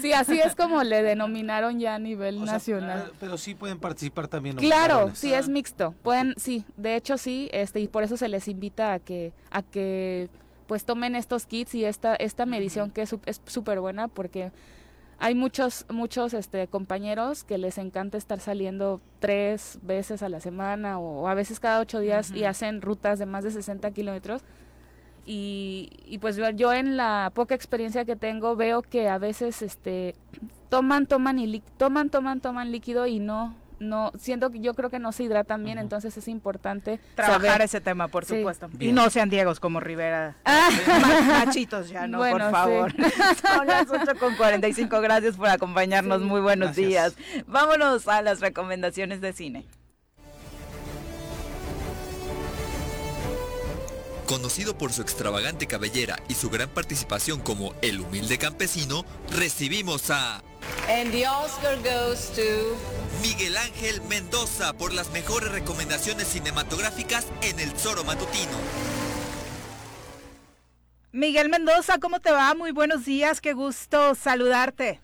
[0.00, 3.12] sí, así es como le denominaron ya a nivel nacional.
[3.18, 4.56] pero sí pueden participar también.
[4.56, 5.94] Claro, sí, es mixto.
[6.02, 9.62] Pueden, sí, de hecho sí, este, y por eso se les invita a que, a
[9.62, 10.28] que
[10.66, 14.50] pues tomen estos kits y esta, esta medición que es súper buena porque
[15.18, 20.98] hay muchos, muchos este, compañeros que les encanta estar saliendo tres veces a la semana
[20.98, 24.42] o, a veces cada ocho días y hacen rutas de más de 60 kilómetros.
[25.26, 30.14] Y, y, pues yo, en la poca experiencia que tengo veo que a veces este,
[30.68, 34.98] toman, toman y toman, toman, toman líquido y no, no siento que yo creo que
[34.98, 38.68] no se hidratan bien, entonces es importante trabajar ese tema, por supuesto.
[38.78, 40.36] Y no sean Diegos como Rivera.
[40.44, 40.68] Ah.
[41.44, 42.92] Machitos ya, no, por favor.
[43.42, 47.14] Son las 8 con 45, gracias por acompañarnos, muy buenos días.
[47.46, 49.66] Vámonos a las recomendaciones de cine.
[54.26, 60.42] Conocido por su extravagante cabellera y su gran participación como el humilde campesino, recibimos a...
[60.88, 62.76] And the Oscar goes to...
[63.22, 68.52] Miguel Ángel Mendoza por las mejores recomendaciones cinematográficas en El Zoro Matutino.
[71.12, 72.54] Miguel Mendoza, ¿cómo te va?
[72.54, 75.00] Muy buenos días, qué gusto saludarte.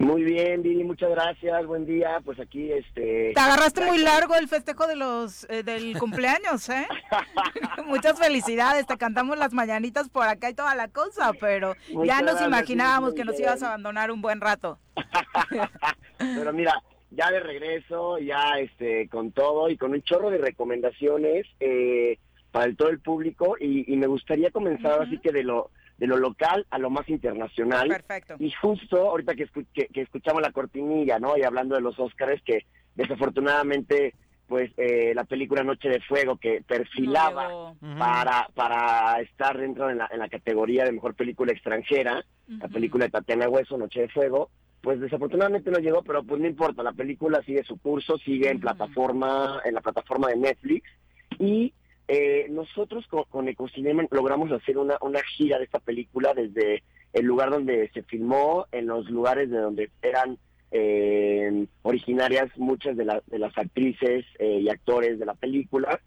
[0.00, 3.32] Muy bien, Vini, muchas gracias, buen día, pues aquí este...
[3.34, 6.88] Te agarraste muy largo el festejo de los eh, del cumpleaños, ¿eh?
[7.86, 11.74] Muchas felicidades, te cantamos las mañanitas por acá y toda la cosa, pero
[12.06, 14.78] ya nos imaginábamos que nos ibas a abandonar un buen rato.
[16.18, 21.46] pero mira, ya de regreso, ya este con todo y con un chorro de recomendaciones
[21.60, 22.16] eh,
[22.52, 25.70] para todo el público y, me gustaría comenzar así que de lo
[26.00, 27.86] de lo local a lo más internacional.
[27.88, 28.36] Perfecto.
[28.38, 31.36] Y justo ahorita que, que, escuchamos la cortinilla, ¿no?
[31.36, 32.64] Y hablando de los Óscares, que
[32.94, 34.14] desafortunadamente,
[34.48, 40.08] pues eh, la película Noche de Fuego, que perfilaba para, para estar dentro en la,
[40.10, 44.48] en la categoría de mejor película extranjera, la película de Tatiana Hueso, Noche de Fuego,
[44.80, 48.58] pues desafortunadamente no llegó, pero pues no importa, la película sigue su curso, sigue en
[48.58, 50.90] plataforma, en la plataforma de Netflix,
[51.38, 51.74] y
[52.12, 56.82] eh, nosotros con, Ecocinema logramos hacer una, una gira de esta película desde
[57.12, 60.36] el lugar donde se filmó, en los lugares de donde eran
[60.72, 66.00] eh, originarias muchas de, de las actrices eh, y actores de la película.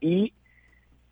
[0.00, 0.32] y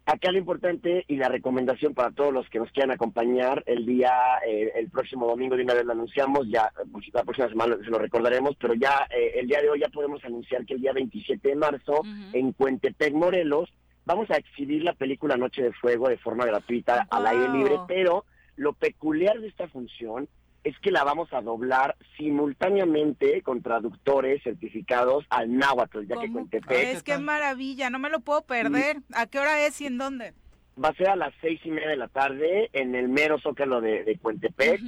[0.04, 4.12] acá lo importante y la recomendación para todos los que nos quieran acompañar el día,
[4.46, 7.98] el próximo domingo de una vez lo anunciamos, ya pues, la próxima semana se lo
[7.98, 11.54] recordaremos, pero ya el día de hoy ya podemos anunciar que el día 27 de
[11.56, 12.02] marzo
[12.32, 13.72] en Cuentepec, Morelos,
[14.04, 18.24] vamos a exhibir la película Noche de Fuego de forma gratuita al aire libre, pero
[18.56, 20.28] lo peculiar de esta función
[20.64, 26.70] es que la vamos a doblar simultáneamente con traductores certificados al náhuatl, ya que Cuentepec...
[26.70, 28.98] Es que maravilla, no me lo puedo perder.
[29.14, 30.34] ¿A qué hora es y en dónde?
[30.82, 33.80] Va a ser a las seis y media de la tarde en el mero zócalo
[33.80, 34.80] de, de Cuentepec.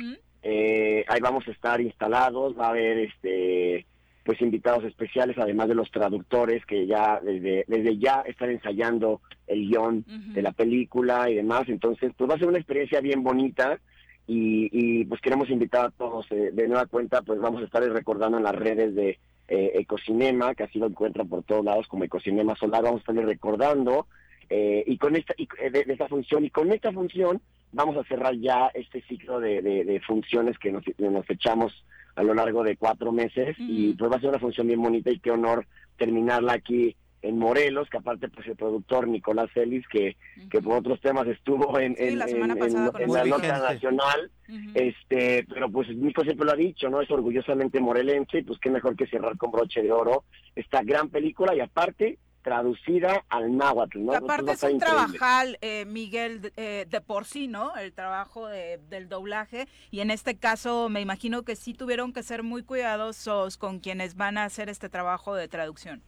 [0.43, 3.87] Eh, ahí vamos a estar instalados, va a haber este
[4.25, 9.69] pues invitados especiales, además de los traductores que ya desde, desde ya están ensayando el
[9.69, 11.65] guion de la película y demás.
[11.69, 13.79] Entonces, pues va a ser una experiencia bien bonita
[14.27, 17.83] y, y pues queremos invitar a todos eh, de nueva cuenta, pues vamos a estar
[17.83, 19.19] recordando en las redes de
[19.49, 23.27] eh, Ecocinema, que así lo encuentran por todos lados como Ecocinema Solar, vamos a estarles
[23.27, 24.07] recordando
[24.49, 27.41] eh, y con esta y, eh, de, esta función y con esta función
[27.73, 31.85] vamos a cerrar ya este ciclo de, de, funciones que nos, nos echamos
[32.15, 35.11] a lo largo de cuatro meses y pues va a ser una función bien bonita
[35.11, 35.67] y qué honor
[35.99, 40.17] terminarla aquí en Morelos, que aparte pues el productor Nicolás Celis, que,
[40.51, 44.31] que por otros temas estuvo en, en, la, nota nacional,
[44.75, 47.01] este, pero pues Nico siempre lo ha dicho, ¿no?
[47.01, 50.25] Es orgullosamente morelense y pues qué mejor que cerrar con broche de oro
[50.55, 54.13] esta gran película y aparte traducida al náhuatl, ¿no?
[54.13, 57.75] Aparte es un trabajal, eh, Miguel, eh, de por sí, ¿no?
[57.75, 62.43] El trabajo del doblaje y en este caso me imagino que sí tuvieron que ser
[62.43, 66.03] muy cuidadosos con quienes van a hacer este trabajo de traducción.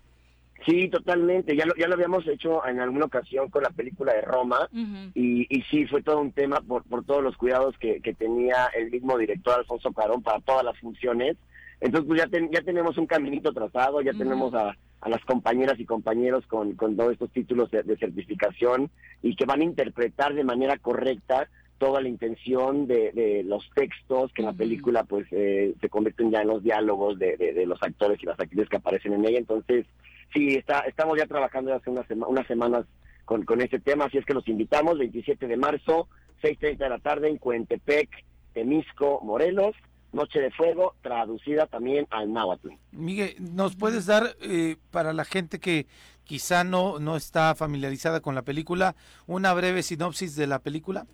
[0.65, 1.55] Sí, totalmente.
[1.55, 4.69] Ya lo, ya lo habíamos hecho en alguna ocasión con la película de Roma
[5.15, 8.66] y, y sí, fue todo un tema por, por todos los cuidados que, que tenía
[8.77, 11.37] el mismo director Alfonso Carón para todas las funciones.
[11.81, 15.85] Entonces, pues ya, ya tenemos un caminito trazado, ya tenemos a, a las compañeras y
[15.85, 18.91] compañeros con, con todos estos títulos de, certificación
[19.23, 24.33] y que van a interpretar de manera correcta toda la intención de, de los textos
[24.33, 27.83] que en la película pues eh, se convierten ya en los diálogos de, de, los
[27.83, 29.39] actores y las actrices que aparecen en ella.
[29.39, 29.87] Entonces,
[30.32, 32.86] sí, está, estamos ya trabajando hace unas, unas semanas
[33.24, 36.09] con, con este tema, así es que los invitamos, 27 de marzo,
[36.43, 38.09] 6.30 de la tarde en Cuentepec,
[38.55, 39.74] Temisco, Morelos,
[40.12, 42.70] Noche de Fuego, traducida también al náhuatl.
[42.93, 45.86] Miguel, ¿nos puedes dar, eh, para la gente que
[46.24, 48.94] quizá no, no está familiarizada con la película,
[49.27, 51.07] una breve sinopsis de la película?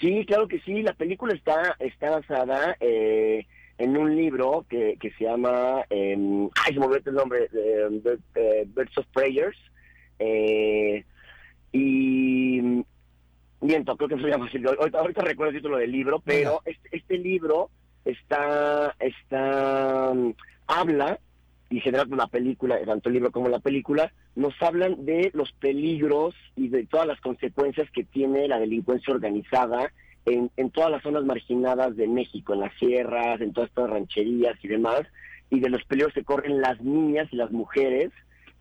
[0.00, 0.82] Sí, claro que sí.
[0.82, 3.46] La película está, está basada eh,
[3.80, 6.14] en un libro que, que se llama, eh,
[6.66, 9.56] ay, se me olvidó el nombre, eh, Birds of Prayers.
[10.18, 11.02] Eh,
[11.72, 12.84] y
[13.62, 14.62] miento, creo que se llama así.
[14.62, 17.70] Ahorita, ahorita recuerdo el título del libro, pero este, este libro
[18.04, 20.34] está, está, mm,
[20.66, 21.18] habla,
[21.70, 26.34] y genera una película, tanto el libro como la película, nos hablan de los peligros
[26.54, 29.90] y de todas las consecuencias que tiene la delincuencia organizada
[30.26, 34.56] en, en todas las zonas marginadas de México, en las sierras, en todas estas rancherías
[34.62, 35.02] y demás,
[35.50, 38.10] y de los peligros que corren las niñas y las mujeres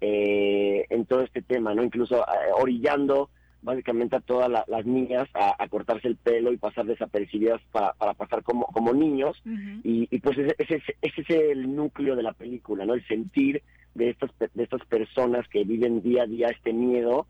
[0.02, 1.84] eh, en todo este tema, ¿no?
[1.84, 3.30] Incluso eh, orillando
[3.62, 8.42] básicamente a todas las niñas a, cortarse el pelo y pasar desapercibidas para, para pasar
[8.42, 9.42] como, como niños.
[9.84, 12.94] y, pues ese, ese, es el núcleo de la película, ¿no?
[12.94, 13.62] El sentir
[13.96, 17.28] de estas, de estas personas que viven día a día este miedo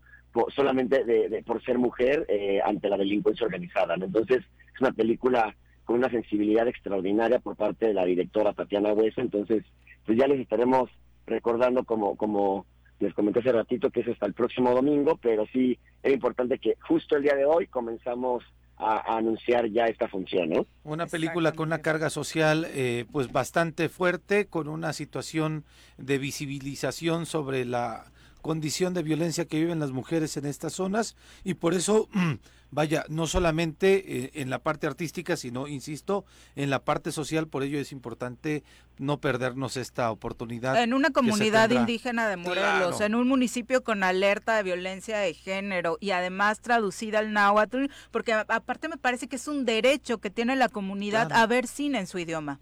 [0.54, 3.94] solamente de, por ser mujer eh, ante la delincuencia organizada.
[3.94, 5.54] Entonces es una película
[5.84, 9.20] con una sensibilidad extraordinaria por parte de la directora Tatiana Huesa.
[9.20, 9.64] Entonces,
[10.06, 10.90] pues ya les estaremos
[11.26, 12.66] recordando como, como
[13.00, 16.76] les comenté hace ratito que es hasta el próximo domingo, pero sí es importante que
[16.86, 18.44] justo el día de hoy comenzamos
[18.76, 20.66] a, anunciar ya esta función, ¿no?
[20.84, 25.64] Una película con una carga social eh, pues bastante fuerte, con una situación
[25.98, 28.04] de visibilización sobre la
[28.40, 31.16] condición de violencia que viven las mujeres en estas zonas.
[31.44, 32.08] Y por eso
[32.70, 36.24] vaya, no solamente eh, en la parte artística, sino, insisto,
[36.56, 38.62] en la parte social, por ello es importante
[38.98, 40.82] no perdernos esta oportunidad.
[40.82, 45.96] En una comunidad indígena de Morelos, en un municipio con alerta de violencia de género
[46.00, 50.56] y además traducida al náhuatl, porque aparte me parece que es un derecho que tiene
[50.56, 52.60] la comunidad a ver cine en su idioma.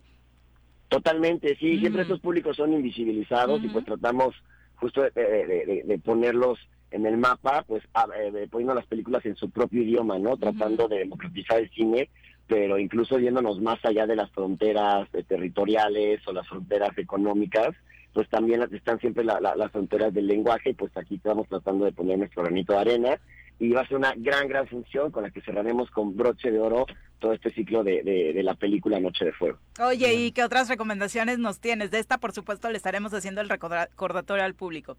[0.89, 4.35] Totalmente, sí, siempre estos públicos son invisibilizados y pues tratamos
[4.81, 6.59] justo de ponerlos
[6.91, 7.83] en el mapa, pues
[8.17, 10.37] eh, poniendo las películas en su propio idioma, ¿no?
[10.37, 12.09] Tratando de democratizar el cine,
[12.47, 17.75] pero incluso yéndonos más allá de las fronteras eh, territoriales o las fronteras económicas,
[18.15, 22.43] pues también están siempre las fronteras del lenguaje, pues aquí estamos tratando de poner nuestro
[22.43, 23.21] granito de arena
[23.59, 26.61] y va a ser una gran, gran función con la que cerraremos con broche de
[26.61, 26.87] oro
[27.19, 29.59] todo este ciclo de, de, la película Noche de Fuego.
[29.81, 31.91] Oye, ¿y qué otras recomendaciones nos tienes?
[31.91, 34.97] De esta, por supuesto, le estaremos haciendo el recordatorio al público.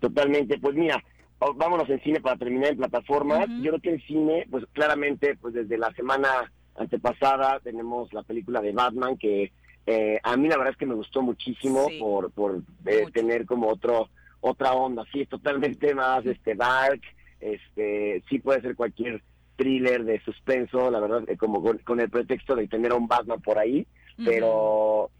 [0.00, 1.02] Totalmente, pues mira,
[1.56, 3.48] vámonos en cine para terminar en plataformas.
[3.60, 8.60] Yo creo que el cine, pues claramente, pues desde la semana antepasada tenemos la película
[8.60, 9.52] de Batman que
[9.86, 13.68] eh, a mí la verdad es que me gustó muchísimo por por eh, tener como
[13.68, 14.10] otro
[14.40, 17.00] otra onda, sí, es totalmente más este dark,
[17.46, 19.22] este sí puede ser cualquier
[19.56, 23.40] thriller de suspenso, la verdad, eh, como con, el pretexto de tener a un Batman
[23.40, 23.86] por ahí,
[24.24, 25.10] pero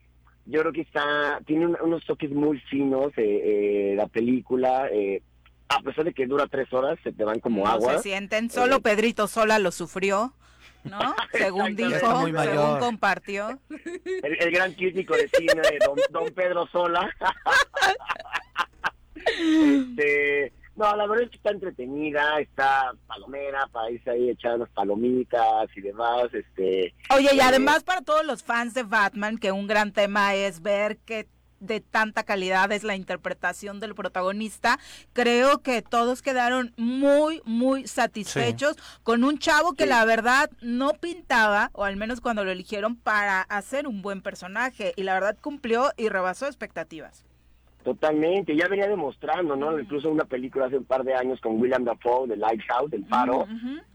[0.44, 5.22] yo creo que está tiene unos toques muy finos la película eh,
[5.68, 7.96] a pesar de que dura tres horas, se te van como agua.
[7.96, 10.32] Se sienten, solo eh, Pedrito Sola lo sufrió.
[10.84, 10.98] ¿no?
[11.32, 13.58] según dijo, según compartió.
[14.22, 17.10] El, gran crítico de cine, don, don Pedro Sola.
[19.16, 20.35] este,
[20.76, 25.68] no, la verdad es que está entretenida, está palomera para irse ahí echar unas palomitas
[25.74, 26.28] y demás.
[26.32, 30.34] este Oye, y eh, además para todos los fans de Batman, que un gran tema
[30.34, 31.28] es ver que
[31.60, 34.78] de tanta calidad es la interpretación del protagonista.
[35.14, 41.70] Creo que todos quedaron muy, muy satisfechos con un chavo que la verdad no pintaba,
[41.72, 44.92] o al menos cuando lo eligieron, para hacer un buen personaje.
[44.96, 47.24] Y la verdad cumplió y rebasó expectativas.
[47.86, 49.78] Totalmente, ya venía demostrando, ¿no?
[49.78, 53.46] Incluso una película hace un par de años con William Dafoe, The Lighthouse, El Faro,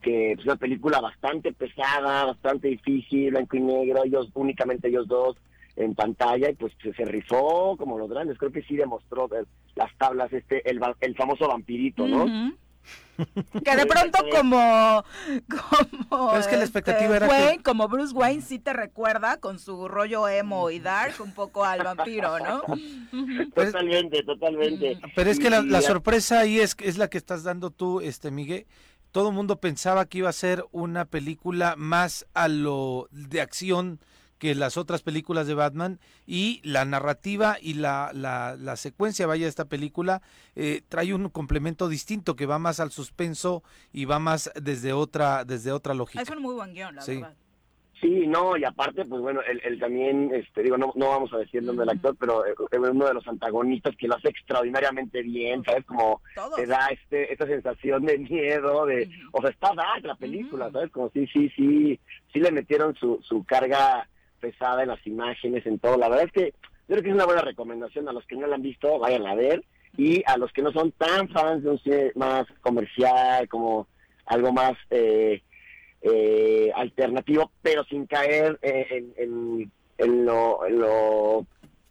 [0.01, 5.35] que es una película bastante pesada, bastante difícil, blanco y negro, ellos, únicamente ellos dos,
[5.75, 8.37] en pantalla y pues se rifó como los grandes.
[8.37, 9.29] Creo que sí demostró
[9.75, 12.53] las tablas, este el, el famoso vampirito, ¿no?
[13.63, 15.03] Que de pronto como
[15.47, 19.87] como es que la expectativa este, era como Bruce Wayne sí te recuerda con su
[19.87, 22.63] rollo emo y dark un poco al vampiro, ¿no?
[23.55, 24.99] totalmente, totalmente.
[25.15, 28.31] Pero es que la, la, sorpresa ahí es es la que estás dando tú, este
[28.31, 28.65] Miguel.
[29.11, 33.99] Todo el mundo pensaba que iba a ser una película más a lo de acción
[34.41, 39.49] que las otras películas de Batman y la narrativa y la, la, secuencia, vaya, de
[39.49, 40.23] esta película
[40.55, 43.61] eh, trae un complemento distinto que va más al suspenso
[43.93, 46.23] y va más desde otra, desde otra lógica.
[46.23, 47.17] Es un muy buen guion, la sí.
[47.17, 47.35] verdad.
[48.01, 51.59] Sí, no, y aparte, pues bueno, él, también, este, digo, no, no vamos a decir
[51.59, 55.21] el nombre del actor, pero eh, es uno de los antagonistas que lo hace extraordinariamente
[55.21, 55.85] bien, ¿sabes?
[55.85, 56.19] Como
[56.55, 60.89] te da este, esta sensación de miedo, de, o sea, está dark la película, ¿sabes?
[60.89, 61.99] Como sí, sí, sí,
[62.33, 64.09] sí le metieron su, su carga
[64.41, 65.97] pesada en las imágenes, en todo.
[65.97, 66.53] La verdad es que
[66.87, 68.09] creo que es una buena recomendación.
[68.09, 69.63] A los que no la han visto, vayan a ver.
[69.97, 73.87] Y a los que no son tan fans de un cine más comercial, como
[74.25, 75.41] algo más eh,
[76.01, 81.45] eh, alternativo, pero sin caer eh, en, en, lo, en, lo,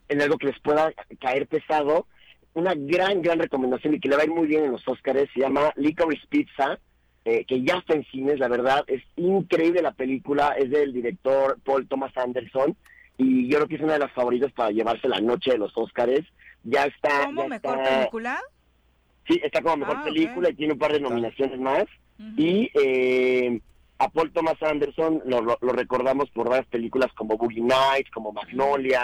[0.09, 2.07] en algo que les pueda caer pesado,
[2.55, 5.31] una gran, gran recomendación y que le va a ir muy bien en los Oscars,
[5.33, 6.79] se llama Licorice Pizza
[7.25, 11.59] eh, que ya está en cines, la verdad, es increíble la película, es del director
[11.65, 12.77] Paul Thomas Anderson,
[13.19, 15.77] y yo creo que es una de las favoritas para llevarse la noche de los
[15.77, 16.25] Óscares.
[16.65, 17.27] Ya está.
[17.27, 18.41] ¿Como mejor película?
[19.29, 21.85] Sí, está como mejor ah, película y tiene un par de nominaciones más.
[22.37, 23.61] Y eh,
[23.99, 29.03] a Paul Thomas Anderson lo, lo, recordamos por varias películas como Boogie Nights, como Magnolia,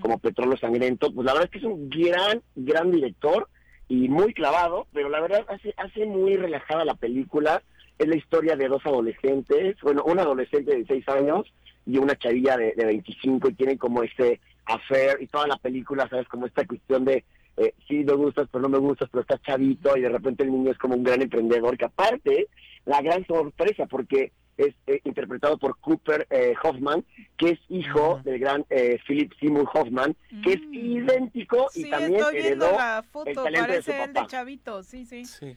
[0.00, 1.12] como Petróleo Sangriento.
[1.12, 3.48] Pues la verdad es que es un gran, gran director
[3.88, 7.62] y muy clavado, pero la verdad hace, hace muy relajada la película.
[7.98, 11.52] Es la historia de dos adolescentes, bueno, un adolescente de 16 años
[11.86, 16.08] y una chavilla de, de 25 y tienen como este affair y toda la película,
[16.08, 16.28] ¿sabes?
[16.28, 17.24] Como esta cuestión de,
[17.56, 20.52] eh, sí me gustas, pero no me gustas, pero estás chavito y de repente el
[20.52, 22.48] niño es como un gran emprendedor que aparte,
[22.84, 27.04] la gran sorpresa, porque es eh, interpretado por Cooper eh, Hoffman,
[27.36, 30.74] que es hijo del gran eh, Philip Seymour Hoffman, que es mm.
[30.74, 34.26] idéntico y también heredó la foto, el talento de su papá.
[34.26, 35.56] chavito, sí, sí.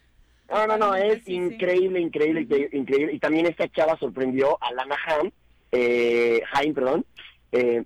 [0.50, 3.14] No, no, no, es increíble, increíble, increíble.
[3.14, 5.32] Y también esta chava sorprendió a Lana Haim,
[5.72, 7.06] eh, Haim, perdón,
[7.52, 7.86] en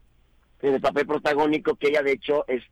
[0.61, 2.64] el papel protagónico, que ella de hecho es,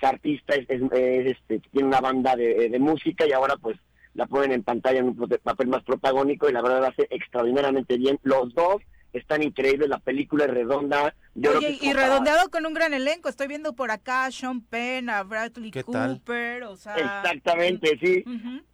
[0.00, 3.76] artista, es, este, tiene una banda de, de música y ahora pues
[4.14, 8.18] la ponen en pantalla en un papel más protagónico y la verdad hace extraordinariamente bien.
[8.22, 8.82] Los dos
[9.12, 11.14] están increíbles, la película es redonda.
[11.36, 15.22] Oye, y redondeado con un gran elenco, estoy viendo por acá a Sean Penn, a
[15.22, 16.94] Bradley Cooper, o sea...
[16.96, 18.24] Exactamente, sí,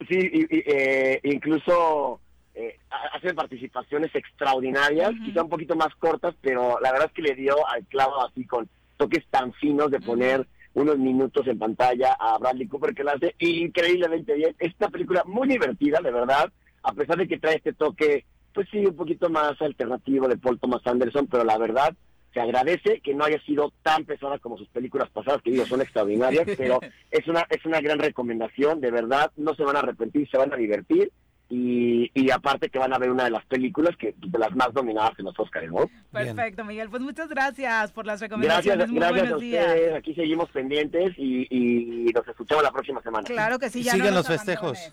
[0.09, 2.21] sí, eh, incluso
[2.55, 2.77] eh,
[3.13, 7.55] hacen participaciones extraordinarias, quizá un poquito más cortas, pero la verdad es que le dio
[7.67, 8.67] al clavo así con
[8.97, 13.35] toques tan finos de poner unos minutos en pantalla a Bradley Cooper que la hace
[13.39, 14.55] increíblemente bien.
[14.59, 16.51] Esta película muy divertida, de verdad,
[16.83, 20.59] a pesar de que trae este toque, pues sí, un poquito más alternativo de Paul
[20.59, 21.95] Thomas Anderson, pero la verdad
[22.33, 25.81] se agradece que no haya sido tan pesada como sus películas pasadas, que digo, son
[25.81, 26.79] extraordinarias, pero
[27.09, 30.53] es una, es una gran recomendación, de verdad, no se van a arrepentir, se van
[30.53, 31.11] a divertir
[31.49, 34.71] y, y, aparte que van a ver una de las películas que de las más
[34.71, 35.89] dominadas en los Oscars, ¿no?
[36.11, 36.89] Perfecto, Miguel.
[36.89, 38.91] Pues muchas gracias por las recomendaciones.
[38.91, 39.95] Gracias, gracias a ustedes.
[39.95, 43.25] Aquí seguimos pendientes y, y, nos escuchamos la próxima semana.
[43.25, 43.81] Claro que sí.
[43.81, 44.91] Ya Siguen los festejos.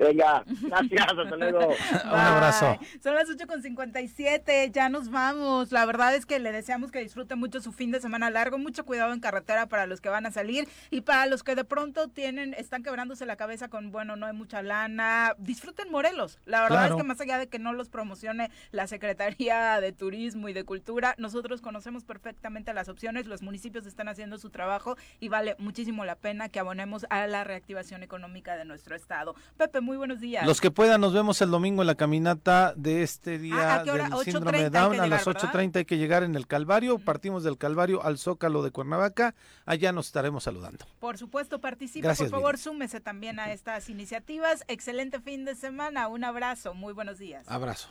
[0.00, 1.58] Venga, gracias, hasta luego.
[2.04, 2.78] Un abrazo.
[3.02, 5.72] Son las 8.57, ya nos vamos.
[5.72, 8.56] La verdad es que le deseamos que disfruten mucho su fin de semana largo.
[8.56, 11.64] Mucho cuidado en carretera para los que van a salir y para los que de
[11.64, 15.34] pronto tienen, están quebrándose la cabeza con, bueno, no hay mucha lana.
[15.36, 16.38] Disfruten Morelos.
[16.46, 20.48] La verdad es que más allá de que no los promocione la Secretaría de Turismo
[20.48, 23.26] y de Cultura, nosotros conocemos perfectamente las opciones.
[23.26, 27.44] Los municipios están haciendo su trabajo y vale muchísimo la pena que abonemos a la
[27.44, 29.34] reactivación económica de nuestro estado.
[29.58, 30.46] Pepe, muy buenos días.
[30.46, 34.62] Los que puedan, nos vemos el domingo en la caminata de este día del síndrome
[34.62, 35.00] de Down.
[35.00, 37.00] A las 8.30 hay que llegar en el Calvario.
[37.00, 39.34] Partimos del Calvario al Zócalo de Cuernavaca.
[39.66, 40.86] Allá nos estaremos saludando.
[41.00, 42.06] Por supuesto, participe.
[42.06, 44.62] por favor, súmese también a estas iniciativas.
[44.68, 46.06] Excelente fin de semana.
[46.06, 46.72] Un abrazo.
[46.72, 47.48] Muy buenos días.
[47.48, 47.88] Abrazo.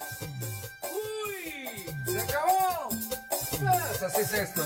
[0.00, 1.84] ¡Uy!
[2.06, 2.88] ¡Se acabó!
[2.88, 4.62] Pues así es esto.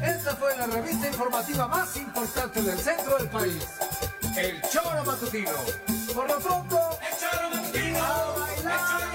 [0.00, 3.66] Esta fue la revista informativa más importante del centro del país
[4.36, 5.50] el choro matutino.
[6.14, 7.98] Por lo pronto, el choro matutino.
[7.98, 9.11] A bailar.